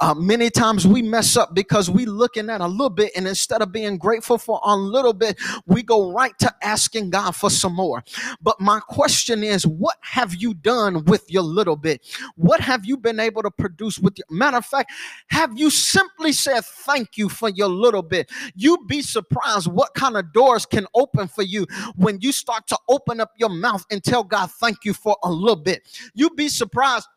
Uh, 0.02 0.14
many 0.16 0.50
times 0.50 0.86
we 0.86 1.02
mess 1.02 1.38
up 1.38 1.56
because 1.56 1.90
we 1.90 2.06
looking 2.06 2.50
at 2.50 2.60
a 2.60 2.68
little 2.68 2.90
bit, 2.90 3.14
and 3.16 3.26
instead 3.26 3.62
of 3.62 3.72
being 3.72 3.98
grateful 3.98 4.38
for 4.38 4.60
a 4.66 4.76
little 4.76 5.14
bit, 5.14 5.40
we 5.66 5.82
go 5.82 6.12
right 6.12 6.38
to 6.40 6.54
asking 6.62 7.12
God 7.12 7.34
for 7.34 7.50
some 7.50 7.74
more. 7.74 8.04
But 8.42 8.60
my 8.60 8.82
question 8.82 9.46
is, 9.46 9.66
what 9.66 9.96
have 10.02 10.36
you 10.36 10.56
done 10.56 11.06
with 11.06 11.32
your 11.32 11.44
little 11.44 11.78
bit? 11.78 12.06
What 12.36 12.60
have 12.60 12.84
you 12.84 12.98
been 12.98 13.20
able 13.20 13.44
to 13.44 13.52
produce 13.52 13.98
with 13.98 14.18
your 14.18 14.28
matter 14.30 14.58
of 14.58 14.66
fact? 14.66 14.92
Have 15.28 15.58
you 15.58 15.70
simply 15.70 16.34
said 16.34 16.66
thank 16.66 17.18
you 17.18 17.30
for 17.30 17.48
your 17.48 17.70
little 17.70 18.02
bit? 18.02 18.30
You'd 18.56 18.88
be 18.88 19.02
surprised 19.02 19.53
what 19.68 19.94
kind 19.94 20.18
of 20.18 20.32
doors 20.34 20.66
can 20.66 20.86
open 20.96 21.28
for 21.28 21.44
you 21.44 21.66
when 21.96 22.20
you 22.22 22.32
start 22.32 22.68
to 22.68 22.78
open 22.90 23.20
up 23.20 23.32
your 23.38 23.50
mouth 23.50 23.86
and 23.92 24.04
tell 24.04 24.24
God, 24.24 24.50
thank 24.60 24.78
you 24.84 24.94
for 24.94 25.18
a 25.24 25.32
little 25.32 25.56
bit. 25.56 25.82
You'd 26.14 26.36
be 26.36 26.50
surprised 26.50 27.08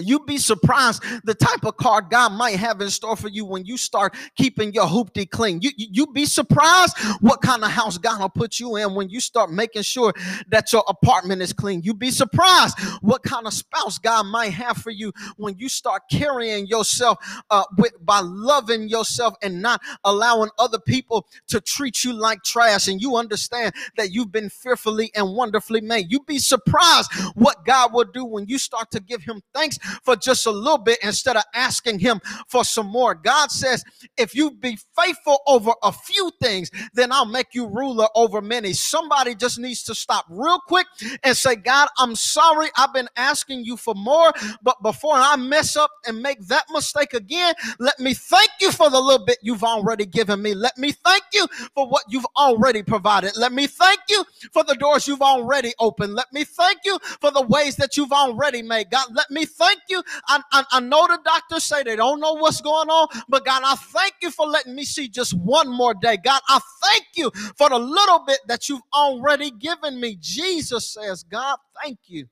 You'd 0.00 0.26
be 0.26 0.38
surprised 0.38 1.02
the 1.24 1.34
type 1.34 1.64
of 1.64 1.76
car 1.76 2.02
God 2.02 2.32
might 2.32 2.56
have 2.56 2.80
in 2.80 2.90
store 2.90 3.16
for 3.16 3.28
you 3.28 3.44
when 3.44 3.64
you 3.64 3.76
start 3.76 4.14
keeping 4.36 4.72
your 4.72 4.86
hoopty 4.86 5.28
clean. 5.28 5.60
You, 5.60 5.70
you, 5.76 6.04
would 6.06 6.14
be 6.14 6.24
surprised 6.24 6.96
what 7.20 7.40
kind 7.40 7.64
of 7.64 7.70
house 7.70 7.98
God 7.98 8.20
will 8.20 8.28
put 8.28 8.58
you 8.58 8.76
in 8.76 8.94
when 8.94 9.10
you 9.10 9.20
start 9.20 9.50
making 9.50 9.82
sure 9.82 10.12
that 10.48 10.72
your 10.72 10.84
apartment 10.88 11.42
is 11.42 11.52
clean. 11.52 11.82
You'd 11.82 11.98
be 11.98 12.10
surprised 12.10 12.78
what 13.00 13.22
kind 13.22 13.46
of 13.46 13.52
spouse 13.52 13.98
God 13.98 14.26
might 14.26 14.52
have 14.52 14.76
for 14.76 14.90
you 14.90 15.12
when 15.36 15.56
you 15.58 15.68
start 15.68 16.02
carrying 16.10 16.66
yourself 16.66 17.18
uh, 17.50 17.64
with, 17.76 17.92
by 18.04 18.20
loving 18.22 18.88
yourself 18.88 19.34
and 19.42 19.60
not 19.60 19.80
allowing 20.04 20.50
other 20.58 20.78
people 20.78 21.26
to 21.48 21.60
treat 21.60 22.04
you 22.04 22.12
like 22.12 22.42
trash. 22.42 22.88
And 22.88 23.00
you 23.00 23.16
understand 23.16 23.74
that 23.96 24.12
you've 24.12 24.32
been 24.32 24.50
fearfully 24.50 25.10
and 25.14 25.34
wonderfully 25.34 25.80
made. 25.80 26.10
You'd 26.10 26.26
be 26.26 26.38
surprised 26.38 27.10
what 27.34 27.64
God 27.64 27.92
will 27.92 28.04
do 28.04 28.24
when 28.24 28.46
you 28.46 28.58
start 28.58 28.90
to 28.92 29.00
give 29.00 29.22
Him 29.22 29.42
thanks 29.54 29.78
for 30.02 30.16
just 30.16 30.46
a 30.46 30.50
little 30.50 30.78
bit 30.78 30.98
instead 31.02 31.36
of 31.36 31.44
asking 31.54 31.98
Him 31.98 32.20
for 32.48 32.64
some 32.64 32.86
more. 32.86 33.14
God 33.14 33.50
says, 33.50 33.84
if 34.16 34.34
you 34.34 34.50
be 34.50 34.78
faithful 34.96 35.38
over 35.46 35.72
a 35.82 35.92
few 35.92 36.30
things, 36.40 36.70
then 36.94 37.12
I'll 37.12 37.26
make 37.26 37.48
you 37.52 37.66
ruler 37.66 38.08
over 38.14 38.40
many. 38.40 38.72
Somebody 38.72 39.34
just 39.34 39.58
needs 39.58 39.82
to 39.84 39.94
stop 39.94 40.24
real 40.28 40.60
quick 40.66 40.86
and 41.22 41.36
say, 41.36 41.56
God, 41.56 41.88
I'm 41.98 42.14
sorry. 42.14 42.68
I've 42.76 42.92
been 42.92 43.08
asking 43.16 43.64
you 43.64 43.76
for 43.76 43.94
more, 43.94 44.32
but 44.62 44.82
before 44.82 45.14
I 45.14 45.36
mess 45.36 45.76
up 45.76 45.90
and 46.06 46.20
make 46.22 46.40
that 46.48 46.64
mistake 46.72 47.14
again, 47.14 47.54
let 47.78 47.98
me 47.98 48.14
thank 48.14 48.50
you 48.60 48.72
for 48.72 48.90
the 48.90 49.00
little 49.00 49.24
bit 49.24 49.38
you've 49.42 49.64
already 49.64 50.06
given 50.06 50.42
me. 50.42 50.54
Let 50.54 50.76
me 50.78 50.92
thank 50.92 51.24
you 51.32 51.46
for 51.74 51.88
what 51.88 52.04
you've 52.08 52.26
already 52.36 52.82
provided. 52.82 53.36
Let 53.36 53.52
me 53.52 53.66
thank 53.66 54.00
you 54.08 54.24
for 54.52 54.64
the 54.64 54.74
doors 54.74 55.06
you've 55.06 55.22
already 55.22 55.72
opened. 55.78 56.14
Let 56.14 56.32
me 56.32 56.44
thank 56.44 56.80
you 56.84 56.98
for 57.20 57.30
the 57.30 57.42
ways 57.42 57.76
that 57.76 57.96
you've 57.96 58.12
already 58.12 58.62
made. 58.62 58.90
God, 58.90 59.08
let 59.14 59.30
me 59.30 59.44
thank 59.44 59.77
thank 59.78 59.82
you. 59.88 60.02
I, 60.28 60.40
I, 60.52 60.64
I 60.72 60.80
know 60.80 61.06
the 61.06 61.18
doctors 61.24 61.64
say 61.64 61.82
they 61.82 61.96
don't 61.96 62.20
know 62.20 62.34
what's 62.34 62.60
going 62.60 62.88
on, 62.88 63.08
but 63.28 63.44
God, 63.44 63.62
I 63.64 63.74
thank 63.76 64.14
you 64.22 64.30
for 64.30 64.46
letting 64.46 64.74
me 64.74 64.84
see 64.84 65.08
just 65.08 65.32
one 65.34 65.68
more 65.70 65.94
day. 65.94 66.18
God, 66.22 66.40
I 66.48 66.60
thank 66.82 67.06
you 67.16 67.30
for 67.56 67.68
the 67.68 67.78
little 67.78 68.24
bit 68.26 68.40
that 68.48 68.68
you've 68.68 68.82
already 68.94 69.50
given 69.50 70.00
me. 70.00 70.16
Jesus 70.20 70.92
says, 70.92 71.24
God, 71.24 71.58
thank 71.82 71.98
you 72.06 72.26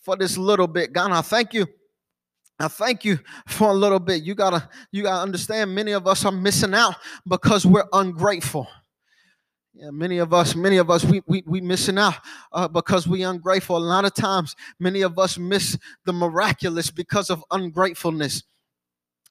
for 0.00 0.16
this 0.16 0.38
little 0.38 0.66
bit. 0.68 0.92
God, 0.92 1.12
I 1.12 1.22
thank 1.22 1.54
you. 1.54 1.66
I 2.60 2.66
thank 2.66 3.04
you 3.04 3.20
for 3.46 3.70
a 3.70 3.74
little 3.74 4.00
bit. 4.00 4.24
You 4.24 4.34
gotta, 4.34 4.68
you 4.90 5.04
gotta 5.04 5.22
understand. 5.22 5.74
Many 5.74 5.92
of 5.92 6.08
us 6.08 6.24
are 6.24 6.32
missing 6.32 6.74
out 6.74 6.96
because 7.26 7.64
we're 7.64 7.86
ungrateful. 7.92 8.66
Yeah, 9.78 9.90
many 9.90 10.18
of 10.18 10.34
us, 10.34 10.56
many 10.56 10.78
of 10.78 10.90
us, 10.90 11.04
we 11.04 11.22
we 11.28 11.44
we 11.46 11.60
missing 11.60 11.98
out 11.98 12.16
uh, 12.52 12.66
because 12.66 13.06
we 13.06 13.22
ungrateful. 13.22 13.76
A 13.76 13.78
lot 13.78 14.04
of 14.04 14.12
times, 14.12 14.56
many 14.80 15.02
of 15.02 15.20
us 15.20 15.38
miss 15.38 15.78
the 16.04 16.12
miraculous 16.12 16.90
because 16.90 17.30
of 17.30 17.44
ungratefulness. 17.52 18.42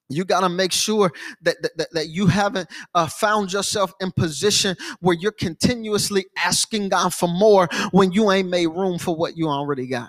You 0.08 0.24
got 0.24 0.40
to 0.40 0.48
make 0.48 0.72
sure 0.72 1.12
that, 1.42 1.56
that, 1.76 1.88
that 1.92 2.08
you 2.08 2.28
haven't 2.28 2.70
uh, 2.94 3.08
found 3.08 3.52
yourself 3.52 3.92
in 4.00 4.10
position 4.10 4.74
where 5.00 5.14
you're 5.20 5.32
continuously 5.32 6.24
asking 6.42 6.88
God 6.88 7.12
for 7.12 7.28
more 7.28 7.68
when 7.90 8.12
you 8.12 8.30
ain't 8.32 8.48
made 8.48 8.68
room 8.68 8.98
for 8.98 9.14
what 9.14 9.36
you 9.36 9.48
already 9.48 9.86
got. 9.86 10.08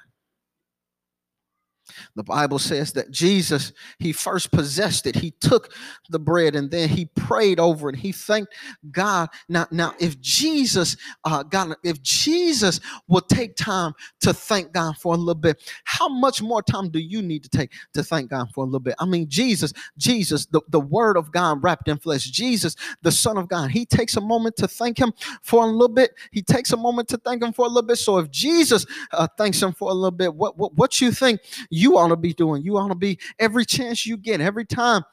The 2.16 2.24
Bible 2.24 2.60
says 2.60 2.92
that 2.94 3.12
Jesus, 3.12 3.72
he 4.00 4.12
first 4.12 4.52
possessed 4.52 5.08
it. 5.08 5.16
He 5.16 5.32
took 5.40 5.74
the 6.10 6.20
bread 6.20 6.56
and 6.56 6.70
then 6.70 6.90
he 6.90 7.06
prayed 7.06 7.60
over 7.60 7.90
it. 7.90 7.96
He 7.96 8.12
thanked 8.12 8.54
God. 8.92 9.30
Now, 9.48 9.68
now 9.72 9.94
if 10.00 10.20
Jesus, 10.22 10.98
uh, 11.24 11.44
God, 11.44 11.76
if 11.84 12.02
Jesus 12.02 12.80
will 13.08 13.22
take 13.22 13.56
time 13.56 13.94
to 14.22 14.34
thank 14.34 14.72
God 14.72 14.98
for 14.98 15.14
a 15.14 15.18
little 15.18 15.36
bit, 15.36 15.62
how 15.86 16.10
much 16.10 16.42
more 16.42 16.62
time 16.62 16.90
do 16.90 17.00
you 17.00 17.22
need 17.22 17.44
to 17.44 17.50
take 17.50 17.72
to 17.94 18.04
thank 18.04 18.30
God 18.30 18.50
for 18.54 18.64
a 18.64 18.68
little 18.68 18.80
bit? 18.80 18.96
I 19.00 19.06
mean, 19.06 19.28
Jesus, 19.30 19.74
Jesus, 19.98 20.46
the, 20.46 20.62
the 20.70 20.80
word 20.80 21.18
of 21.18 21.32
God 21.32 21.64
wrapped 21.64 21.88
in 21.88 21.98
flesh, 21.98 22.26
Jesus, 22.26 22.76
the 23.02 23.12
Son 23.12 23.38
of 23.38 23.48
God, 23.48 23.72
he 23.72 23.86
takes 23.86 24.18
a 24.18 24.22
moment 24.22 24.56
to 24.58 24.68
thank 24.68 24.98
him 24.98 25.14
for 25.42 25.64
a 25.64 25.68
little 25.68 25.88
bit. 25.94 26.12
He 26.32 26.42
takes 26.42 26.72
a 26.74 26.78
moment 26.78 27.08
to 27.10 27.18
thank 27.18 27.44
him 27.44 27.54
for 27.54 27.66
a 27.66 27.70
little 27.70 27.88
bit. 27.88 27.98
So 27.98 28.18
if 28.18 28.30
Jesus 28.30 28.86
uh, 29.12 29.28
thanks 29.38 29.62
him 29.62 29.74
for 29.74 29.90
a 29.90 29.94
little 29.94 30.12
bit, 30.12 30.34
what, 30.34 30.58
what, 30.58 30.76
what 30.76 31.02
you 31.02 31.12
think 31.12 31.42
you 31.70 31.89
ought 31.98 32.10
to 32.10 32.18
be 32.18 32.34
doing. 32.34 32.64
You 32.64 32.78
ought 32.78 32.90
to 32.90 32.96
be 32.96 33.20
every 33.40 33.66
chance 33.66 34.06
you 34.06 34.18
get, 34.18 34.42
every 34.42 34.66
time 34.66 35.04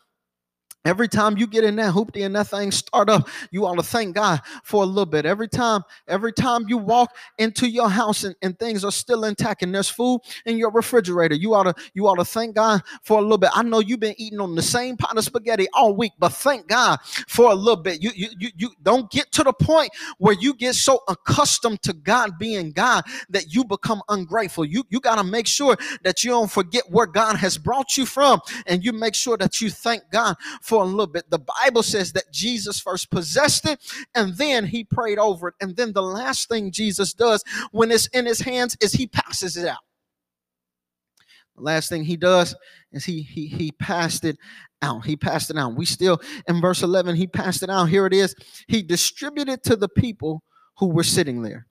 Every 0.86 1.08
time 1.08 1.36
you 1.36 1.46
get 1.46 1.64
in 1.64 1.76
that 1.76 1.92
hoopty 1.92 2.24
and 2.24 2.34
that 2.36 2.48
thing 2.48 2.70
start 2.70 3.10
up, 3.10 3.28
you 3.50 3.66
ought 3.66 3.76
to 3.76 3.82
thank 3.82 4.14
God 4.14 4.40
for 4.64 4.82
a 4.84 4.86
little 4.86 5.06
bit. 5.06 5.26
Every 5.26 5.48
time, 5.48 5.82
every 6.08 6.32
time 6.32 6.66
you 6.68 6.78
walk 6.78 7.10
into 7.38 7.68
your 7.68 7.90
house 7.90 8.24
and, 8.24 8.36
and 8.42 8.58
things 8.58 8.84
are 8.84 8.92
still 8.92 9.24
intact 9.24 9.62
and 9.62 9.74
there's 9.74 9.88
food 9.88 10.20
in 10.46 10.58
your 10.58 10.70
refrigerator, 10.70 11.34
you 11.34 11.54
ought 11.54 11.64
to 11.64 11.74
you 11.94 12.06
ought 12.06 12.16
to 12.16 12.24
thank 12.24 12.54
God 12.54 12.82
for 13.02 13.18
a 13.18 13.22
little 13.22 13.38
bit. 13.38 13.50
I 13.54 13.62
know 13.62 13.80
you've 13.80 14.00
been 14.00 14.14
eating 14.18 14.40
on 14.40 14.54
the 14.54 14.62
same 14.62 14.96
pot 14.96 15.16
of 15.18 15.24
spaghetti 15.24 15.66
all 15.72 15.96
week, 15.96 16.12
but 16.18 16.30
thank 16.30 16.68
God 16.68 16.98
for 17.28 17.50
a 17.50 17.54
little 17.54 17.82
bit. 17.82 18.02
You 18.02 18.10
you 18.14 18.28
you, 18.38 18.50
you 18.56 18.70
don't 18.82 19.10
get 19.10 19.32
to 19.32 19.42
the 19.42 19.52
point 19.52 19.90
where 20.18 20.34
you 20.34 20.54
get 20.54 20.74
so 20.74 21.00
accustomed 21.08 21.82
to 21.82 21.92
God 21.92 22.38
being 22.38 22.72
God 22.72 23.04
that 23.30 23.52
you 23.52 23.64
become 23.64 24.02
ungrateful. 24.08 24.64
You 24.64 24.84
you 24.90 25.00
got 25.00 25.16
to 25.16 25.24
make 25.24 25.46
sure 25.46 25.76
that 26.04 26.24
you 26.24 26.30
don't 26.30 26.50
forget 26.50 26.84
where 26.90 27.06
God 27.06 27.36
has 27.36 27.58
brought 27.58 27.96
you 27.96 28.06
from 28.06 28.40
and 28.66 28.84
you 28.84 28.92
make 28.92 29.14
sure 29.14 29.36
that 29.36 29.60
you 29.60 29.70
thank 29.70 30.02
God 30.10 30.36
for 30.62 30.75
for 30.76 30.82
a 30.82 30.86
little 30.86 31.06
bit. 31.06 31.30
The 31.30 31.38
Bible 31.38 31.82
says 31.82 32.12
that 32.12 32.30
Jesus 32.30 32.78
first 32.78 33.10
possessed 33.10 33.66
it 33.66 33.80
and 34.14 34.36
then 34.36 34.66
he 34.66 34.84
prayed 34.84 35.18
over 35.18 35.48
it. 35.48 35.54
And 35.58 35.74
then 35.74 35.94
the 35.94 36.02
last 36.02 36.50
thing 36.50 36.70
Jesus 36.70 37.14
does 37.14 37.42
when 37.70 37.90
it's 37.90 38.08
in 38.08 38.26
his 38.26 38.40
hands 38.40 38.76
is 38.82 38.92
he 38.92 39.06
passes 39.06 39.56
it 39.56 39.66
out. 39.66 39.78
The 41.56 41.62
last 41.62 41.88
thing 41.88 42.04
he 42.04 42.18
does 42.18 42.54
is 42.92 43.06
he 43.06 43.22
he 43.22 43.46
he 43.46 43.72
passed 43.72 44.26
it 44.26 44.36
out. 44.82 45.06
He 45.06 45.16
passed 45.16 45.48
it 45.48 45.56
out. 45.56 45.74
We 45.74 45.86
still 45.86 46.20
in 46.46 46.60
verse 46.60 46.82
11, 46.82 47.16
he 47.16 47.26
passed 47.26 47.62
it 47.62 47.70
out. 47.70 47.86
Here 47.86 48.04
it 48.04 48.12
is. 48.12 48.34
He 48.68 48.82
distributed 48.82 49.62
to 49.64 49.76
the 49.76 49.88
people 49.88 50.42
who 50.76 50.88
were 50.88 51.04
sitting 51.04 51.40
there. 51.40 51.68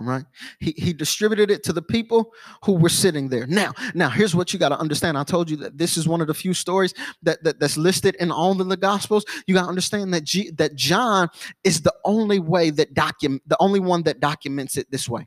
Right, 0.00 0.24
He, 0.60 0.74
he 0.76 0.92
distributed 0.92 1.50
it 1.50 1.64
to 1.64 1.72
the 1.72 1.82
people 1.82 2.32
who 2.62 2.74
were 2.74 2.88
sitting 2.88 3.28
there. 3.28 3.48
Now, 3.48 3.72
now 3.94 4.08
here's 4.08 4.32
what 4.32 4.52
you 4.52 4.58
got 4.58 4.68
to 4.68 4.78
understand. 4.78 5.18
I 5.18 5.24
told 5.24 5.50
you 5.50 5.56
that 5.56 5.76
this 5.76 5.96
is 5.96 6.06
one 6.06 6.20
of 6.20 6.28
the 6.28 6.34
few 6.34 6.54
stories 6.54 6.94
that, 7.22 7.42
that 7.42 7.58
that's 7.58 7.76
listed 7.76 8.14
in 8.20 8.30
all 8.30 8.60
of 8.60 8.68
the 8.68 8.76
gospels. 8.76 9.24
You 9.48 9.54
got 9.54 9.62
to 9.62 9.68
understand 9.68 10.14
that 10.14 10.22
G, 10.22 10.52
that 10.52 10.76
John 10.76 11.28
is 11.64 11.80
the 11.80 11.94
only 12.04 12.38
way 12.38 12.70
that 12.70 12.94
document 12.94 13.42
the 13.48 13.56
only 13.58 13.80
one 13.80 14.04
that 14.04 14.20
documents 14.20 14.76
it 14.76 14.88
this 14.92 15.08
way. 15.08 15.26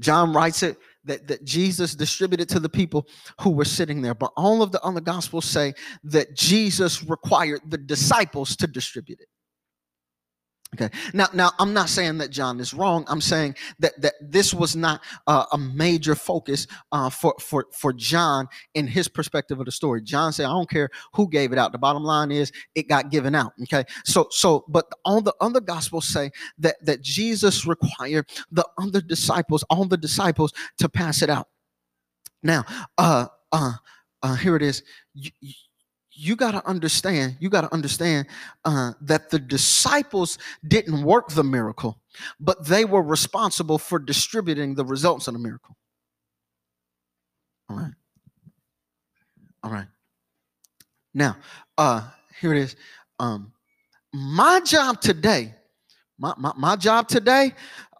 John 0.00 0.32
writes 0.32 0.64
it 0.64 0.76
that, 1.04 1.28
that 1.28 1.44
Jesus 1.44 1.94
distributed 1.94 2.48
to 2.48 2.58
the 2.58 2.68
people 2.68 3.06
who 3.40 3.50
were 3.50 3.64
sitting 3.64 4.02
there. 4.02 4.14
But 4.14 4.32
all 4.36 4.60
of 4.60 4.72
the 4.72 4.82
other 4.82 5.00
gospels 5.00 5.44
say 5.44 5.74
that 6.02 6.34
Jesus 6.34 7.04
required 7.04 7.60
the 7.68 7.78
disciples 7.78 8.56
to 8.56 8.66
distribute 8.66 9.20
it. 9.20 9.28
Okay. 10.74 10.90
Now, 11.12 11.28
now 11.32 11.52
I'm 11.60 11.72
not 11.72 11.88
saying 11.88 12.18
that 12.18 12.30
John 12.30 12.58
is 12.58 12.74
wrong. 12.74 13.04
I'm 13.06 13.20
saying 13.20 13.54
that 13.78 14.00
that 14.00 14.14
this 14.20 14.52
was 14.52 14.74
not 14.74 15.02
uh, 15.26 15.46
a 15.52 15.58
major 15.58 16.16
focus 16.16 16.66
uh, 16.90 17.10
for 17.10 17.34
for 17.38 17.66
for 17.72 17.92
John 17.92 18.48
in 18.74 18.86
his 18.88 19.06
perspective 19.06 19.60
of 19.60 19.66
the 19.66 19.72
story. 19.72 20.02
John 20.02 20.32
said, 20.32 20.46
"I 20.46 20.50
don't 20.50 20.68
care 20.68 20.90
who 21.14 21.28
gave 21.28 21.52
it 21.52 21.58
out. 21.58 21.70
The 21.72 21.78
bottom 21.78 22.02
line 22.02 22.32
is 22.32 22.50
it 22.74 22.88
got 22.88 23.10
given 23.10 23.34
out." 23.34 23.52
Okay. 23.62 23.84
So 24.04 24.26
so, 24.30 24.64
but 24.68 24.86
all 25.04 25.20
the 25.20 25.34
other 25.40 25.60
gospels 25.60 26.08
say 26.08 26.30
that 26.58 26.76
that 26.84 27.02
Jesus 27.02 27.66
required 27.66 28.28
the 28.50 28.66
other 28.76 29.00
disciples, 29.00 29.62
all 29.70 29.84
the 29.84 29.96
disciples, 29.96 30.52
to 30.78 30.88
pass 30.88 31.22
it 31.22 31.30
out. 31.30 31.48
Now, 32.42 32.64
uh, 32.98 33.26
uh, 33.52 33.74
uh 34.22 34.34
here 34.34 34.56
it 34.56 34.62
is. 34.62 34.82
You, 35.14 35.30
you 36.14 36.36
got 36.36 36.52
to 36.52 36.66
understand, 36.66 37.36
you 37.40 37.50
got 37.50 37.62
to 37.62 37.72
understand 37.74 38.26
uh, 38.64 38.92
that 39.00 39.30
the 39.30 39.38
disciples 39.38 40.38
didn't 40.66 41.02
work 41.02 41.28
the 41.30 41.44
miracle, 41.44 41.98
but 42.40 42.66
they 42.66 42.84
were 42.84 43.02
responsible 43.02 43.78
for 43.78 43.98
distributing 43.98 44.74
the 44.74 44.84
results 44.84 45.28
of 45.28 45.34
the 45.34 45.40
miracle. 45.40 45.76
All 47.68 47.76
right. 47.76 47.92
All 49.62 49.70
right. 49.70 49.86
Now, 51.14 51.36
uh, 51.78 52.08
here 52.40 52.52
it 52.52 52.58
is. 52.58 52.76
Um, 53.18 53.52
my 54.12 54.60
job 54.60 55.00
today, 55.00 55.54
my, 56.18 56.34
my, 56.36 56.52
my 56.56 56.76
job 56.76 57.08
today 57.08 57.54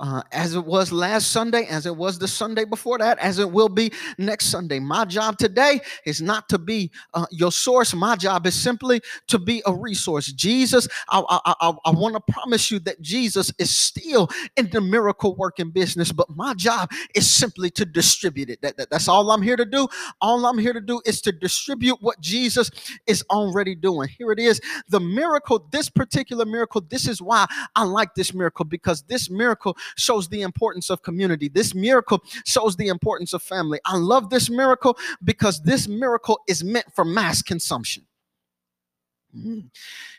uh, 0.04 0.22
as 0.32 0.54
it 0.54 0.62
was 0.62 0.92
last 0.92 1.32
Sunday, 1.32 1.64
as 1.64 1.86
it 1.86 1.96
was 1.96 2.18
the 2.18 2.28
Sunday 2.28 2.66
before 2.66 2.98
that, 2.98 3.18
as 3.20 3.38
it 3.38 3.50
will 3.50 3.70
be 3.70 3.90
next 4.18 4.46
Sunday. 4.46 4.78
My 4.78 5.06
job 5.06 5.38
today 5.38 5.80
is 6.04 6.20
not 6.20 6.46
to 6.50 6.58
be 6.58 6.90
uh, 7.14 7.24
your 7.30 7.50
source. 7.50 7.94
My 7.94 8.14
job 8.14 8.46
is 8.46 8.54
simply 8.54 9.00
to 9.28 9.38
be 9.38 9.62
a 9.64 9.72
resource. 9.72 10.26
Jesus, 10.26 10.86
I, 11.08 11.22
I, 11.30 11.54
I, 11.58 11.72
I 11.86 11.90
want 11.92 12.16
to 12.16 12.32
promise 12.32 12.70
you 12.70 12.80
that 12.80 13.00
Jesus 13.00 13.50
is 13.58 13.74
still 13.74 14.28
in 14.58 14.68
the 14.68 14.82
miracle 14.82 15.36
working 15.36 15.70
business, 15.70 16.12
but 16.12 16.28
my 16.36 16.52
job 16.52 16.90
is 17.14 17.30
simply 17.30 17.70
to 17.70 17.86
distribute 17.86 18.50
it. 18.50 18.60
That, 18.60 18.76
that, 18.76 18.90
that's 18.90 19.08
all 19.08 19.30
I'm 19.30 19.40
here 19.40 19.56
to 19.56 19.64
do. 19.64 19.88
All 20.20 20.44
I'm 20.44 20.58
here 20.58 20.74
to 20.74 20.82
do 20.82 21.00
is 21.06 21.22
to 21.22 21.32
distribute 21.32 21.96
what 22.02 22.20
Jesus 22.20 22.70
is 23.06 23.24
already 23.30 23.74
doing. 23.74 24.10
Here 24.18 24.32
it 24.32 24.38
is. 24.38 24.60
The 24.88 25.00
miracle, 25.00 25.66
this 25.72 25.88
particular 25.88 26.44
miracle, 26.44 26.82
this 26.82 27.08
is 27.08 27.22
why 27.22 27.46
I 27.74 27.84
like 27.84 28.14
this 28.14 28.34
miracle 28.34 28.66
because 28.66 29.00
this 29.04 29.30
miracle 29.30 29.78
shows 29.96 30.28
the 30.28 30.42
importance 30.42 30.90
of 30.90 31.02
community. 31.02 31.48
This 31.48 31.74
miracle 31.74 32.22
shows 32.46 32.76
the 32.76 32.88
importance 32.88 33.32
of 33.32 33.42
family. 33.42 33.80
I 33.84 33.96
love 33.96 34.30
this 34.30 34.50
miracle 34.50 34.96
because 35.22 35.62
this 35.62 35.88
miracle 35.88 36.40
is 36.48 36.64
meant 36.64 36.86
for 36.94 37.04
mass 37.04 37.42
consumption. 37.42 38.04
Mm. 39.36 39.70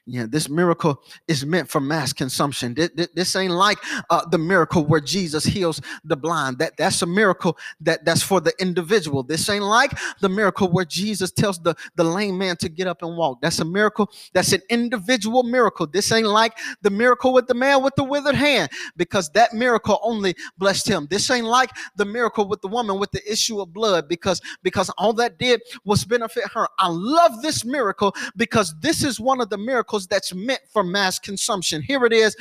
Yeah, 0.08 0.28
this 0.30 0.49
miracle 0.49 1.01
is 1.28 1.43
meant 1.47 1.68
for 1.68 1.82
mass 1.82 2.14
consumption. 2.14 2.76
This, 2.76 3.36
ain't 3.36 3.53
like 3.53 3.80
uh, 4.12 4.24
the 4.30 4.38
miracle 4.38 4.86
where 4.86 4.99
Jesus 4.99 5.43
heals 5.43 5.82
the 6.03 6.16
blind. 6.16 6.60
That 6.60 6.78
that's 6.78 7.01
a 7.01 7.08
miracle 7.08 7.58
that 7.82 8.06
that's 8.06 8.22
for 8.22 8.39
the 8.39 8.53
individual. 8.60 9.24
This 9.24 9.49
ain't 9.49 9.64
like 9.64 9.97
the 10.22 10.30
miracle 10.30 10.72
where 10.72 10.86
Jesus 10.86 11.32
tells 11.32 11.58
the 11.58 11.74
the 11.95 12.03
lame 12.03 12.38
man 12.38 12.56
to 12.58 12.70
get 12.70 12.86
up 12.86 13.01
and 13.01 13.18
walk. 13.18 13.41
That's 13.41 13.60
a 13.60 13.66
miracle. 13.66 14.12
That's 14.32 14.53
an 14.53 14.62
individual 14.70 15.41
miracle. 15.41 15.88
This 15.88 16.12
ain't 16.12 16.28
like 16.28 16.56
the 16.84 16.91
miracle 16.91 17.34
with 17.34 17.47
the 17.47 17.56
man 17.56 17.82
with 17.82 17.95
the 17.95 18.03
withered 18.03 18.36
hand 18.36 18.70
because 18.97 19.32
that 19.32 19.53
miracle 19.56 19.99
only 20.03 20.36
blessed 20.60 20.88
him. 20.88 21.08
This 21.10 21.32
ain't 21.32 21.47
like 21.47 21.72
the 21.95 22.06
miracle 22.06 22.47
with 22.47 22.62
the 22.62 22.68
woman 22.68 22.99
with 22.99 23.10
the 23.10 23.32
issue 23.32 23.60
of 23.60 23.74
blood 23.74 24.08
because 24.08 24.39
because 24.62 24.91
all 24.99 25.14
that 25.14 25.39
did 25.39 25.64
was 25.84 26.06
benefit 26.06 26.43
her. 26.53 26.68
I 26.78 26.89
love 26.89 27.41
this 27.41 27.66
miracle 27.66 28.14
because 28.38 28.76
this 28.82 29.03
is 29.03 29.20
one 29.20 29.41
of 29.41 29.49
the 29.49 29.58
miracles 29.58 29.94
miracles 29.95 30.07
that's 30.07 30.33
meant 30.33 30.61
for 30.71 30.83
mass 30.83 31.19
consumption. 31.19 31.81
Here 31.81 32.05
it 32.05 32.13
is. 32.13 32.35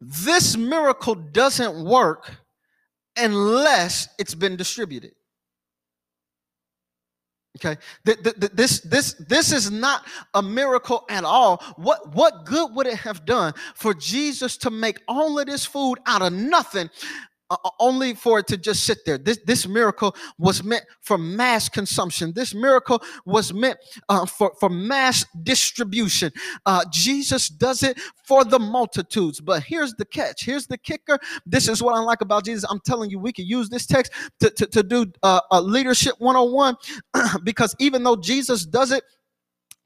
This 0.00 0.56
miracle 0.56 1.14
doesn't 1.14 1.84
work 1.84 2.36
unless 3.16 4.08
it's 4.18 4.34
been 4.34 4.56
distributed. 4.56 5.12
Okay, 7.58 7.76
this 8.04 8.80
this 8.80 9.14
this 9.28 9.52
is 9.52 9.70
not 9.70 10.06
a 10.32 10.42
miracle 10.42 11.04
at 11.10 11.22
all. 11.22 11.62
What 11.76 12.14
what 12.14 12.46
good 12.46 12.74
would 12.74 12.86
it 12.86 12.96
have 12.96 13.26
done 13.26 13.52
for 13.74 13.92
Jesus 13.94 14.56
to 14.58 14.70
make 14.70 14.98
all 15.06 15.38
of 15.38 15.46
this 15.46 15.66
food 15.66 15.98
out 16.06 16.22
of 16.22 16.32
nothing 16.32 16.88
only 17.78 18.14
for 18.14 18.38
it 18.38 18.46
to 18.48 18.56
just 18.56 18.84
sit 18.84 19.04
there. 19.04 19.18
This, 19.18 19.38
this 19.44 19.66
miracle 19.66 20.14
was 20.38 20.62
meant 20.62 20.84
for 21.00 21.18
mass 21.18 21.68
consumption. 21.68 22.32
This 22.34 22.54
miracle 22.54 23.02
was 23.24 23.52
meant 23.52 23.78
uh, 24.08 24.26
for, 24.26 24.52
for 24.58 24.68
mass 24.68 25.24
distribution. 25.42 26.32
Uh, 26.66 26.84
Jesus 26.90 27.48
does 27.48 27.82
it 27.82 27.98
for 28.24 28.44
the 28.44 28.58
multitudes. 28.58 29.40
But 29.40 29.62
here's 29.62 29.94
the 29.94 30.04
catch. 30.04 30.44
Here's 30.44 30.66
the 30.66 30.78
kicker. 30.78 31.18
This 31.46 31.68
is 31.68 31.82
what 31.82 31.94
I 31.94 32.00
like 32.00 32.20
about 32.20 32.44
Jesus. 32.44 32.64
I'm 32.68 32.80
telling 32.80 33.10
you, 33.10 33.18
we 33.18 33.32
could 33.32 33.48
use 33.48 33.68
this 33.68 33.86
text 33.86 34.12
to, 34.40 34.50
to, 34.50 34.66
to 34.66 34.82
do 34.82 35.06
uh, 35.22 35.40
a 35.50 35.60
leadership 35.60 36.14
101 36.18 36.76
because 37.44 37.74
even 37.78 38.02
though 38.02 38.16
Jesus 38.16 38.64
does 38.64 38.92
it 38.92 39.04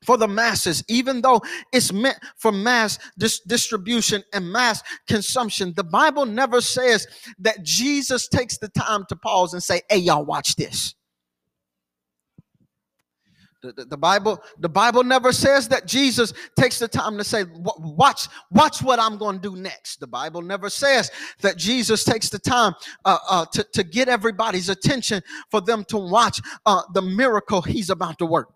for 0.03 0.17
the 0.17 0.29
masses, 0.29 0.85
even 0.89 1.21
though 1.21 1.41
it's 1.73 1.93
meant 1.93 2.19
for 2.37 2.53
mass 2.53 2.99
dis- 3.19 3.41
distribution 3.41 4.23
and 4.33 4.51
mass 4.51 4.83
consumption. 5.07 5.73
The 5.77 5.85
Bible 5.85 6.27
never 6.27 6.61
says 6.61 7.07
that 7.39 7.63
Jesus 7.63 8.29
takes 8.29 8.59
the 8.59 8.69
time 8.69 9.05
to 9.09 9.17
pause 9.17 9.53
and 9.53 9.63
say, 9.63 9.83
Hey, 9.91 9.99
y'all, 9.99 10.25
watch 10.25 10.57
this. 10.57 10.95
The, 13.63 13.73
the, 13.73 13.85
the, 13.87 13.97
Bible, 13.97 14.41
the 14.61 14.69
Bible 14.69 15.03
never 15.03 15.33
says 15.33 15.67
that 15.69 15.87
Jesus 15.87 16.33
takes 16.57 16.79
the 16.79 16.87
time 16.87 17.17
to 17.19 17.25
say, 17.25 17.45
"Watch, 17.79 18.29
watch 18.51 18.83
what 18.83 19.01
I'm 19.01 19.17
going 19.17 19.41
to 19.41 19.51
do 19.51 19.57
next." 19.57 19.99
The 19.99 20.07
Bible 20.07 20.43
never 20.43 20.69
says 20.69 21.11
that 21.41 21.57
Jesus 21.57 22.05
takes 22.05 22.29
the 22.29 22.39
time 22.39 22.75
uh, 23.05 23.19
uh, 23.29 23.47
to 23.47 23.65
to 23.73 23.83
get 23.83 24.09
everybody's 24.09 24.69
attention 24.69 25.23
for 25.51 25.61
them 25.61 25.85
to 25.89 25.97
watch 25.97 26.39
uh, 26.67 26.83
the 26.93 27.03
miracle 27.03 27.63
He's 27.63 27.91
about 27.91 28.19
to 28.19 28.27
work. 28.27 28.56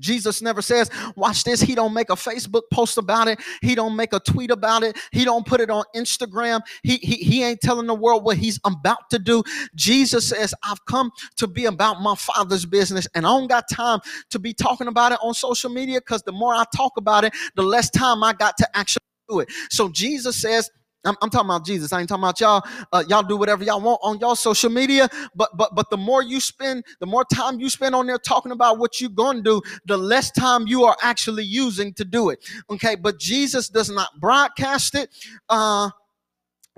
Jesus 0.00 0.42
never 0.42 0.62
says, 0.62 0.90
watch 1.16 1.44
this. 1.44 1.60
He 1.60 1.74
don't 1.74 1.94
make 1.94 2.10
a 2.10 2.14
Facebook 2.14 2.62
post 2.72 2.98
about 2.98 3.28
it. 3.28 3.40
He 3.62 3.74
don't 3.74 3.96
make 3.96 4.12
a 4.12 4.20
tweet 4.20 4.50
about 4.50 4.82
it. 4.82 4.96
He 5.12 5.24
don't 5.24 5.46
put 5.46 5.60
it 5.60 5.70
on 5.70 5.84
Instagram. 5.94 6.60
He, 6.82 6.96
he, 6.96 7.16
he 7.16 7.42
ain't 7.44 7.60
telling 7.60 7.86
the 7.86 7.94
world 7.94 8.24
what 8.24 8.36
he's 8.36 8.58
about 8.64 9.10
to 9.10 9.18
do. 9.18 9.42
Jesus 9.74 10.28
says, 10.28 10.54
I've 10.62 10.84
come 10.86 11.10
to 11.36 11.46
be 11.46 11.66
about 11.66 12.00
my 12.00 12.14
father's 12.14 12.66
business 12.66 13.06
and 13.14 13.26
I 13.26 13.30
don't 13.30 13.48
got 13.48 13.68
time 13.68 14.00
to 14.30 14.38
be 14.38 14.52
talking 14.52 14.86
about 14.86 15.12
it 15.12 15.18
on 15.22 15.34
social 15.34 15.70
media 15.70 16.00
because 16.00 16.22
the 16.22 16.32
more 16.32 16.54
I 16.54 16.64
talk 16.74 16.92
about 16.96 17.24
it, 17.24 17.32
the 17.54 17.62
less 17.62 17.90
time 17.90 18.22
I 18.22 18.32
got 18.32 18.56
to 18.58 18.76
actually 18.76 19.02
do 19.28 19.40
it. 19.40 19.48
So 19.70 19.88
Jesus 19.88 20.36
says, 20.36 20.70
I'm, 21.04 21.16
I'm, 21.22 21.30
talking 21.30 21.48
about 21.48 21.64
Jesus. 21.64 21.92
I 21.92 22.00
ain't 22.00 22.08
talking 22.08 22.24
about 22.24 22.40
y'all. 22.40 22.62
Uh, 22.92 23.04
y'all 23.08 23.22
do 23.22 23.36
whatever 23.36 23.62
y'all 23.62 23.80
want 23.80 24.00
on 24.02 24.18
y'all 24.18 24.34
social 24.34 24.70
media. 24.70 25.08
But 25.34 25.56
but 25.56 25.74
but 25.74 25.90
the 25.90 25.96
more 25.96 26.22
you 26.22 26.40
spend, 26.40 26.84
the 27.00 27.06
more 27.06 27.24
time 27.32 27.60
you 27.60 27.70
spend 27.70 27.94
on 27.94 28.06
there 28.06 28.18
talking 28.18 28.52
about 28.52 28.78
what 28.78 29.00
you're 29.00 29.10
gonna 29.10 29.42
do, 29.42 29.62
the 29.86 29.96
less 29.96 30.30
time 30.32 30.66
you 30.66 30.84
are 30.84 30.96
actually 31.00 31.44
using 31.44 31.94
to 31.94 32.04
do 32.04 32.30
it. 32.30 32.44
Okay. 32.70 32.96
But 32.96 33.18
Jesus 33.18 33.68
does 33.68 33.90
not 33.90 34.08
broadcast 34.20 34.94
it. 34.94 35.10
Uh, 35.48 35.90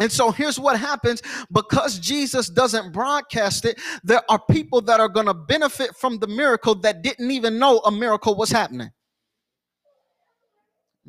and 0.00 0.10
so 0.10 0.30
here's 0.30 0.58
what 0.58 0.80
happens 0.80 1.22
because 1.52 1.98
Jesus 1.98 2.48
doesn't 2.48 2.90
broadcast 2.90 3.66
it, 3.66 3.78
there 4.02 4.22
are 4.30 4.40
people 4.50 4.80
that 4.82 4.98
are 4.98 5.10
going 5.10 5.26
to 5.26 5.34
benefit 5.34 5.94
from 5.94 6.18
the 6.18 6.26
miracle 6.26 6.74
that 6.76 7.02
didn't 7.02 7.30
even 7.30 7.58
know 7.58 7.80
a 7.80 7.92
miracle 7.92 8.34
was 8.34 8.50
happening. 8.50 8.90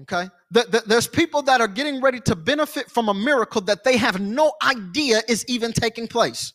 Okay? 0.01 0.27
There's 0.51 1.07
people 1.07 1.41
that 1.43 1.61
are 1.61 1.67
getting 1.67 2.01
ready 2.01 2.19
to 2.21 2.35
benefit 2.35 2.91
from 2.91 3.07
a 3.07 3.13
miracle 3.13 3.61
that 3.61 3.85
they 3.85 3.95
have 3.97 4.19
no 4.19 4.51
idea 4.61 5.21
is 5.29 5.45
even 5.47 5.71
taking 5.71 6.07
place. 6.07 6.53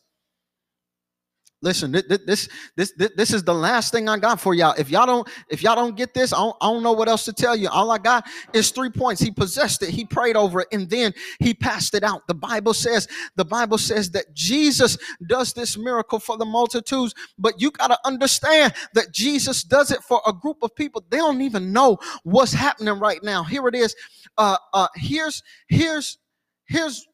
Listen, 1.63 1.91
this 1.91 2.05
this 2.27 2.49
this 2.77 2.93
this 3.17 3.33
is 3.33 3.43
the 3.43 3.55
last 3.55 3.91
thing 3.91 4.11
I 4.11 4.19
got 4.19 4.39
for 4.39 4.55
y'all. 4.55 4.75
If 4.77 4.91
y'all 4.91 5.07
don't 5.07 5.27
if 5.49 5.63
y'all 5.63 5.75
don't 5.75 5.97
get 5.97 6.13
this, 6.13 6.35
I 6.35 6.37
don't, 6.37 6.57
I 6.61 6.71
don't 6.71 6.83
know 6.83 6.93
what 6.93 7.09
else 7.09 7.25
to 7.25 7.33
tell 7.33 7.57
you. 7.57 7.71
All 7.71 7.91
I 7.91 7.97
got 7.97 8.27
is 8.53 8.71
three 8.71 8.91
points. 8.91 9.23
He 9.23 9.31
possessed 9.31 9.83
it, 9.83 9.89
he 9.89 10.05
prayed 10.05 10.37
over 10.37 10.61
it, 10.61 10.69
and 10.71 10.89
then 10.91 11.15
he 11.41 11.55
passed 11.55 11.95
it 11.95 12.05
out. 12.05 12.27
The 12.29 12.35
Bible 12.35 12.75
says 12.75 13.09
the 13.37 13.45
Bible 13.45 13.79
says 13.79 14.11
that 14.11 14.35
Jesus 14.35 14.99
does 15.27 15.55
this 15.55 15.79
miracle 15.79 16.19
for 16.19 16.37
the 16.37 16.45
multitudes, 16.45 17.15
but 17.39 17.59
you 17.59 17.71
got 17.71 17.89
to 17.89 17.99
understand 18.05 18.75
that 18.93 19.13
Jesus 19.13 19.63
does 19.63 19.91
it 19.91 20.03
for 20.03 20.21
a 20.27 20.35
group 20.35 20.59
of 20.63 20.75
people. 20.77 21.05
They 21.09 21.17
don't 21.17 21.41
even 21.41 21.73
know 21.73 21.97
what's 22.23 22.53
happening 22.53 22.99
right 22.99 23.23
now. 23.23 23.43
Here 23.43 23.67
it 23.67 23.75
is. 23.75 23.97
Uh, 24.37 24.59
uh, 24.75 24.89
here's 24.95 25.43
here's 25.69 26.19
here's 26.67 27.07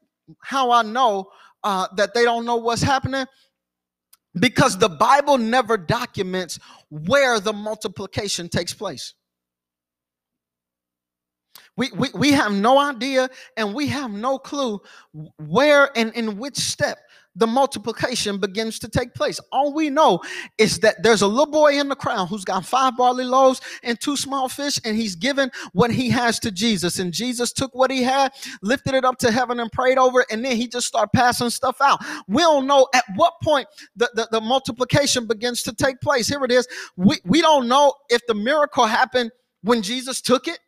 how 0.43 0.72
I 0.72 0.82
know 0.82 1.30
uh, 1.62 1.86
that 1.97 2.12
they 2.12 2.24
don't 2.24 2.45
know 2.45 2.57
what's 2.57 2.82
happening 2.82 3.26
because 4.39 4.78
the 4.78 4.89
Bible 4.89 5.39
never 5.39 5.76
documents 5.76 6.59
where 6.91 7.41
the 7.41 7.53
multiplication 7.53 8.49
takes 8.49 8.72
place. 8.72 9.14
We, 11.76 11.91
we, 11.93 12.09
we 12.14 12.33
have 12.33 12.53
no 12.53 12.78
idea 12.78 13.30
and 13.57 13.74
we 13.74 13.87
have 13.89 14.11
no 14.11 14.39
clue 14.39 14.80
where 15.39 15.91
and 15.97 16.12
in 16.14 16.39
which 16.39 16.57
step 16.57 16.99
the 17.37 17.47
multiplication 17.47 18.39
begins 18.39 18.78
to 18.80 18.89
take 18.89 19.14
place. 19.14 19.41
All 19.51 19.72
we 19.72 19.91
know 19.91 20.20
is 20.59 20.78
that 20.80 21.03
there's 21.03 21.22
a 21.22 21.26
little 21.26 21.51
boy 21.51 21.78
in 21.78 21.89
the 21.89 21.97
crowd 21.97 22.26
who's 22.26 22.45
got 22.45 22.64
five 22.64 22.97
barley 22.97 23.24
loaves 23.24 23.61
and 23.83 23.99
two 24.01 24.16
small 24.16 24.49
fish, 24.49 24.78
and 24.85 24.97
he's 24.97 25.14
given 25.14 25.51
what 25.72 25.91
he 25.91 26.11
has 26.11 26.39
to 26.41 26.51
Jesus. 26.51 26.99
And 26.99 27.12
Jesus 27.12 27.53
took 27.53 27.74
what 27.74 27.91
he 27.91 28.03
had, 28.03 28.33
lifted 28.62 28.95
it 28.95 29.05
up 29.05 29.18
to 29.18 29.30
heaven, 29.30 29.61
and 29.61 29.70
prayed 29.72 29.99
over 29.99 30.20
it, 30.20 30.26
and 30.30 30.45
then 30.45 30.57
he 30.57 30.68
just 30.68 30.87
started 30.87 31.11
passing 31.14 31.51
stuff 31.51 31.76
out. 31.80 32.01
We 32.28 32.43
don't 32.43 32.66
know 32.66 32.89
at 32.95 33.05
what 33.16 33.35
point 33.43 33.66
the, 33.97 34.11
the, 34.14 34.28
the 34.30 34.41
multiplication 34.41 35.26
begins 35.26 35.62
to 35.62 35.74
take 35.74 36.01
place. 36.01 36.28
Here 36.28 36.45
it 36.45 36.53
is. 36.53 36.68
We, 36.97 37.18
we 37.24 37.41
don't 37.41 37.68
know 37.68 37.95
if 38.11 38.20
the 38.26 38.35
miracle 38.35 38.87
happened 38.87 39.30
when 39.62 39.80
Jesus 39.80 40.20
took 40.20 40.49
it 40.49 40.59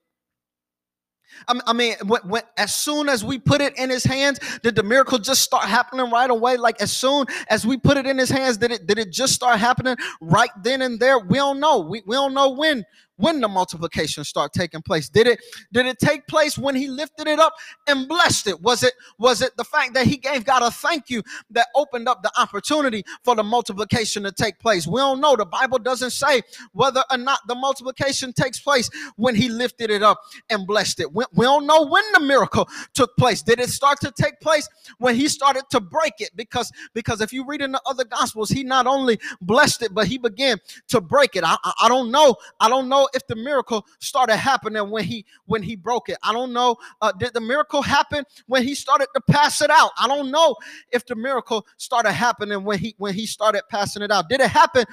I 1.49 1.73
mean, 1.73 1.95
when, 2.07 2.21
when, 2.23 2.43
as 2.57 2.75
soon 2.75 3.09
as 3.09 3.25
we 3.25 3.39
put 3.39 3.61
it 3.61 3.77
in 3.79 3.91
his 3.91 4.05
hands, 4.05 4.41
did 4.63 4.77
the 4.77 4.83
miracle 4.83 5.19
just 5.19 5.43
start 5.43 5.65
happening 5.65 6.11
right 6.11 6.31
away? 6.31 6.57
Like 6.57 6.81
as 6.81 6.93
soon 6.93 7.27
as 7.49 7.67
we 7.67 7.77
put 7.77 7.97
it 7.97 8.07
in 8.07 8.19
his 8.19 8.31
hands, 8.31 8.57
did 8.57 8.71
it 8.71 8.87
did 8.87 8.99
it 8.99 9.13
just 9.13 9.35
start 9.35 9.59
happening 9.59 9.97
right 10.21 10.51
then 10.63 10.83
and 10.83 10.99
there? 10.99 11.19
We 11.19 11.39
don't 11.39 11.61
know. 11.61 11.81
We, 11.81 12.03
we 12.07 12.17
don't 12.17 12.35
know 12.35 12.51
when 12.51 12.85
when 13.17 13.41
the 13.41 13.49
multiplication 13.49 14.25
start 14.25 14.53
taking 14.53 14.83
place? 14.83 15.09
Did 15.09 15.27
it 15.27 15.41
did 15.73 15.87
it 15.87 15.99
take 15.99 16.27
place 16.27 16.59
when 16.59 16.75
he 16.75 16.89
lifted 16.89 17.27
it 17.27 17.39
up 17.39 17.55
and 17.87 18.09
blessed 18.09 18.49
it? 18.49 18.61
Was 18.61 18.83
it 18.83 18.95
was 19.19 19.43
it 19.43 19.57
the 19.57 19.65
fact 19.65 19.95
that 19.95 20.07
he 20.07 20.17
gave 20.17 20.45
god 20.45 20.63
a 20.63 20.71
thank 20.71 21.11
you 21.11 21.23
that 21.51 21.69
opened 21.75 22.09
up 22.09 22.23
the 22.23 22.31
opportunity 22.39 23.05
for 23.23 23.35
the 23.35 23.43
multiplication 23.43 24.23
to 24.25 24.33
take 24.33 24.59
place? 24.59 24.87
We 24.87 25.01
don't 25.01 25.21
know. 25.21 25.37
The 25.37 25.47
bible 25.47 25.79
doesn't 25.79 26.11
say 26.11 26.43
whether 26.73 27.05
or 27.11 27.19
not 27.19 27.41
the 27.47 27.55
multiplication 27.55 28.33
takes 28.33 28.59
place 28.61 28.91
when 29.17 29.35
he 29.35 29.49
lifted 29.49 29.91
it 29.91 30.03
up 30.03 30.21
and 30.51 30.67
blessed 30.67 31.01
it. 31.01 31.13
We, 31.13 31.25
we 31.35 31.45
don't 31.45 31.67
know 31.67 31.87
when 31.87 32.05
the 32.13 32.21
miracle 32.21 32.69
took 32.95 33.17
place. 33.17 33.43
Did 33.43 33.61
it 33.61 33.71
start 33.71 34.01
to 34.01 34.13
take 34.13 34.41
place 34.41 34.69
when 34.99 35.15
he 35.15 35.29
started 35.29 35.65
to 35.71 35.81
break 35.81 36.15
it? 36.19 36.31
Because 36.35 36.71
because 36.95 37.21
if 37.21 37.33
you 37.33 37.47
read 37.47 37.61
in 37.61 37.73
the 37.73 37.81
other 37.87 38.05
gospels 38.05 38.51
he 38.51 38.65
not 38.65 38.87
only 38.87 39.19
blessed 39.41 39.83
it 39.83 39.95
but 39.95 40.07
he 40.07 40.19
began 40.19 40.59
to 40.89 41.01
break 41.01 41.37
it. 41.37 41.45
I, 41.45 41.57
I, 41.65 41.73
I 41.83 41.89
don't 41.89 42.11
know. 42.11 42.37
I 42.61 42.69
don't 42.69 42.89
know 42.89 43.04
if 43.13 43.27
the 43.27 43.37
miracle 43.37 43.87
started 43.99 44.37
happening 44.37 44.91
when 44.91 45.05
he 45.05 45.25
when 45.47 45.63
he 45.63 45.77
broke 45.77 46.09
it. 46.09 46.19
I 46.23 46.33
don't 46.33 46.53
know. 46.53 46.77
Uh, 47.01 47.13
did 47.13 47.35
the 47.35 47.41
miracle 47.41 47.83
happen 47.83 48.25
when 48.47 48.63
he 48.63 48.75
started 48.75 49.09
to 49.15 49.21
pass 49.31 49.61
it 49.61 49.71
out? 49.71 49.91
I 49.99 50.09
don't 50.09 50.31
know 50.31 50.57
if 50.93 51.07
the 51.07 51.17
miracle 51.17 51.67
started 51.77 52.13
happening 52.13 52.65
when 52.65 52.79
he 52.79 52.95
when 52.99 53.15
he 53.15 53.27
started 53.27 53.63
passing 53.71 54.03
it 54.03 54.11
out. 54.11 54.29
Did 54.29 54.41
it 54.41 54.51
happen 54.51 54.85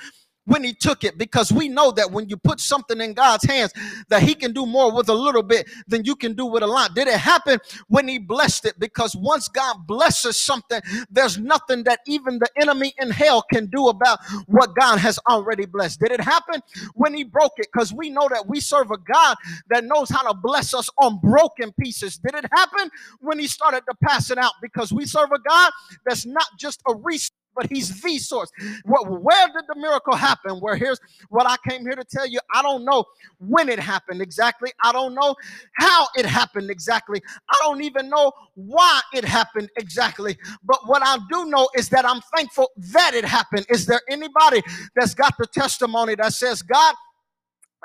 when 0.46 0.64
he 0.64 0.74
took 0.74 1.04
it 1.04 1.18
because 1.18 1.52
we 1.52 1.70
know 1.70 1.92
that 1.92 2.12
when 2.12 2.30
you 2.30 2.38
put 2.38 2.60
something 2.60 3.00
in 3.02 3.14
God's 3.14 3.46
hands 3.46 3.74
that 4.10 4.24
he 4.24 4.36
can 4.36 4.54
do 4.54 4.66
more 4.66 4.92
with 4.92 5.10
a 5.10 5.14
little 5.14 5.44
bit 5.44 5.70
than 5.88 6.04
you 6.06 6.16
can 6.16 6.34
do 6.34 6.46
with 6.46 6.64
a 6.64 6.68
lot. 6.68 6.96
Did 6.96 7.08
it 7.08 7.20
happen 7.20 7.60
when 7.88 8.08
he 8.08 8.18
blessed 8.18 8.66
it 8.66 8.80
because 8.80 9.16
once 9.16 9.48
God 9.48 9.88
blesses 9.88 10.38
something 10.38 10.82
there's 11.10 11.38
nothing 11.38 11.84
that 11.84 12.00
even 12.08 12.40
the 12.40 12.50
enemy 12.62 12.94
in 13.00 13.12
hell 13.12 13.44
can 13.52 13.68
do 13.68 13.88
about 13.88 14.20
what 14.48 14.76
God 14.76 14.98
has 14.98 15.20
already 15.30 15.66
blessed. 15.66 16.00
Did 16.00 16.12
it 16.12 16.22
happen 16.22 16.62
when 16.96 17.14
he 17.14 17.24
broke 17.24 17.54
it 17.58 17.68
because 17.72 17.94
we 17.94 18.10
know 18.10 18.28
that 18.30 18.48
we 18.48 18.60
serve 18.60 18.92
a 18.92 18.98
God 18.98 19.38
that 19.70 19.84
knows 19.86 20.10
how 20.10 20.24
to 20.28 20.34
bless 20.34 20.74
us 20.74 20.90
on 21.00 21.20
broken 21.20 21.72
pieces. 21.80 22.18
Did 22.18 22.36
it 22.36 22.46
happen 22.56 22.90
when 23.20 23.40
he 23.40 23.48
started 23.48 23.84
to 23.90 23.96
pass 24.04 24.32
it 24.32 24.38
out 24.38 24.54
because 24.62 24.92
we 24.92 25.06
serve 25.06 25.32
a 25.34 25.40
God 25.40 25.72
that's 26.06 26.26
not 26.26 26.48
just 26.58 26.82
a 26.88 26.96
resource 26.96 27.32
but 27.56 27.68
he's 27.72 28.02
the 28.02 28.18
source. 28.18 28.52
Where 28.86 29.48
did 29.48 29.64
the 29.68 29.76
miracle 29.80 30.16
happen? 30.16 30.58
Where 30.58 30.76
here's 30.76 31.00
what 31.30 31.48
I 31.48 31.56
came 31.70 31.82
here 31.82 31.96
to 31.96 32.04
tell 32.04 32.28
you. 32.28 32.40
I 32.54 32.62
don't 32.62 32.86
know 32.86 33.06
when 33.40 33.70
it 33.70 33.80
happened 33.80 34.22
exactly. 34.22 34.72
I 34.84 34.92
don't 34.92 35.14
know 35.16 35.36
how 35.74 36.08
it 36.16 36.26
happened 36.26 36.70
exactly. 36.70 37.22
I 37.50 37.56
don't 37.62 37.84
even 37.84 38.10
know 38.10 38.32
why 38.56 39.02
it 39.14 39.26
happened 39.26 39.70
exactly. 39.78 40.38
But 40.64 40.80
what 40.88 41.02
I 41.06 41.18
do 41.32 41.46
know 41.46 41.70
is 41.76 41.90
that 41.90 42.06
I'm 42.06 42.22
thankful 42.36 42.70
that 42.94 43.14
it 43.14 43.26
happened. 43.26 43.66
Is 43.70 43.86
there 43.86 44.02
anybody 44.10 44.62
that's 44.96 45.14
got 45.14 45.34
the 45.38 45.48
testimony 45.48 46.16
that 46.16 46.34
says, 46.34 46.62
God, 46.62 46.96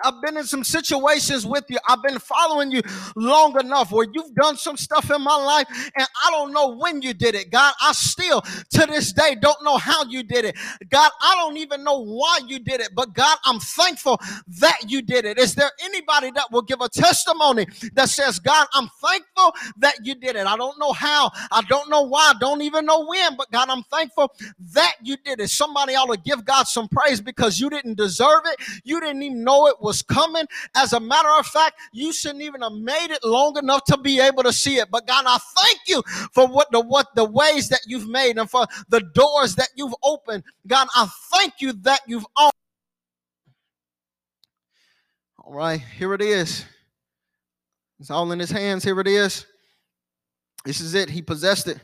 I've 0.05 0.23
been 0.23 0.37
in 0.37 0.45
some 0.45 0.65
situations 0.65 1.47
with 1.47 1.65
you. 1.69 1.79
I've 1.89 2.03
been 2.03 2.19
following 2.19 2.71
you 2.71 2.83
long 3.17 3.59
enough 3.61 3.93
where 3.93 4.07
you've 4.13 4.35
done 4.35 4.57
some 4.57 4.77
stuff 4.77 5.11
in 5.11 5.23
my 5.23 5.37
life 5.37 5.67
and 5.97 6.07
I 6.27 6.31
don't 6.31 6.53
know 6.53 6.77
when 6.77 7.03
you 7.03 7.15
did 7.15 7.35
it. 7.35 7.51
God, 7.51 7.75
I 7.81 7.93
still 7.93 8.43
to 8.43 8.87
this 8.87 9.13
day 9.13 9.37
don't 9.41 9.63
know 9.65 9.77
how 9.79 10.05
you 10.07 10.23
did 10.23 10.45
it. 10.45 10.57
God, 10.91 11.11
I 11.23 11.35
don't 11.37 11.57
even 11.59 11.85
know 11.85 12.05
why 12.05 12.41
you 12.47 12.59
did 12.59 12.81
it, 12.81 12.91
but 12.95 13.15
God, 13.15 13.39
I'm 13.45 13.61
thankful 13.61 14.21
that 14.61 14.79
you 14.89 15.03
did 15.03 15.25
it. 15.25 15.39
Is 15.39 15.55
there 15.55 15.71
anybody 15.85 16.31
that 16.33 16.51
will 16.53 16.63
give 16.63 16.81
a 16.81 16.89
testimony 16.89 17.67
that 17.95 18.09
says, 18.09 18.39
God, 18.39 18.67
I'm 18.75 18.89
thankful 19.03 19.55
that 19.79 19.97
you 20.05 20.15
did 20.15 20.37
it? 20.37 20.47
I 20.47 20.57
don't 20.57 20.79
know 20.79 20.93
how, 20.93 21.31
I 21.53 21.63
don't 21.69 21.91
know 21.91 22.03
why, 22.03 22.33
I 22.35 22.39
don't 22.41 22.63
even 22.63 22.87
know 22.87 23.07
when, 23.07 23.37
but 23.37 23.51
God, 23.53 23.69
I'm 23.71 23.83
thankful 23.85 24.33
that 24.75 24.95
you 25.03 25.17
did 25.25 25.41
it. 25.41 25.51
Somebody 25.51 25.95
ought 25.95 26.13
to 26.15 26.21
give 26.21 26.45
God 26.45 26.67
some 26.69 26.89
praise 26.89 27.21
because 27.21 27.61
you 27.61 27.71
didn't 27.71 27.97
deserve 27.97 28.43
it, 28.47 28.57
you 28.85 29.01
didn't 29.01 29.23
even 29.23 29.45
know 29.45 29.67
it 29.69 29.77
was 29.87 30.03
coming. 30.03 30.45
As 30.75 30.93
a 30.93 31.01
matter 31.01 31.31
of 31.39 31.47
fact, 31.47 31.77
you 31.93 32.13
shouldn't 32.13 32.43
even 32.43 32.61
have 32.61 32.73
made 32.73 33.11
it 33.11 33.25
long 33.25 33.57
enough 33.57 33.85
to 33.85 33.97
be 33.97 34.21
able 34.21 34.43
to 34.43 34.53
see 34.53 34.77
it. 34.77 34.91
But 34.91 35.07
God, 35.07 35.25
I 35.27 35.39
thank 35.59 35.79
you 35.87 36.03
for 36.35 36.47
what 36.47 36.71
the 36.73 36.81
what 36.81 37.15
the 37.15 37.25
ways 37.25 37.69
that 37.71 37.83
you've 37.87 38.09
made 38.09 38.37
and 38.37 38.51
for 38.51 38.67
the 38.89 39.01
doors 39.01 39.55
that 39.55 39.69
you've 39.77 39.95
opened. 40.03 40.43
God, 40.67 40.89
I 40.95 41.09
thank 41.33 41.55
you 41.61 41.73
that 41.85 42.01
you've 42.07 42.27
opened. 42.37 42.53
All 45.39 45.55
right, 45.55 45.81
here 45.81 46.13
it 46.13 46.21
is. 46.21 46.65
It's 48.01 48.11
all 48.11 48.33
in 48.33 48.41
his 48.41 48.51
hands. 48.51 48.83
Here 48.83 49.01
it 49.01 49.07
is. 49.07 49.47
This 50.65 50.81
is 50.81 50.95
it. 50.95 51.09
He 51.09 51.23
possessed 51.23 51.69
it, 51.69 51.79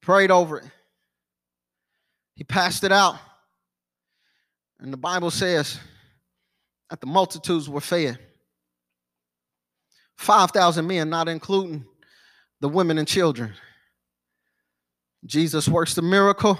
prayed 0.00 0.30
over 0.30 0.58
it, 0.58 0.64
he 2.34 2.42
passed 2.42 2.82
it 2.84 2.92
out. 2.92 3.16
And 4.80 4.92
the 4.92 4.98
Bible 4.98 5.30
says, 5.30 5.78
that 6.94 7.00
the 7.00 7.06
multitudes 7.08 7.68
were 7.68 7.80
fed. 7.80 8.16
5,000 10.16 10.86
men, 10.86 11.10
not 11.10 11.28
including 11.28 11.84
the 12.60 12.68
women 12.68 12.98
and 12.98 13.08
children. 13.08 13.52
Jesus 15.26 15.66
works 15.66 15.96
the 15.96 16.02
miracle. 16.02 16.56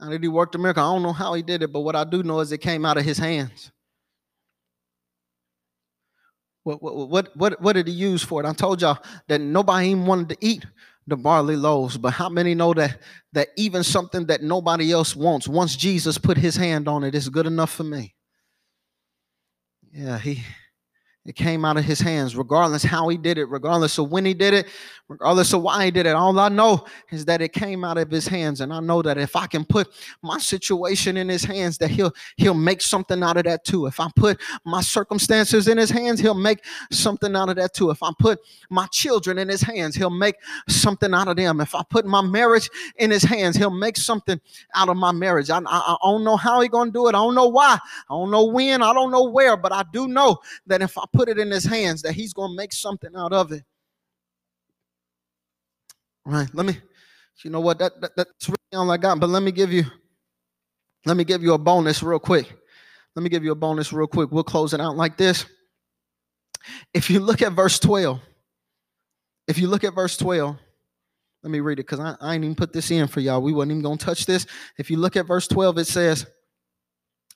How 0.00 0.08
did 0.08 0.24
he 0.24 0.28
work 0.28 0.50
the 0.50 0.58
miracle? 0.58 0.82
I 0.82 0.92
don't 0.92 1.04
know 1.04 1.12
how 1.12 1.34
he 1.34 1.42
did 1.42 1.62
it, 1.62 1.72
but 1.72 1.82
what 1.82 1.94
I 1.94 2.02
do 2.02 2.24
know 2.24 2.40
is 2.40 2.50
it 2.50 2.58
came 2.58 2.84
out 2.84 2.96
of 2.96 3.04
his 3.04 3.16
hands. 3.18 3.70
What, 6.64 6.82
what, 6.82 7.08
what, 7.08 7.36
what, 7.36 7.62
what 7.62 7.72
did 7.74 7.86
he 7.86 7.94
use 7.94 8.24
for 8.24 8.42
it? 8.42 8.46
I 8.48 8.54
told 8.54 8.82
y'all 8.82 8.98
that 9.28 9.40
nobody 9.40 9.90
even 9.90 10.04
wanted 10.04 10.30
to 10.30 10.36
eat 10.40 10.66
the 11.06 11.16
barley 11.16 11.54
loaves, 11.54 11.96
but 11.96 12.10
how 12.10 12.28
many 12.28 12.56
know 12.56 12.74
that 12.74 12.98
that 13.34 13.50
even 13.56 13.84
something 13.84 14.26
that 14.26 14.42
nobody 14.42 14.90
else 14.90 15.14
wants, 15.14 15.46
once 15.46 15.76
Jesus 15.76 16.18
put 16.18 16.36
his 16.36 16.56
hand 16.56 16.88
on 16.88 17.04
it, 17.04 17.14
is 17.14 17.28
good 17.28 17.46
enough 17.46 17.70
for 17.70 17.84
me? 17.84 18.16
Yeah, 19.98 20.16
he 20.20 20.44
it 21.28 21.36
came 21.36 21.62
out 21.66 21.76
of 21.76 21.84
his 21.84 22.00
hands, 22.00 22.34
regardless 22.34 22.82
how 22.82 23.06
he 23.08 23.18
did 23.18 23.36
it, 23.36 23.44
regardless 23.50 23.98
of 23.98 24.10
when 24.10 24.24
he 24.24 24.32
did 24.32 24.54
it, 24.54 24.66
regardless 25.08 25.52
of 25.52 25.60
why 25.60 25.84
he 25.84 25.90
did 25.90 26.06
it. 26.06 26.14
All 26.14 26.38
I 26.38 26.48
know 26.48 26.86
is 27.10 27.26
that 27.26 27.42
it 27.42 27.52
came 27.52 27.84
out 27.84 27.98
of 27.98 28.10
his 28.10 28.26
hands. 28.26 28.62
And 28.62 28.72
I 28.72 28.80
know 28.80 29.02
that 29.02 29.18
if 29.18 29.36
I 29.36 29.46
can 29.46 29.66
put 29.66 29.88
my 30.22 30.38
situation 30.38 31.18
in 31.18 31.28
his 31.28 31.44
hands, 31.44 31.76
that 31.78 31.90
he'll 31.90 32.14
he'll 32.36 32.54
make 32.54 32.80
something 32.80 33.22
out 33.22 33.36
of 33.36 33.44
that 33.44 33.64
too. 33.64 33.84
If 33.84 34.00
I 34.00 34.08
put 34.16 34.40
my 34.64 34.80
circumstances 34.80 35.68
in 35.68 35.76
his 35.76 35.90
hands, 35.90 36.18
he'll 36.18 36.32
make 36.32 36.64
something 36.90 37.36
out 37.36 37.50
of 37.50 37.56
that 37.56 37.74
too. 37.74 37.90
If 37.90 38.02
I 38.02 38.10
put 38.18 38.40
my 38.70 38.86
children 38.86 39.36
in 39.36 39.50
his 39.50 39.60
hands, 39.60 39.96
he'll 39.96 40.08
make 40.08 40.36
something 40.70 41.12
out 41.12 41.28
of 41.28 41.36
them. 41.36 41.60
If 41.60 41.74
I 41.74 41.82
put 41.90 42.06
my 42.06 42.22
marriage 42.22 42.70
in 42.96 43.10
his 43.10 43.22
hands, 43.22 43.54
he'll 43.54 43.68
make 43.68 43.98
something 43.98 44.40
out 44.74 44.88
of 44.88 44.96
my 44.96 45.12
marriage. 45.12 45.50
I, 45.50 45.58
I, 45.58 45.62
I 45.62 45.96
don't 46.04 46.24
know 46.24 46.38
how 46.38 46.62
he's 46.62 46.70
gonna 46.70 46.90
do 46.90 47.06
it. 47.06 47.10
I 47.10 47.18
don't 47.18 47.34
know 47.34 47.48
why. 47.48 47.78
I 48.08 48.14
don't 48.14 48.30
know 48.30 48.46
when. 48.46 48.82
I 48.82 48.94
don't 48.94 49.10
know 49.10 49.24
where, 49.24 49.58
but 49.58 49.72
I 49.72 49.84
do 49.92 50.08
know 50.08 50.38
that 50.66 50.80
if 50.80 50.96
I 50.96 51.04
put 51.18 51.28
it 51.28 51.36
in 51.36 51.50
his 51.50 51.64
hands 51.64 52.02
that 52.02 52.12
he's 52.12 52.32
going 52.32 52.52
to 52.52 52.56
make 52.56 52.72
something 52.72 53.10
out 53.16 53.32
of 53.32 53.50
it. 53.50 53.64
Right? 56.24 56.48
Let 56.54 56.64
me, 56.64 56.78
you 57.42 57.50
know 57.50 57.58
what? 57.58 57.80
That, 57.80 58.00
that 58.00 58.12
that's 58.14 58.48
really 58.48 58.56
all 58.72 58.88
I 58.88 58.98
got. 58.98 59.18
But 59.18 59.28
let 59.28 59.42
me 59.42 59.50
give 59.50 59.72
you, 59.72 59.82
let 61.06 61.16
me 61.16 61.24
give 61.24 61.42
you 61.42 61.54
a 61.54 61.58
bonus 61.58 62.04
real 62.04 62.20
quick. 62.20 62.46
Let 63.16 63.24
me 63.24 63.30
give 63.30 63.42
you 63.42 63.50
a 63.50 63.56
bonus 63.56 63.92
real 63.92 64.06
quick. 64.06 64.30
We'll 64.30 64.44
close 64.44 64.72
it 64.74 64.80
out 64.80 64.96
like 64.96 65.16
this. 65.16 65.44
If 66.94 67.10
you 67.10 67.18
look 67.18 67.42
at 67.42 67.52
verse 67.52 67.80
12, 67.80 68.20
if 69.48 69.58
you 69.58 69.66
look 69.66 69.82
at 69.82 69.96
verse 69.96 70.16
12, 70.18 70.56
let 71.42 71.50
me 71.50 71.58
read 71.58 71.80
it 71.80 71.86
because 71.88 71.98
I, 71.98 72.14
I 72.20 72.34
ain't 72.36 72.44
even 72.44 72.54
put 72.54 72.72
this 72.72 72.92
in 72.92 73.08
for 73.08 73.18
y'all. 73.18 73.42
We 73.42 73.52
wasn't 73.52 73.72
even 73.72 73.82
going 73.82 73.98
to 73.98 74.04
touch 74.04 74.24
this. 74.24 74.46
If 74.78 74.88
you 74.88 74.98
look 74.98 75.16
at 75.16 75.26
verse 75.26 75.48
12, 75.48 75.78
it 75.78 75.86
says, 75.88 76.26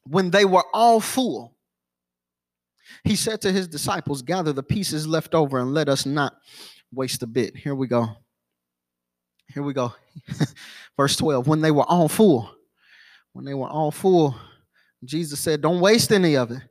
When 0.04 0.30
they 0.30 0.44
were 0.44 0.64
all 0.72 1.00
full, 1.00 1.56
he 3.04 3.16
said 3.16 3.40
to 3.42 3.52
his 3.52 3.68
disciples, 3.68 4.22
Gather 4.22 4.52
the 4.52 4.62
pieces 4.62 5.06
left 5.06 5.34
over 5.34 5.58
and 5.58 5.74
let 5.74 5.88
us 5.88 6.06
not 6.06 6.34
waste 6.92 7.22
a 7.22 7.26
bit. 7.26 7.56
Here 7.56 7.74
we 7.74 7.86
go. 7.86 8.08
Here 9.48 9.62
we 9.62 9.72
go. 9.72 9.92
Verse 10.96 11.16
12. 11.16 11.46
When 11.46 11.60
they 11.60 11.70
were 11.70 11.84
all 11.84 12.08
full, 12.08 12.50
when 13.32 13.44
they 13.44 13.54
were 13.54 13.68
all 13.68 13.90
full, 13.90 14.34
Jesus 15.04 15.40
said, 15.40 15.60
Don't 15.60 15.80
waste 15.80 16.12
any 16.12 16.36
of 16.36 16.50
it. 16.50 16.62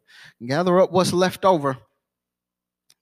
Gather 0.45 0.79
up 0.79 0.91
what's 0.91 1.13
left 1.13 1.45
over. 1.45 1.77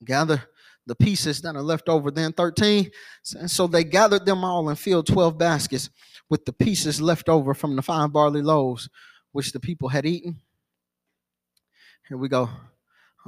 Gather 0.03 0.43
the 0.85 0.95
pieces 0.95 1.41
that 1.41 1.55
are 1.55 1.61
left 1.61 1.87
over. 1.87 2.11
Then 2.11 2.33
13, 2.33 2.89
and 3.35 3.49
so 3.49 3.67
they 3.67 3.83
gathered 3.83 4.25
them 4.25 4.43
all 4.43 4.69
and 4.69 4.79
filled 4.79 5.07
12 5.07 5.37
baskets 5.37 5.89
with 6.29 6.45
the 6.45 6.53
pieces 6.53 7.01
left 7.01 7.29
over 7.29 7.53
from 7.53 7.75
the 7.75 7.81
five 7.81 8.11
barley 8.11 8.41
loaves 8.41 8.89
which 9.31 9.51
the 9.51 9.59
people 9.59 9.89
had 9.89 10.05
eaten. 10.05 10.39
Here 12.07 12.17
we 12.17 12.27
go. 12.27 12.49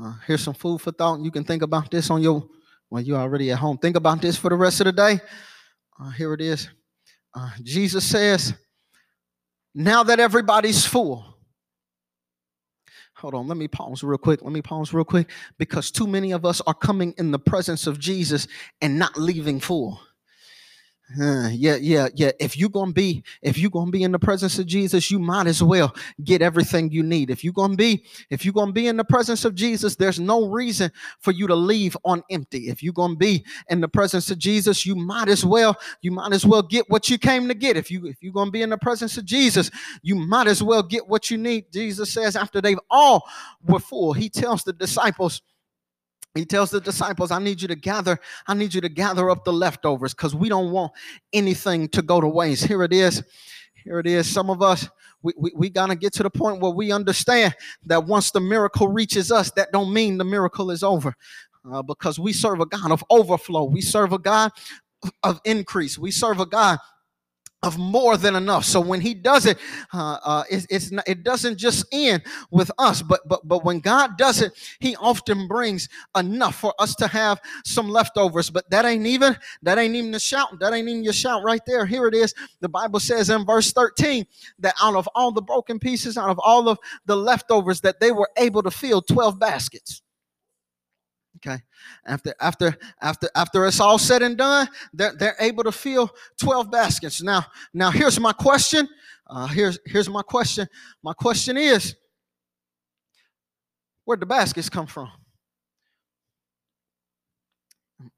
Uh, 0.01 0.13
here's 0.25 0.41
some 0.41 0.53
food 0.53 0.81
for 0.81 0.91
thought. 0.91 1.19
You 1.19 1.31
can 1.31 1.43
think 1.43 1.61
about 1.61 1.91
this 1.91 2.09
on 2.09 2.21
your, 2.21 2.47
well, 2.89 3.03
you're 3.03 3.19
already 3.19 3.51
at 3.51 3.59
home. 3.59 3.77
Think 3.77 3.95
about 3.95 4.21
this 4.21 4.35
for 4.35 4.49
the 4.49 4.55
rest 4.55 4.81
of 4.81 4.85
the 4.85 4.93
day. 4.93 5.19
Uh, 5.99 6.09
here 6.11 6.33
it 6.33 6.41
is. 6.41 6.69
Uh, 7.33 7.51
Jesus 7.61 8.03
says, 8.03 8.53
now 9.75 10.03
that 10.03 10.19
everybody's 10.19 10.85
full, 10.85 11.31
Hold 13.21 13.35
on, 13.35 13.47
let 13.47 13.57
me 13.57 13.67
pause 13.67 14.01
real 14.01 14.17
quick. 14.17 14.41
Let 14.41 14.51
me 14.51 14.63
pause 14.63 14.95
real 14.95 15.05
quick 15.05 15.29
because 15.59 15.91
too 15.91 16.07
many 16.07 16.31
of 16.31 16.43
us 16.43 16.59
are 16.61 16.73
coming 16.73 17.13
in 17.19 17.29
the 17.29 17.37
presence 17.37 17.85
of 17.85 17.99
Jesus 17.99 18.47
and 18.81 18.97
not 18.97 19.15
leaving 19.15 19.59
full. 19.59 20.01
Yeah, 21.17 21.75
yeah, 21.75 22.07
yeah. 22.15 22.31
If 22.39 22.57
you're 22.57 22.69
gonna 22.69 22.93
be, 22.93 23.23
if 23.41 23.57
you're 23.57 23.71
gonna 23.71 23.91
be 23.91 24.03
in 24.03 24.11
the 24.11 24.19
presence 24.19 24.59
of 24.59 24.65
Jesus, 24.65 25.11
you 25.11 25.19
might 25.19 25.47
as 25.47 25.61
well 25.63 25.95
get 26.23 26.41
everything 26.41 26.91
you 26.91 27.03
need. 27.03 27.29
If 27.29 27.43
you're 27.43 27.53
gonna 27.53 27.75
be, 27.75 28.05
if 28.29 28.45
you're 28.45 28.53
gonna 28.53 28.71
be 28.71 28.87
in 28.87 28.97
the 28.97 29.03
presence 29.03 29.43
of 29.43 29.55
Jesus, 29.55 29.95
there's 29.95 30.19
no 30.19 30.47
reason 30.47 30.91
for 31.19 31.31
you 31.31 31.47
to 31.47 31.55
leave 31.55 31.97
on 32.05 32.23
empty. 32.29 32.69
If 32.69 32.83
you're 32.83 32.93
gonna 32.93 33.15
be 33.15 33.45
in 33.69 33.81
the 33.81 33.89
presence 33.89 34.31
of 34.31 34.37
Jesus, 34.37 34.85
you 34.85 34.95
might 34.95 35.27
as 35.27 35.45
well, 35.45 35.77
you 36.01 36.11
might 36.11 36.33
as 36.33 36.45
well 36.45 36.61
get 36.61 36.89
what 36.89 37.09
you 37.09 37.17
came 37.17 37.47
to 37.47 37.55
get. 37.55 37.77
If 37.77 37.91
you 37.91 38.05
if 38.05 38.17
you're 38.21 38.33
gonna 38.33 38.51
be 38.51 38.61
in 38.61 38.69
the 38.69 38.77
presence 38.77 39.17
of 39.17 39.25
Jesus, 39.25 39.71
you 40.03 40.15
might 40.15 40.47
as 40.47 40.63
well 40.63 40.83
get 40.83 41.07
what 41.07 41.31
you 41.31 41.37
need. 41.37 41.65
Jesus 41.73 42.13
says 42.13 42.35
after 42.35 42.61
they've 42.61 42.79
all 42.89 43.25
were 43.65 43.79
full, 43.79 44.13
he 44.13 44.29
tells 44.29 44.63
the 44.63 44.73
disciples 44.73 45.41
he 46.35 46.45
tells 46.45 46.69
the 46.69 46.79
disciples, 46.79 47.31
I 47.31 47.39
need 47.39 47.61
you 47.61 47.67
to 47.67 47.75
gather, 47.75 48.17
I 48.47 48.53
need 48.53 48.73
you 48.73 48.81
to 48.81 48.89
gather 48.89 49.29
up 49.29 49.43
the 49.43 49.51
leftovers 49.51 50.13
because 50.13 50.33
we 50.33 50.47
don't 50.47 50.71
want 50.71 50.93
anything 51.33 51.89
to 51.89 52.01
go 52.01 52.21
to 52.21 52.27
waste. 52.27 52.65
Here 52.65 52.83
it 52.83 52.93
is. 52.93 53.23
Here 53.83 53.99
it 53.99 54.07
is. 54.07 54.27
Some 54.27 54.49
of 54.49 54.61
us, 54.61 54.87
we, 55.23 55.33
we, 55.37 55.51
we 55.55 55.69
got 55.69 55.87
to 55.87 55.95
get 55.95 56.13
to 56.13 56.23
the 56.23 56.29
point 56.29 56.61
where 56.61 56.71
we 56.71 56.91
understand 56.91 57.55
that 57.85 58.05
once 58.05 58.31
the 58.31 58.39
miracle 58.39 58.87
reaches 58.87 59.31
us, 59.31 59.51
that 59.51 59.71
don't 59.71 59.93
mean 59.93 60.17
the 60.17 60.23
miracle 60.23 60.71
is 60.71 60.83
over. 60.83 61.15
Uh, 61.71 61.81
because 61.81 62.17
we 62.17 62.33
serve 62.33 62.59
a 62.59 62.65
God 62.65 62.91
of 62.91 63.03
overflow. 63.11 63.65
We 63.65 63.81
serve 63.81 64.13
a 64.13 64.17
God 64.17 64.51
of 65.21 65.39
increase. 65.45 65.97
We 65.97 66.09
serve 66.09 66.39
a 66.39 66.45
God 66.45 66.79
of 67.63 67.77
more 67.77 68.17
than 68.17 68.35
enough. 68.35 68.65
So 68.65 68.81
when 68.81 69.01
he 69.01 69.13
does 69.13 69.45
it, 69.45 69.57
uh, 69.93 70.17
uh, 70.23 70.43
it, 70.49 70.65
it's 70.69 70.91
not, 70.91 71.07
it 71.07 71.23
doesn't 71.23 71.57
just 71.57 71.85
end 71.91 72.23
with 72.49 72.71
us, 72.77 73.01
but 73.01 73.21
but 73.27 73.47
but 73.47 73.63
when 73.63 73.79
God 73.79 74.17
does 74.17 74.41
it, 74.41 74.53
He 74.79 74.95
often 74.95 75.47
brings 75.47 75.87
enough 76.17 76.55
for 76.55 76.73
us 76.79 76.95
to 76.95 77.07
have 77.07 77.39
some 77.63 77.89
leftovers. 77.89 78.49
But 78.49 78.69
that 78.71 78.85
ain't 78.85 79.05
even 79.05 79.37
that 79.61 79.77
ain't 79.77 79.95
even 79.95 80.11
the 80.11 80.19
shout. 80.19 80.59
That 80.59 80.73
ain't 80.73 80.89
even 80.89 81.03
your 81.03 81.13
shout 81.13 81.43
right 81.43 81.61
there. 81.67 81.85
Here 81.85 82.07
it 82.07 82.15
is. 82.15 82.33
The 82.61 82.69
Bible 82.69 82.99
says 82.99 83.29
in 83.29 83.45
verse 83.45 83.71
thirteen 83.71 84.25
that 84.59 84.75
out 84.81 84.95
of 84.95 85.07
all 85.13 85.31
the 85.31 85.41
broken 85.41 85.77
pieces, 85.77 86.17
out 86.17 86.29
of 86.29 86.39
all 86.39 86.67
of 86.67 86.79
the 87.05 87.15
leftovers, 87.15 87.81
that 87.81 87.99
they 87.99 88.11
were 88.11 88.29
able 88.37 88.63
to 88.63 88.71
fill 88.71 89.01
twelve 89.01 89.39
baskets. 89.39 90.01
Okay. 91.37 91.57
After 92.05 92.33
after 92.39 92.77
after 93.01 93.29
after 93.35 93.65
it's 93.65 93.79
all 93.79 93.97
said 93.97 94.21
and 94.21 94.37
done, 94.37 94.67
they're, 94.93 95.15
they're 95.17 95.35
able 95.39 95.63
to 95.63 95.71
fill 95.71 96.11
12 96.39 96.69
baskets. 96.69 97.21
Now, 97.21 97.45
now 97.73 97.89
here's 97.89 98.19
my 98.19 98.33
question. 98.33 98.87
Uh, 99.27 99.47
here's 99.47 99.79
here's 99.85 100.09
my 100.09 100.21
question. 100.21 100.67
My 101.01 101.13
question 101.13 101.57
is, 101.57 101.95
where'd 104.05 104.19
the 104.19 104.25
baskets 104.25 104.69
come 104.69 104.87
from? 104.87 105.09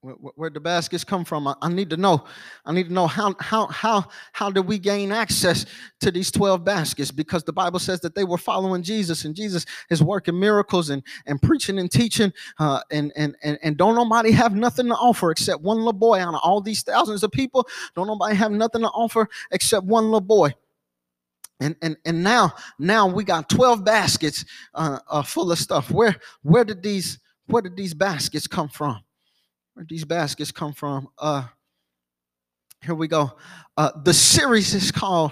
Where, 0.01 0.15
where 0.15 0.49
the 0.49 0.59
baskets 0.59 1.03
come 1.03 1.25
from? 1.25 1.47
I, 1.47 1.55
I, 1.61 1.69
need 1.69 1.89
to 1.91 1.97
know. 1.97 2.25
I 2.65 2.73
need 2.73 2.87
to 2.87 2.93
know 2.93 3.07
how 3.07 3.35
how 3.39 3.67
how 3.67 4.05
how 4.31 4.49
did 4.49 4.67
we 4.67 4.77
gain 4.79 5.11
access 5.11 5.65
to 6.01 6.11
these 6.11 6.31
twelve 6.31 6.63
baskets? 6.63 7.11
Because 7.11 7.43
the 7.43 7.53
Bible 7.53 7.79
says 7.79 7.99
that 8.01 8.15
they 8.15 8.23
were 8.23 8.37
following 8.37 8.83
Jesus, 8.83 9.25
and 9.25 9.35
Jesus 9.35 9.65
is 9.89 10.03
working 10.03 10.39
miracles 10.39 10.89
and 10.89 11.03
and 11.25 11.41
preaching 11.41 11.79
and 11.79 11.91
teaching, 11.91 12.33
uh, 12.59 12.81
and 12.91 13.11
and 13.15 13.35
and 13.43 13.57
and 13.63 13.77
don't 13.77 13.95
nobody 13.95 14.31
have 14.31 14.55
nothing 14.55 14.87
to 14.87 14.95
offer 14.95 15.31
except 15.31 15.61
one 15.61 15.77
little 15.77 15.93
boy 15.93 16.19
out 16.19 16.33
of 16.33 16.41
all 16.43 16.61
these 16.61 16.83
thousands 16.83 17.23
of 17.23 17.31
people. 17.31 17.67
Don't 17.95 18.07
nobody 18.07 18.35
have 18.35 18.51
nothing 18.51 18.81
to 18.81 18.89
offer 18.89 19.29
except 19.51 19.85
one 19.85 20.05
little 20.05 20.21
boy. 20.21 20.53
And, 21.59 21.75
and, 21.81 21.97
and 22.03 22.23
now 22.23 22.53
now 22.77 23.07
we 23.07 23.23
got 23.23 23.49
12 23.49 23.85
baskets 23.85 24.43
uh, 24.73 24.99
uh, 25.07 25.21
full 25.21 25.51
of 25.51 25.59
stuff. 25.59 25.91
Where 25.91 26.15
where 26.41 26.65
did 26.65 26.83
these 26.83 27.19
where 27.47 27.61
did 27.61 27.77
these 27.77 27.93
baskets 27.93 28.47
come 28.47 28.67
from? 28.69 28.99
Where 29.73 29.85
these 29.87 30.05
baskets 30.05 30.51
come 30.51 30.73
from. 30.73 31.07
Uh, 31.17 31.47
here 32.81 32.95
we 32.95 33.07
go. 33.07 33.31
Uh, 33.77 33.91
the 34.03 34.13
series 34.13 34.73
is 34.73 34.91
called 34.91 35.31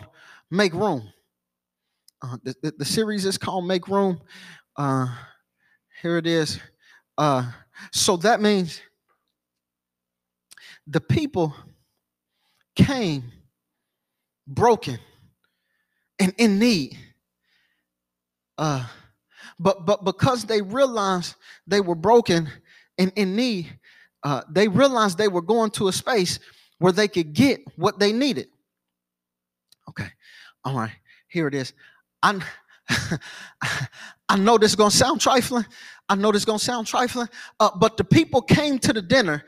Make 0.49 0.73
Room. 0.73 1.11
Uh, 2.21 2.37
the, 2.43 2.55
the, 2.61 2.73
the, 2.79 2.85
series 2.85 3.25
is 3.25 3.37
called 3.37 3.65
Make 3.65 3.87
Room. 3.87 4.21
Uh, 4.77 5.07
here 6.01 6.17
it 6.17 6.27
is. 6.27 6.59
Uh, 7.17 7.51
so 7.91 8.17
that 8.17 8.41
means 8.41 8.81
the 10.87 11.01
people 11.01 11.53
came 12.75 13.23
broken 14.47 14.99
and 16.19 16.33
in 16.37 16.59
need. 16.59 16.97
Uh, 18.57 18.85
but 19.59 19.85
but 19.85 20.03
because 20.03 20.45
they 20.45 20.61
realized 20.61 21.35
they 21.67 21.81
were 21.81 21.95
broken 21.95 22.49
and 22.97 23.11
in 23.15 23.35
need, 23.35 23.79
uh, 24.23 24.41
they 24.49 24.67
realized 24.67 25.17
they 25.17 25.27
were 25.27 25.41
going 25.41 25.71
to 25.71 25.87
a 25.87 25.93
space 25.93 26.39
where 26.79 26.91
they 26.91 27.07
could 27.07 27.33
get 27.33 27.61
what 27.75 27.99
they 27.99 28.11
needed. 28.11 28.47
Okay, 29.89 30.07
all 30.63 30.75
right, 30.77 30.91
here 31.27 31.47
it 31.47 31.55
is. 31.55 31.73
I, 32.23 32.39
I 34.29 34.37
know 34.37 34.57
this 34.57 34.71
is 34.71 34.75
gonna 34.75 34.91
sound 34.91 35.21
trifling. 35.21 35.65
I 36.09 36.15
know 36.15 36.31
this 36.31 36.41
is 36.41 36.45
gonna 36.45 36.59
sound 36.59 36.87
trifling, 36.87 37.29
uh, 37.59 37.71
but 37.77 37.97
the 37.97 38.03
people 38.03 38.41
came 38.41 38.79
to 38.79 38.93
the 38.93 39.01
dinner. 39.01 39.43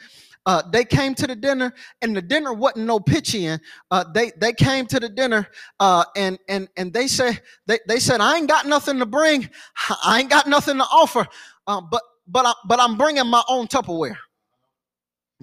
Uh, 0.45 0.61
they 0.71 0.83
came 0.83 1.15
to 1.15 1.25
the 1.25 1.35
dinner, 1.35 1.73
and 2.01 2.15
the 2.15 2.21
dinner 2.21 2.51
wasn't 2.53 2.85
no 2.85 2.99
pitching. 2.99 3.59
Uh, 3.91 4.03
they 4.13 4.31
they 4.37 4.51
came 4.51 4.85
to 4.87 4.99
the 4.99 5.07
dinner, 5.07 5.47
uh, 5.79 6.03
and 6.17 6.37
and 6.49 6.67
and 6.75 6.91
they 6.93 7.07
said 7.07 7.41
they, 7.65 7.79
they 7.87 7.99
said 7.99 8.19
I 8.19 8.37
ain't 8.37 8.49
got 8.49 8.65
nothing 8.65 8.99
to 8.99 9.05
bring, 9.05 9.49
I 10.03 10.19
ain't 10.19 10.29
got 10.29 10.47
nothing 10.47 10.77
to 10.77 10.83
offer, 10.83 11.25
uh, 11.67 11.81
but 11.81 12.01
but 12.27 12.45
I, 12.45 12.53
but 12.67 12.79
I'm 12.79 12.97
bringing 12.97 13.27
my 13.27 13.43
own 13.47 13.67
Tupperware. 13.67 14.17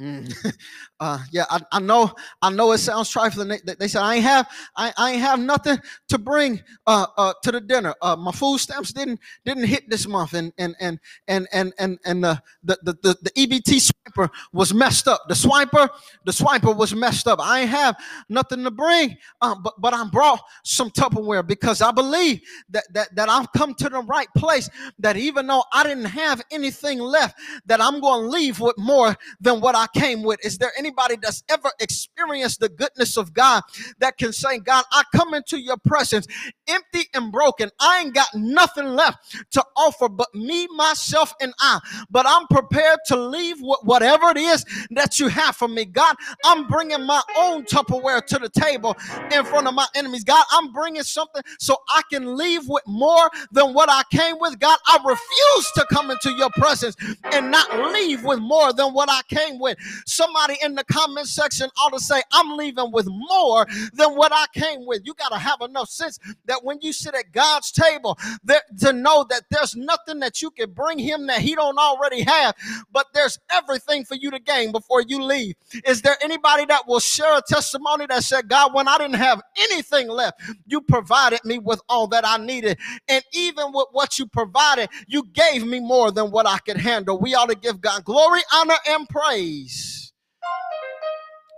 Mm. 0.00 0.34
uh, 1.00 1.18
yeah, 1.30 1.44
I, 1.50 1.60
I, 1.72 1.78
know. 1.78 2.10
I 2.40 2.50
know 2.50 2.72
it 2.72 2.78
sounds 2.78 3.10
trifling. 3.10 3.48
They, 3.48 3.74
they 3.78 3.86
said 3.86 4.00
I 4.00 4.14
ain't 4.14 4.24
have. 4.24 4.48
I, 4.74 4.92
I 4.96 5.10
ain't 5.12 5.20
have 5.20 5.38
nothing 5.38 5.78
to 6.08 6.18
bring 6.18 6.62
uh, 6.86 7.06
uh, 7.18 7.34
to 7.42 7.52
the 7.52 7.60
dinner. 7.60 7.94
Uh, 8.00 8.16
my 8.16 8.32
food 8.32 8.58
stamps 8.58 8.92
didn't 8.92 9.20
didn't 9.44 9.64
hit 9.64 9.90
this 9.90 10.06
month, 10.06 10.32
and 10.32 10.52
and 10.58 10.74
and 10.80 10.98
and 11.28 11.46
and 11.52 11.74
and 11.78 11.98
and 12.06 12.24
the 12.24 12.42
the 12.64 12.78
the, 12.82 13.16
the, 13.20 13.30
EBT 13.32 13.90
swiper 13.90 14.30
was 14.52 14.72
messed 14.72 15.06
up. 15.06 15.22
The 15.28 15.34
swiper, 15.34 15.90
the 16.24 16.32
swiper 16.32 16.74
was 16.74 16.94
messed 16.94 17.28
up. 17.28 17.38
I 17.40 17.60
ain't 17.60 17.70
have 17.70 17.96
nothing 18.30 18.64
to 18.64 18.70
bring, 18.70 19.18
uh, 19.42 19.54
but 19.56 19.74
but 19.78 19.92
I 19.92 20.04
brought 20.08 20.40
some 20.64 20.90
Tupperware 20.90 21.46
because 21.46 21.82
I 21.82 21.90
believe 21.90 22.40
that 22.70 22.84
that 22.94 23.14
that 23.16 23.28
I've 23.28 23.52
come 23.52 23.74
to 23.74 23.90
the 23.90 24.00
right 24.02 24.28
place. 24.34 24.70
That 24.98 25.18
even 25.18 25.46
though 25.46 25.64
I 25.74 25.82
didn't 25.82 26.06
have 26.06 26.40
anything 26.50 27.00
left, 27.00 27.38
that 27.66 27.82
I'm 27.82 28.00
going 28.00 28.22
to 28.22 28.28
leave 28.28 28.60
with 28.60 28.78
more 28.78 29.14
than 29.40 29.60
what 29.60 29.76
I 29.76 29.86
came 29.94 30.22
with. 30.22 30.44
Is 30.44 30.58
there 30.58 30.72
anybody 30.78 31.16
that's 31.20 31.42
ever 31.50 31.70
experienced 31.80 32.60
the 32.60 32.68
goodness 32.68 33.16
of 33.16 33.32
God 33.34 33.62
that 34.00 34.18
can 34.18 34.32
say, 34.32 34.58
God, 34.58 34.84
I 34.92 35.02
come 35.14 35.34
into 35.34 35.60
your 35.60 35.78
presence 35.78 36.26
empty 36.68 37.06
and 37.14 37.32
broken. 37.32 37.70
I 37.80 38.02
ain't 38.02 38.14
got 38.14 38.28
nothing 38.34 38.86
left 38.86 39.36
to 39.52 39.64
offer 39.76 40.08
but 40.08 40.34
me, 40.34 40.68
myself, 40.76 41.34
and 41.40 41.52
I. 41.60 41.80
But 42.10 42.26
I'm 42.28 42.46
prepared 42.48 42.98
to 43.08 43.16
leave 43.16 43.58
whatever 43.82 44.30
it 44.30 44.36
is 44.38 44.64
that 44.92 45.18
you 45.20 45.28
have 45.28 45.56
for 45.56 45.68
me. 45.68 45.84
God, 45.84 46.16
I'm 46.44 46.66
bringing 46.68 47.04
my 47.04 47.22
own 47.36 47.64
Tupperware 47.64 48.24
to 48.26 48.38
the 48.38 48.48
table 48.50 48.96
in 49.30 49.44
front 49.44 49.66
of 49.68 49.74
my 49.74 49.86
enemies. 49.94 50.24
God, 50.24 50.44
I'm 50.52 50.72
bringing 50.72 51.02
something 51.02 51.42
so 51.58 51.76
I 51.88 52.02
can 52.10 52.36
leave 52.36 52.68
with 52.68 52.84
more 52.86 53.30
than 53.52 53.74
what 53.74 53.90
I 53.90 54.02
came 54.12 54.36
with. 54.40 54.58
God, 54.58 54.78
I 54.86 54.98
refuse 55.04 55.72
to 55.76 55.86
come 55.92 56.10
into 56.10 56.32
your 56.32 56.50
presence 56.56 56.96
and 57.32 57.50
not 57.50 57.66
leave 57.74 58.22
with 58.24 58.40
more 58.40 58.72
than 58.72 58.92
what 58.94 59.10
I 59.10 59.22
came 59.28 59.58
with. 59.58 59.69
With. 59.78 60.04
Somebody 60.06 60.56
in 60.62 60.74
the 60.74 60.84
comment 60.84 61.26
section 61.26 61.68
ought 61.80 61.92
to 61.92 62.00
say, 62.00 62.22
I'm 62.32 62.56
leaving 62.56 62.90
with 62.92 63.06
more 63.08 63.66
than 63.92 64.14
what 64.16 64.32
I 64.32 64.46
came 64.54 64.86
with. 64.86 65.02
You 65.04 65.14
got 65.14 65.30
to 65.30 65.38
have 65.38 65.60
enough 65.62 65.88
sense 65.88 66.18
that 66.46 66.64
when 66.64 66.78
you 66.80 66.92
sit 66.92 67.14
at 67.14 67.32
God's 67.32 67.70
table, 67.72 68.18
there, 68.42 68.62
to 68.80 68.92
know 68.92 69.24
that 69.30 69.42
there's 69.50 69.76
nothing 69.76 70.20
that 70.20 70.42
you 70.42 70.50
can 70.50 70.70
bring 70.72 70.98
him 70.98 71.26
that 71.26 71.40
he 71.40 71.54
don't 71.54 71.78
already 71.78 72.22
have, 72.22 72.54
but 72.92 73.06
there's 73.14 73.38
everything 73.50 74.04
for 74.04 74.14
you 74.14 74.30
to 74.30 74.38
gain 74.38 74.72
before 74.72 75.02
you 75.02 75.22
leave. 75.22 75.54
Is 75.86 76.02
there 76.02 76.16
anybody 76.22 76.64
that 76.66 76.86
will 76.86 77.00
share 77.00 77.38
a 77.38 77.42
testimony 77.46 78.06
that 78.06 78.22
said, 78.24 78.48
God, 78.48 78.74
when 78.74 78.88
I 78.88 78.98
didn't 78.98 79.16
have 79.16 79.40
anything 79.70 80.08
left, 80.08 80.40
you 80.66 80.80
provided 80.80 81.40
me 81.44 81.58
with 81.58 81.80
all 81.88 82.06
that 82.08 82.26
I 82.26 82.36
needed. 82.38 82.78
And 83.08 83.22
even 83.32 83.66
with 83.72 83.88
what 83.92 84.18
you 84.18 84.26
provided, 84.26 84.88
you 85.06 85.24
gave 85.32 85.66
me 85.66 85.80
more 85.80 86.10
than 86.10 86.30
what 86.30 86.46
I 86.46 86.58
could 86.58 86.76
handle. 86.76 87.18
We 87.18 87.34
ought 87.34 87.48
to 87.50 87.54
give 87.56 87.80
God 87.80 88.04
glory, 88.04 88.40
honor, 88.52 88.76
and 88.88 89.08
praise 89.08 89.59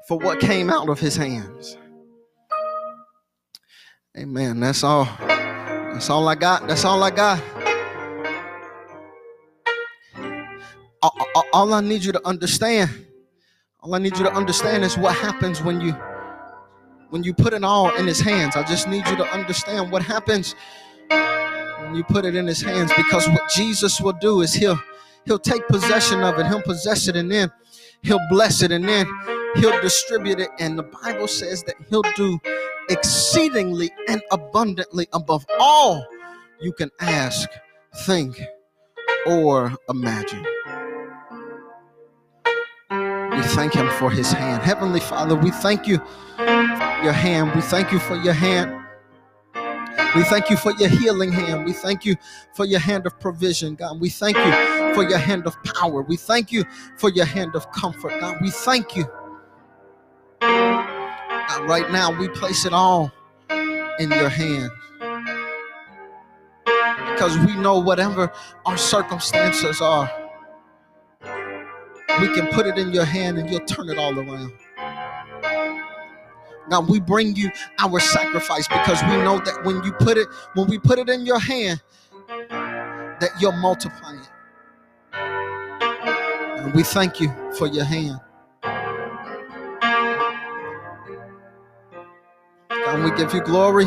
for 0.09 0.19
what 0.19 0.41
came 0.41 0.71
out 0.71 0.89
of 0.89 1.01
his 1.01 1.17
hands. 1.17 1.77
Amen. 4.19 4.61
That's 4.61 4.85
all. 4.85 5.09
That's 5.17 6.11
all 6.11 6.29
I 6.29 6.35
got. 6.35 6.67
That's 6.69 6.85
all 6.85 7.03
I 7.03 7.11
got. 7.11 7.43
All 11.53 11.75
I 11.75 11.81
need 11.81 12.05
you 12.05 12.13
to 12.13 12.27
understand, 12.27 12.91
all 13.81 13.95
I 13.95 13.99
need 13.99 14.17
you 14.17 14.25
to 14.25 14.33
understand 14.33 14.85
is 14.85 14.97
what 14.97 15.15
happens 15.17 15.63
when 15.63 15.81
you 15.81 15.93
when 17.11 17.23
you 17.23 17.35
put 17.35 17.53
it 17.53 17.63
all 17.63 17.95
in 17.97 18.07
his 18.07 18.21
hands. 18.21 18.57
I 18.57 18.63
just 18.63 18.89
need 18.89 19.07
you 19.07 19.17
to 19.17 19.25
understand 19.33 19.91
what 19.93 20.03
happens 20.03 20.55
when 21.09 21.95
you 21.95 22.05
put 22.05 22.25
it 22.25 22.35
in 22.35 22.47
his 22.47 22.63
hands 22.63 22.91
because 22.97 23.29
what 23.29 23.51
Jesus 23.51 24.01
will 24.01 24.15
do 24.15 24.41
is 24.41 24.55
he'll 24.55 24.81
he'll 25.27 25.39
take 25.39 25.67
possession 25.69 26.23
of 26.23 26.39
it, 26.39 26.47
he'll 26.47 26.63
possess 26.63 27.09
it 27.09 27.17
and 27.17 27.31
then 27.31 27.51
he'll 28.03 28.21
bless 28.31 28.63
it 28.63 28.73
and 28.73 28.89
then 28.89 29.07
he'll 29.57 29.81
distribute 29.81 30.41
it 30.41 30.51
and 30.59 30.79
the 30.79 30.83
Bible 30.83 31.29
says 31.29 31.63
that 31.65 31.77
he'll 31.89 32.03
do 32.17 32.39
exceedingly 32.89 33.91
and 34.09 34.21
abundantly 34.31 35.07
above 35.13 35.47
all 35.59 36.05
you 36.61 36.73
can 36.73 36.91
ask, 37.01 37.49
think, 38.07 38.41
or 39.27 39.73
imagine. 39.89 40.45
We 42.91 43.49
thank 43.49 43.75
Him 43.75 43.91
for 43.99 44.11
His 44.11 44.31
hand. 44.31 44.63
Heavenly 44.63 45.01
Father, 45.01 45.35
we 45.35 45.51
thank 45.51 45.87
you 45.87 46.01
your 47.03 47.13
hand. 47.13 47.53
We 47.55 47.61
thank 47.63 47.91
you 47.91 47.99
for 47.99 48.17
your 48.17 48.33
hand. 48.33 48.79
We 50.15 50.23
thank 50.25 50.51
you 50.51 50.57
for 50.57 50.73
your 50.73 50.89
healing 50.89 51.33
hand. 51.33 51.65
We 51.65 51.73
thank 51.73 52.05
you 52.05 52.17
for 52.55 52.65
your 52.65 52.81
hand 52.81 53.07
of 53.07 53.19
provision, 53.19 53.75
God. 53.75 54.01
We 54.01 54.09
thank 54.09 54.37
you 54.37 54.72
for 54.95 55.09
your 55.09 55.19
hand 55.19 55.47
of 55.47 55.57
power. 55.63 56.03
We 56.03 56.17
thank 56.17 56.53
you 56.53 56.65
for 56.97 57.11
your 57.11 57.27
hand 57.27 57.55
of 57.55 57.71
comfort, 57.73 58.21
God. 58.21 58.39
We 58.41 58.51
thank 58.51 58.97
you 58.97 59.07
right 61.67 61.91
now, 61.91 62.19
we 62.19 62.29
place 62.29 62.65
it 62.65 62.73
all 62.73 63.13
in 63.99 64.11
your 64.11 64.29
hand. 64.29 64.71
Because 67.13 67.39
we 67.39 67.55
know 67.57 67.79
whatever 67.79 68.33
our 68.67 68.77
circumstances 68.77 69.81
are, 69.81 70.11
we 72.21 72.29
can 72.35 72.49
put 72.49 72.67
it 72.67 72.79
in 72.79 72.93
your 72.93 73.05
hand 73.05 73.39
and 73.39 73.49
you'll 73.51 73.61
turn 73.61 73.89
it 73.89 73.99
all 73.99 74.19
around. 74.19 74.53
God, 76.69 76.89
we 76.89 77.01
bring 77.01 77.37
you 77.37 77.51
our 77.79 78.01
sacrifice 78.01 78.67
because 78.69 79.03
we 79.03 79.17
know 79.19 79.39
that 79.41 79.65
when 79.65 79.83
you 79.83 79.93
put 79.93 80.17
it, 80.17 80.29
when 80.55 80.69
we 80.69 80.79
put 80.79 80.99
it 80.99 81.09
in 81.09 81.27
your 81.27 81.39
hand, 81.39 81.83
that 82.49 83.31
you'll 83.41 83.53
multiply 83.53 84.15
it. 84.15 84.32
And 86.63 86.73
we 86.75 86.85
thank 86.85 87.19
you 87.19 87.29
for 87.59 87.67
your 87.67 87.85
hand. 87.85 88.21
And 92.71 93.03
we 93.03 93.11
give 93.17 93.35
you 93.35 93.41
glory 93.43 93.87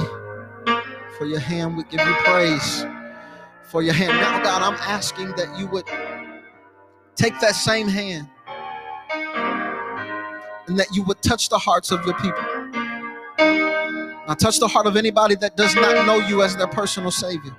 for 1.18 1.26
your 1.26 1.40
hand. 1.40 1.78
We 1.78 1.84
give 1.86 2.06
you 2.06 2.16
praise 2.26 2.86
for 3.64 3.82
your 3.82 3.94
hand. 3.94 4.12
Now, 4.18 4.44
God, 4.44 4.62
I'm 4.62 4.78
asking 4.82 5.30
that 5.38 5.58
you 5.58 5.68
would 5.68 5.86
take 7.16 7.40
that 7.40 7.56
same 7.56 7.88
hand 7.88 8.30
and 10.68 10.78
that 10.78 10.94
you 10.94 11.04
would 11.04 11.22
touch 11.22 11.48
the 11.48 11.58
hearts 11.58 11.92
of 11.92 12.06
your 12.06 12.16
people. 12.16 12.44
Now, 14.28 14.34
touch 14.34 14.60
the 14.60 14.68
heart 14.68 14.86
of 14.86 14.98
anybody 14.98 15.36
that 15.36 15.56
does 15.56 15.76
not 15.76 16.06
know 16.06 16.18
you 16.28 16.42
as 16.42 16.58
their 16.58 16.68
personal 16.68 17.12
Savior. 17.12 17.56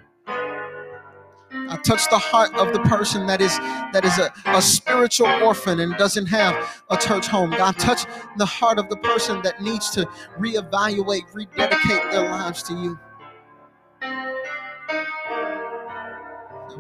I 1.69 1.77
touch 1.77 2.09
the 2.11 2.19
heart 2.19 2.55
of 2.55 2.73
the 2.73 2.81
person 2.81 3.27
that 3.27 3.41
is 3.41 3.57
that 3.93 4.05
is 4.05 4.19
a, 4.19 4.33
a 4.47 4.63
spiritual 4.63 5.29
orphan 5.43 5.81
and 5.81 5.97
doesn't 5.97 6.27
have 6.27 6.55
a 6.91 6.97
church 6.97 7.27
home. 7.27 7.51
God, 7.51 7.79
touch 7.79 8.05
the 8.37 8.47
heart 8.47 8.79
of 8.79 8.89
the 8.89 8.97
person 8.99 9.43
that 9.43 9.61
needs 9.61 9.91
to 9.91 10.07
reevaluate, 10.39 11.23
rededicate 11.33 12.11
their 12.13 12.31
lives 12.31 12.63
to 12.65 12.75
you. 12.75 12.99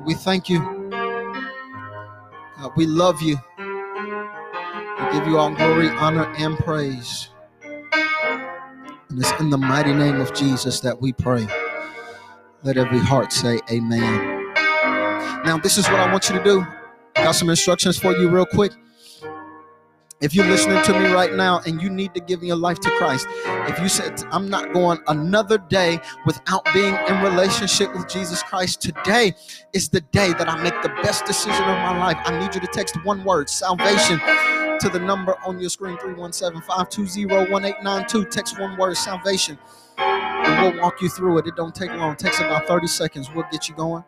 We 0.05 0.15
thank 0.15 0.49
you. 0.49 0.61
God, 2.59 2.73
we 2.77 2.87
love 2.87 3.21
you. 3.23 3.37
We 3.59 5.13
give 5.13 5.27
you 5.27 5.39
all 5.39 5.53
glory, 5.55 5.89
honor, 5.89 6.33
and 6.39 6.57
praise. 6.59 7.31
And 9.09 9.19
it's 9.19 9.33
in 9.41 9.51
the 9.51 9.59
mighty 9.59 9.93
name 9.93 10.21
of 10.21 10.33
Jesus 10.35 10.81
that 10.81 11.01
we 11.01 11.13
pray. 11.13 11.47
Let 12.63 12.77
every 12.77 12.99
heart 12.99 13.33
say, 13.33 13.61
Amen. 13.71 14.36
Now, 15.45 15.59
this 15.59 15.79
is 15.79 15.87
what 15.89 16.01
I 16.01 16.11
want 16.11 16.29
you 16.29 16.37
to 16.39 16.45
do. 16.45 16.67
Got 17.15 17.33
some 17.33 17.49
instructions 17.51 17.99
for 17.99 18.13
you, 18.13 18.29
real 18.29 18.47
quick. 18.47 18.73
If 20.21 20.35
you're 20.35 20.47
listening 20.47 20.83
to 20.85 20.99
me 20.99 21.13
right 21.13 21.35
now 21.35 21.61
and 21.67 21.83
you 21.83 21.91
need 21.91 22.15
to 22.15 22.21
give 22.21 22.43
your 22.43 22.57
life 22.57 22.81
to 22.81 22.91
Christ, 22.93 23.27
if 23.69 23.79
you 23.79 23.89
said, 23.89 24.23
I'm 24.33 24.49
not 24.49 24.73
going 24.73 24.99
another 25.09 25.59
day 25.59 26.01
without 26.25 26.65
being 26.73 26.97
in 27.09 27.23
relationship 27.23 27.93
with 27.95 28.09
Jesus 28.09 28.43
Christ, 28.43 28.81
today 28.81 29.35
is 29.75 29.91
the 29.91 30.01
day 30.01 30.33
that 30.33 30.49
I 30.49 30.63
make 30.63 30.81
the 30.83 30.89
best 31.03 31.27
decision 31.27 31.63
of 31.63 31.79
my 31.79 31.99
life. 31.99 32.17
I 32.25 32.39
need 32.39 32.55
you 32.55 32.63
to 32.63 32.67
text 32.69 32.97
one 33.05 33.25
word 33.25 33.51
salvation 33.51 34.19
to 34.81 34.89
the 34.91 35.01
number 35.01 35.37
on 35.45 35.61
your 35.61 35.69
screen 35.69 35.99
317 35.99 36.63
520 36.63 37.27
1892. 37.53 38.25
Text 38.31 38.59
one 38.59 38.77
word 38.79 38.97
salvation 38.97 39.59
and 39.99 40.63
we'll 40.63 40.83
walk 40.83 41.01
you 41.03 41.09
through 41.09 41.39
it. 41.39 41.47
It 41.47 41.57
don't 41.57 41.75
take 41.75 41.91
long, 41.91 42.13
it 42.13 42.19
takes 42.19 42.39
about 42.41 42.67
30 42.67 42.87
seconds. 42.87 43.31
We'll 43.35 43.47
get 43.51 43.69
you 43.69 43.75
going. 43.75 44.05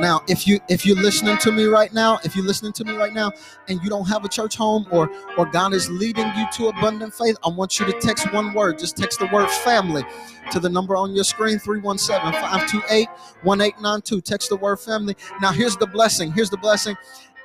Now, 0.00 0.22
if 0.28 0.46
you 0.46 0.60
if 0.68 0.84
you're 0.84 0.96
listening 0.96 1.38
to 1.38 1.50
me 1.52 1.64
right 1.64 1.92
now, 1.92 2.18
if 2.24 2.34
you're 2.34 2.44
listening 2.44 2.72
to 2.74 2.84
me 2.84 2.96
right 2.96 3.12
now 3.12 3.32
and 3.68 3.80
you 3.82 3.88
don't 3.88 4.08
have 4.08 4.24
a 4.24 4.28
church 4.28 4.56
home 4.56 4.86
or 4.90 5.08
or 5.38 5.46
God 5.46 5.72
is 5.72 5.88
leading 5.90 6.26
you 6.36 6.46
to 6.54 6.66
abundant 6.68 7.14
faith, 7.14 7.36
I 7.44 7.48
want 7.48 7.78
you 7.78 7.86
to 7.86 7.92
text 8.00 8.32
one 8.32 8.52
word. 8.54 8.78
Just 8.78 8.96
text 8.96 9.20
the 9.20 9.26
word 9.26 9.48
family 9.50 10.04
to 10.50 10.60
the 10.60 10.68
number 10.68 10.96
on 10.96 11.14
your 11.14 11.24
screen 11.24 11.58
317-528-1892. 11.58 14.24
Text 14.24 14.48
the 14.48 14.56
word 14.56 14.80
family. 14.80 15.16
Now, 15.40 15.52
here's 15.52 15.76
the 15.76 15.86
blessing. 15.86 16.32
Here's 16.32 16.50
the 16.50 16.58
blessing. 16.58 16.96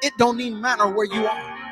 It 0.02 0.14
don't 0.18 0.42
even 0.42 0.60
matter 0.60 0.88
where 0.88 1.06
you 1.06 1.28
are. 1.28 1.69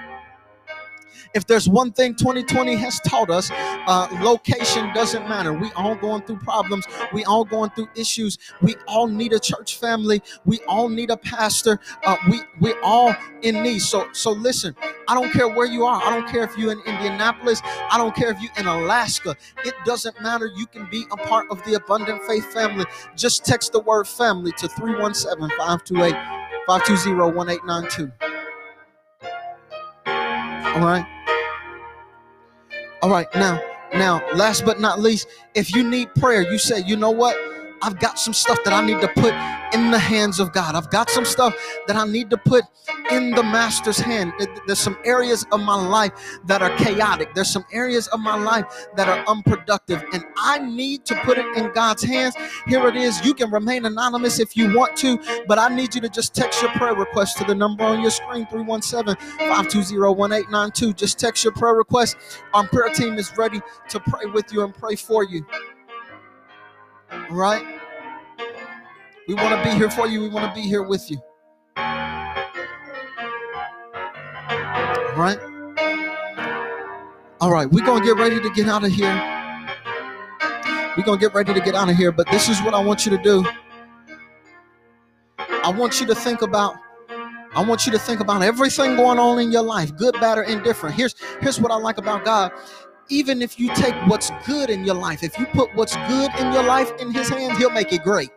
If 1.34 1.48
there's 1.48 1.68
one 1.68 1.92
thing 1.92 2.16
2020 2.16 2.76
has 2.76 3.00
taught 3.02 3.30
us, 3.30 3.50
uh, 3.52 4.08
location 4.22 4.94
doesn't 4.94 5.28
matter. 5.28 5.54
We 5.54 5.72
all 5.74 5.96
going 5.96 6.24
through 6.24 6.38
problems. 6.40 6.86
We 7.14 7.24
all 7.26 7.46
going 7.46 7.70
through 7.72 7.90
issues. 7.96 8.38
We 8.62 8.76
all 8.88 9.08
need 9.08 9.34
a 9.34 9.40
church 9.40 9.78
family. 9.78 10.22
We 10.46 10.60
all 10.68 10.90
need 10.90 11.10
a 11.10 11.18
pastor. 11.18 11.80
Uh, 12.06 12.18
we 12.30 12.42
we 12.60 12.74
all 12.84 13.16
in 13.42 13.62
need. 13.64 13.80
So 13.80 14.08
so 14.14 14.32
listen. 14.32 14.76
I 15.08 15.14
don't 15.14 15.32
care 15.32 15.48
where 15.48 15.66
you 15.66 15.86
are. 15.86 16.02
I 16.04 16.10
don't 16.10 16.28
care 16.30 16.44
if 16.44 16.58
you're 16.58 16.72
in 16.72 16.80
Indianapolis. 16.80 17.62
I 17.64 17.98
don't 17.98 18.16
care 18.16 18.30
if 18.30 18.42
you're 18.42 18.52
in 18.58 18.68
Alaska. 18.68 19.36
It 19.64 19.74
doesn't 19.86 20.20
matter. 20.22 20.48
You 20.56 20.66
can 20.68 20.88
be 20.90 21.06
a 21.12 21.18
part 21.18 21.48
of 21.50 21.64
the 21.64 21.76
Abundant 21.76 22.24
Faith 22.24 22.52
family. 22.54 22.86
Just 23.16 23.46
text 23.46 23.72
the 23.72 23.80
word 23.80 24.08
family 24.08 24.52
to 24.54 24.68
317 24.68 25.50
528 25.58 26.14
520 26.68 27.34
1892. 27.36 28.12
All 30.76 30.82
right. 30.86 31.17
All 33.02 33.12
right, 33.12 33.28
now, 33.36 33.62
now, 33.94 34.22
last 34.34 34.66
but 34.66 34.80
not 34.80 35.00
least, 35.00 35.28
if 35.54 35.76
you 35.76 35.88
need 35.88 36.14
prayer, 36.16 36.42
you 36.42 36.58
say, 36.58 36.82
you 36.82 36.98
know 36.98 37.12
what? 37.12 37.36
I've 37.82 38.00
got 38.00 38.20
some 38.20 38.34
stuff 38.34 38.60
that 38.64 38.74
I 38.74 38.86
need 38.86 39.02
to 39.02 39.08
put 39.10 39.34
in 39.74 39.92
the 39.92 40.00
hands 40.00 40.40
of 40.40 40.54
God. 40.54 40.76
I've 40.76 40.90
got 40.90 41.10
some 41.10 41.26
stuff 41.26 41.54
that 41.88 41.96
I 41.96 42.06
need 42.06 42.30
to 42.30 42.38
put 42.38 42.64
in 43.12 43.32
the 43.32 43.44
master's 43.44 44.00
hand. 44.00 44.34
There's 44.66 44.80
some 44.80 44.98
areas 45.04 45.46
of 45.52 45.62
my 45.62 45.76
life 45.76 46.12
that 46.46 46.62
are 46.62 46.76
chaotic. 46.78 47.34
There's 47.34 47.52
some 47.52 47.66
areas 47.72 48.08
of 48.08 48.20
my 48.20 48.36
life 48.36 48.66
that 48.96 49.08
are 49.08 49.24
unproductive, 49.28 50.04
and 50.14 50.24
I 50.38 50.60
need 50.60 51.06
to 51.06 51.16
put 51.22 51.38
it 51.38 51.46
in 51.58 51.72
God's 51.74 52.04
hands. 52.04 52.36
Here 52.68 52.88
it 52.88 52.96
is. 52.96 53.24
You 53.26 53.34
can 53.34 53.52
remain 53.52 53.86
anonymous 53.86 54.40
if 54.40 54.56
you 54.56 54.76
want 54.76 54.96
to, 54.98 55.20
but 55.48 55.60
I 55.60 55.74
need 55.74 55.96
you 55.96 56.02
to 56.02 56.10
just 56.10 56.36
text 56.36 56.62
your 56.62 56.72
prayer 56.72 56.96
request 56.96 57.38
to 57.38 57.44
the 57.44 57.56
number 57.56 57.84
on 57.84 58.02
your 58.02 58.12
screen 58.12 58.48
317 58.48 59.16
520 59.38 59.98
1892. 59.98 60.94
Just 60.94 61.20
text 61.20 61.44
your 61.44 61.54
prayer 61.54 61.76
request. 61.76 62.18
Our 62.54 62.68
prayer 62.68 62.94
team 62.94 63.16
is 63.16 63.36
ready 63.38 63.62
to 63.90 64.00
pray 64.00 64.26
with 64.26 64.52
you 64.52 64.64
and 64.64 64.74
pray 64.74 64.96
for 64.96 65.24
you. 65.24 65.46
Right? 67.30 67.80
We 69.28 69.34
want 69.34 69.62
to 69.62 69.70
be 69.70 69.76
here 69.76 69.90
for 69.90 70.08
you. 70.08 70.22
We 70.22 70.30
want 70.30 70.54
to 70.54 70.56
be 70.60 70.68
here 70.68 70.84
with 70.84 71.10
you. 71.12 71.22
Right? 75.16 75.40
All 77.40 77.52
right, 77.52 77.70
we're 77.70 77.86
gonna 77.86 78.04
get 78.04 78.18
ready 78.18 78.42
to 78.42 78.50
get 78.50 78.68
out 78.68 78.84
of 78.84 78.92
here. 78.92 79.14
We're 80.98 81.04
gonna 81.04 81.20
get 81.20 81.36
ready 81.36 81.54
to 81.54 81.62
get 81.62 81.76
out 81.76 81.88
of 81.88 81.96
here, 81.96 82.12
but 82.12 82.28
this 82.32 82.50
is 82.50 82.60
what 82.64 82.74
I 82.74 82.84
want 82.84 83.06
you 83.06 83.16
to 83.16 83.22
do. 83.22 83.46
I 85.38 85.70
want 85.70 86.02
you 86.02 86.08
to 86.08 86.16
think 86.16 86.42
about 86.42 86.76
I 87.56 87.64
want 87.64 87.86
you 87.86 87.92
to 87.92 88.00
think 88.00 88.22
about 88.22 88.42
everything 88.42 88.96
going 88.96 89.20
on 89.20 89.40
in 89.40 89.52
your 89.52 89.62
life, 89.62 89.96
good, 89.96 90.14
bad, 90.16 90.38
or 90.40 90.44
indifferent. 90.44 90.96
Here's 90.96 91.14
here's 91.40 91.60
what 91.60 91.72
I 91.72 91.76
like 91.76 92.00
about 92.00 92.26
God. 92.26 92.52
Even 93.10 93.42
if 93.42 93.60
you 93.60 93.74
take 93.76 93.96
what's 94.08 94.32
good 94.46 94.70
in 94.70 94.86
your 94.86 94.96
life, 94.96 95.24
if 95.24 95.38
you 95.40 95.46
put 95.48 95.74
what's 95.76 95.96
good 95.96 96.32
in 96.40 96.52
your 96.52 96.64
life 96.64 96.92
in 97.00 97.14
his 97.14 97.30
hands, 97.30 97.58
he'll 97.58 97.70
make 97.70 97.94
it 97.94 98.04
great. 98.04 98.30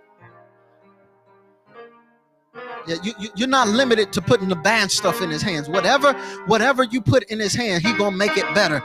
Yeah, 2.86 2.96
you, 3.02 3.12
you, 3.18 3.28
you're 3.36 3.48
not 3.48 3.68
limited 3.68 4.12
to 4.14 4.22
putting 4.22 4.48
the 4.48 4.56
bad 4.56 4.90
stuff 4.90 5.20
in 5.20 5.30
his 5.30 5.42
hands. 5.42 5.68
Whatever, 5.68 6.12
whatever 6.46 6.84
you 6.84 7.00
put 7.00 7.24
in 7.24 7.38
his 7.38 7.54
hand, 7.54 7.84
he 7.84 7.92
gonna 7.92 8.16
make 8.16 8.36
it 8.36 8.54
better. 8.54 8.82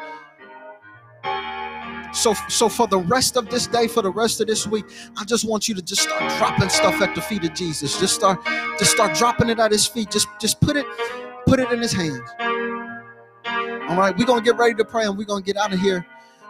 So, 2.13 2.33
so 2.47 2.69
for 2.69 2.87
the 2.87 2.99
rest 2.99 3.35
of 3.35 3.49
this 3.49 3.67
day, 3.67 3.87
for 3.87 4.01
the 4.01 4.11
rest 4.11 4.39
of 4.39 4.47
this 4.47 4.65
week, 4.65 4.85
I 5.17 5.25
just 5.25 5.43
want 5.47 5.67
you 5.67 5.75
to 5.75 5.81
just 5.81 6.03
start 6.03 6.31
dropping 6.37 6.69
stuff 6.69 7.01
at 7.01 7.13
the 7.13 7.21
feet 7.21 7.43
of 7.43 7.53
Jesus. 7.53 7.99
Just 7.99 8.15
start, 8.15 8.39
just 8.79 8.91
start 8.91 9.17
dropping 9.17 9.49
it 9.49 9.59
at 9.59 9.71
his 9.71 9.85
feet. 9.85 10.11
Just, 10.11 10.27
just 10.39 10.61
put 10.61 10.77
it, 10.77 10.85
put 11.45 11.59
it 11.59 11.71
in 11.71 11.81
his 11.81 11.91
hands. 11.91 12.21
All 13.89 13.97
right, 13.97 14.15
we're 14.17 14.25
gonna 14.25 14.41
get 14.41 14.57
ready 14.57 14.73
to 14.75 14.85
pray 14.85 15.05
and 15.05 15.17
we're 15.17 15.25
gonna 15.25 15.41
get 15.41 15.57
out 15.57 15.73
of 15.73 15.79
here. 15.79 16.05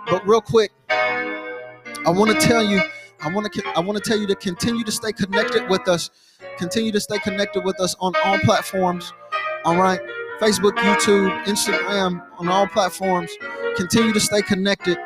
But 0.10 0.26
real 0.28 0.42
quick, 0.42 0.72
I 0.90 2.10
want 2.10 2.32
to 2.32 2.48
tell 2.48 2.64
you, 2.64 2.82
I 3.22 3.30
want 3.34 3.52
to, 3.52 3.68
I 3.76 3.80
want 3.80 4.02
to 4.02 4.10
tell 4.10 4.20
you 4.20 4.28
to 4.28 4.36
continue 4.36 4.84
to 4.84 4.92
stay 4.92 5.12
connected 5.12 5.70
with 5.70 5.88
us. 5.88 6.10
Continue 6.58 6.92
to 6.92 7.00
stay 7.00 7.20
connected 7.20 7.64
with 7.64 7.80
us 7.80 7.96
on 8.00 8.14
all 8.24 8.38
platforms. 8.40 9.12
All 9.64 9.76
right, 9.76 10.00
Facebook, 10.40 10.74
YouTube, 10.78 11.44
Instagram, 11.46 12.26
on 12.38 12.48
all 12.48 12.68
platforms. 12.68 13.32
Continue 13.76 14.14
to 14.14 14.20
stay 14.20 14.42
connected. 14.42 14.98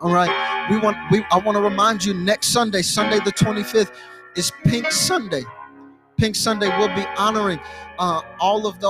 All 0.00 0.12
right. 0.12 0.68
We 0.70 0.78
want 0.78 0.96
we 1.10 1.24
I 1.30 1.38
want 1.38 1.56
to 1.56 1.62
remind 1.62 2.04
you 2.04 2.14
next 2.14 2.48
Sunday, 2.48 2.80
Sunday 2.80 3.18
the 3.18 3.32
25th, 3.32 3.92
is 4.34 4.50
Pink 4.64 4.90
Sunday. 4.92 5.42
Pink 6.16 6.36
Sunday 6.36 6.68
will 6.78 6.94
be 6.94 7.04
honoring 7.18 7.60
uh, 7.98 8.22
all 8.40 8.66
of 8.66 8.80
those. 8.80 8.88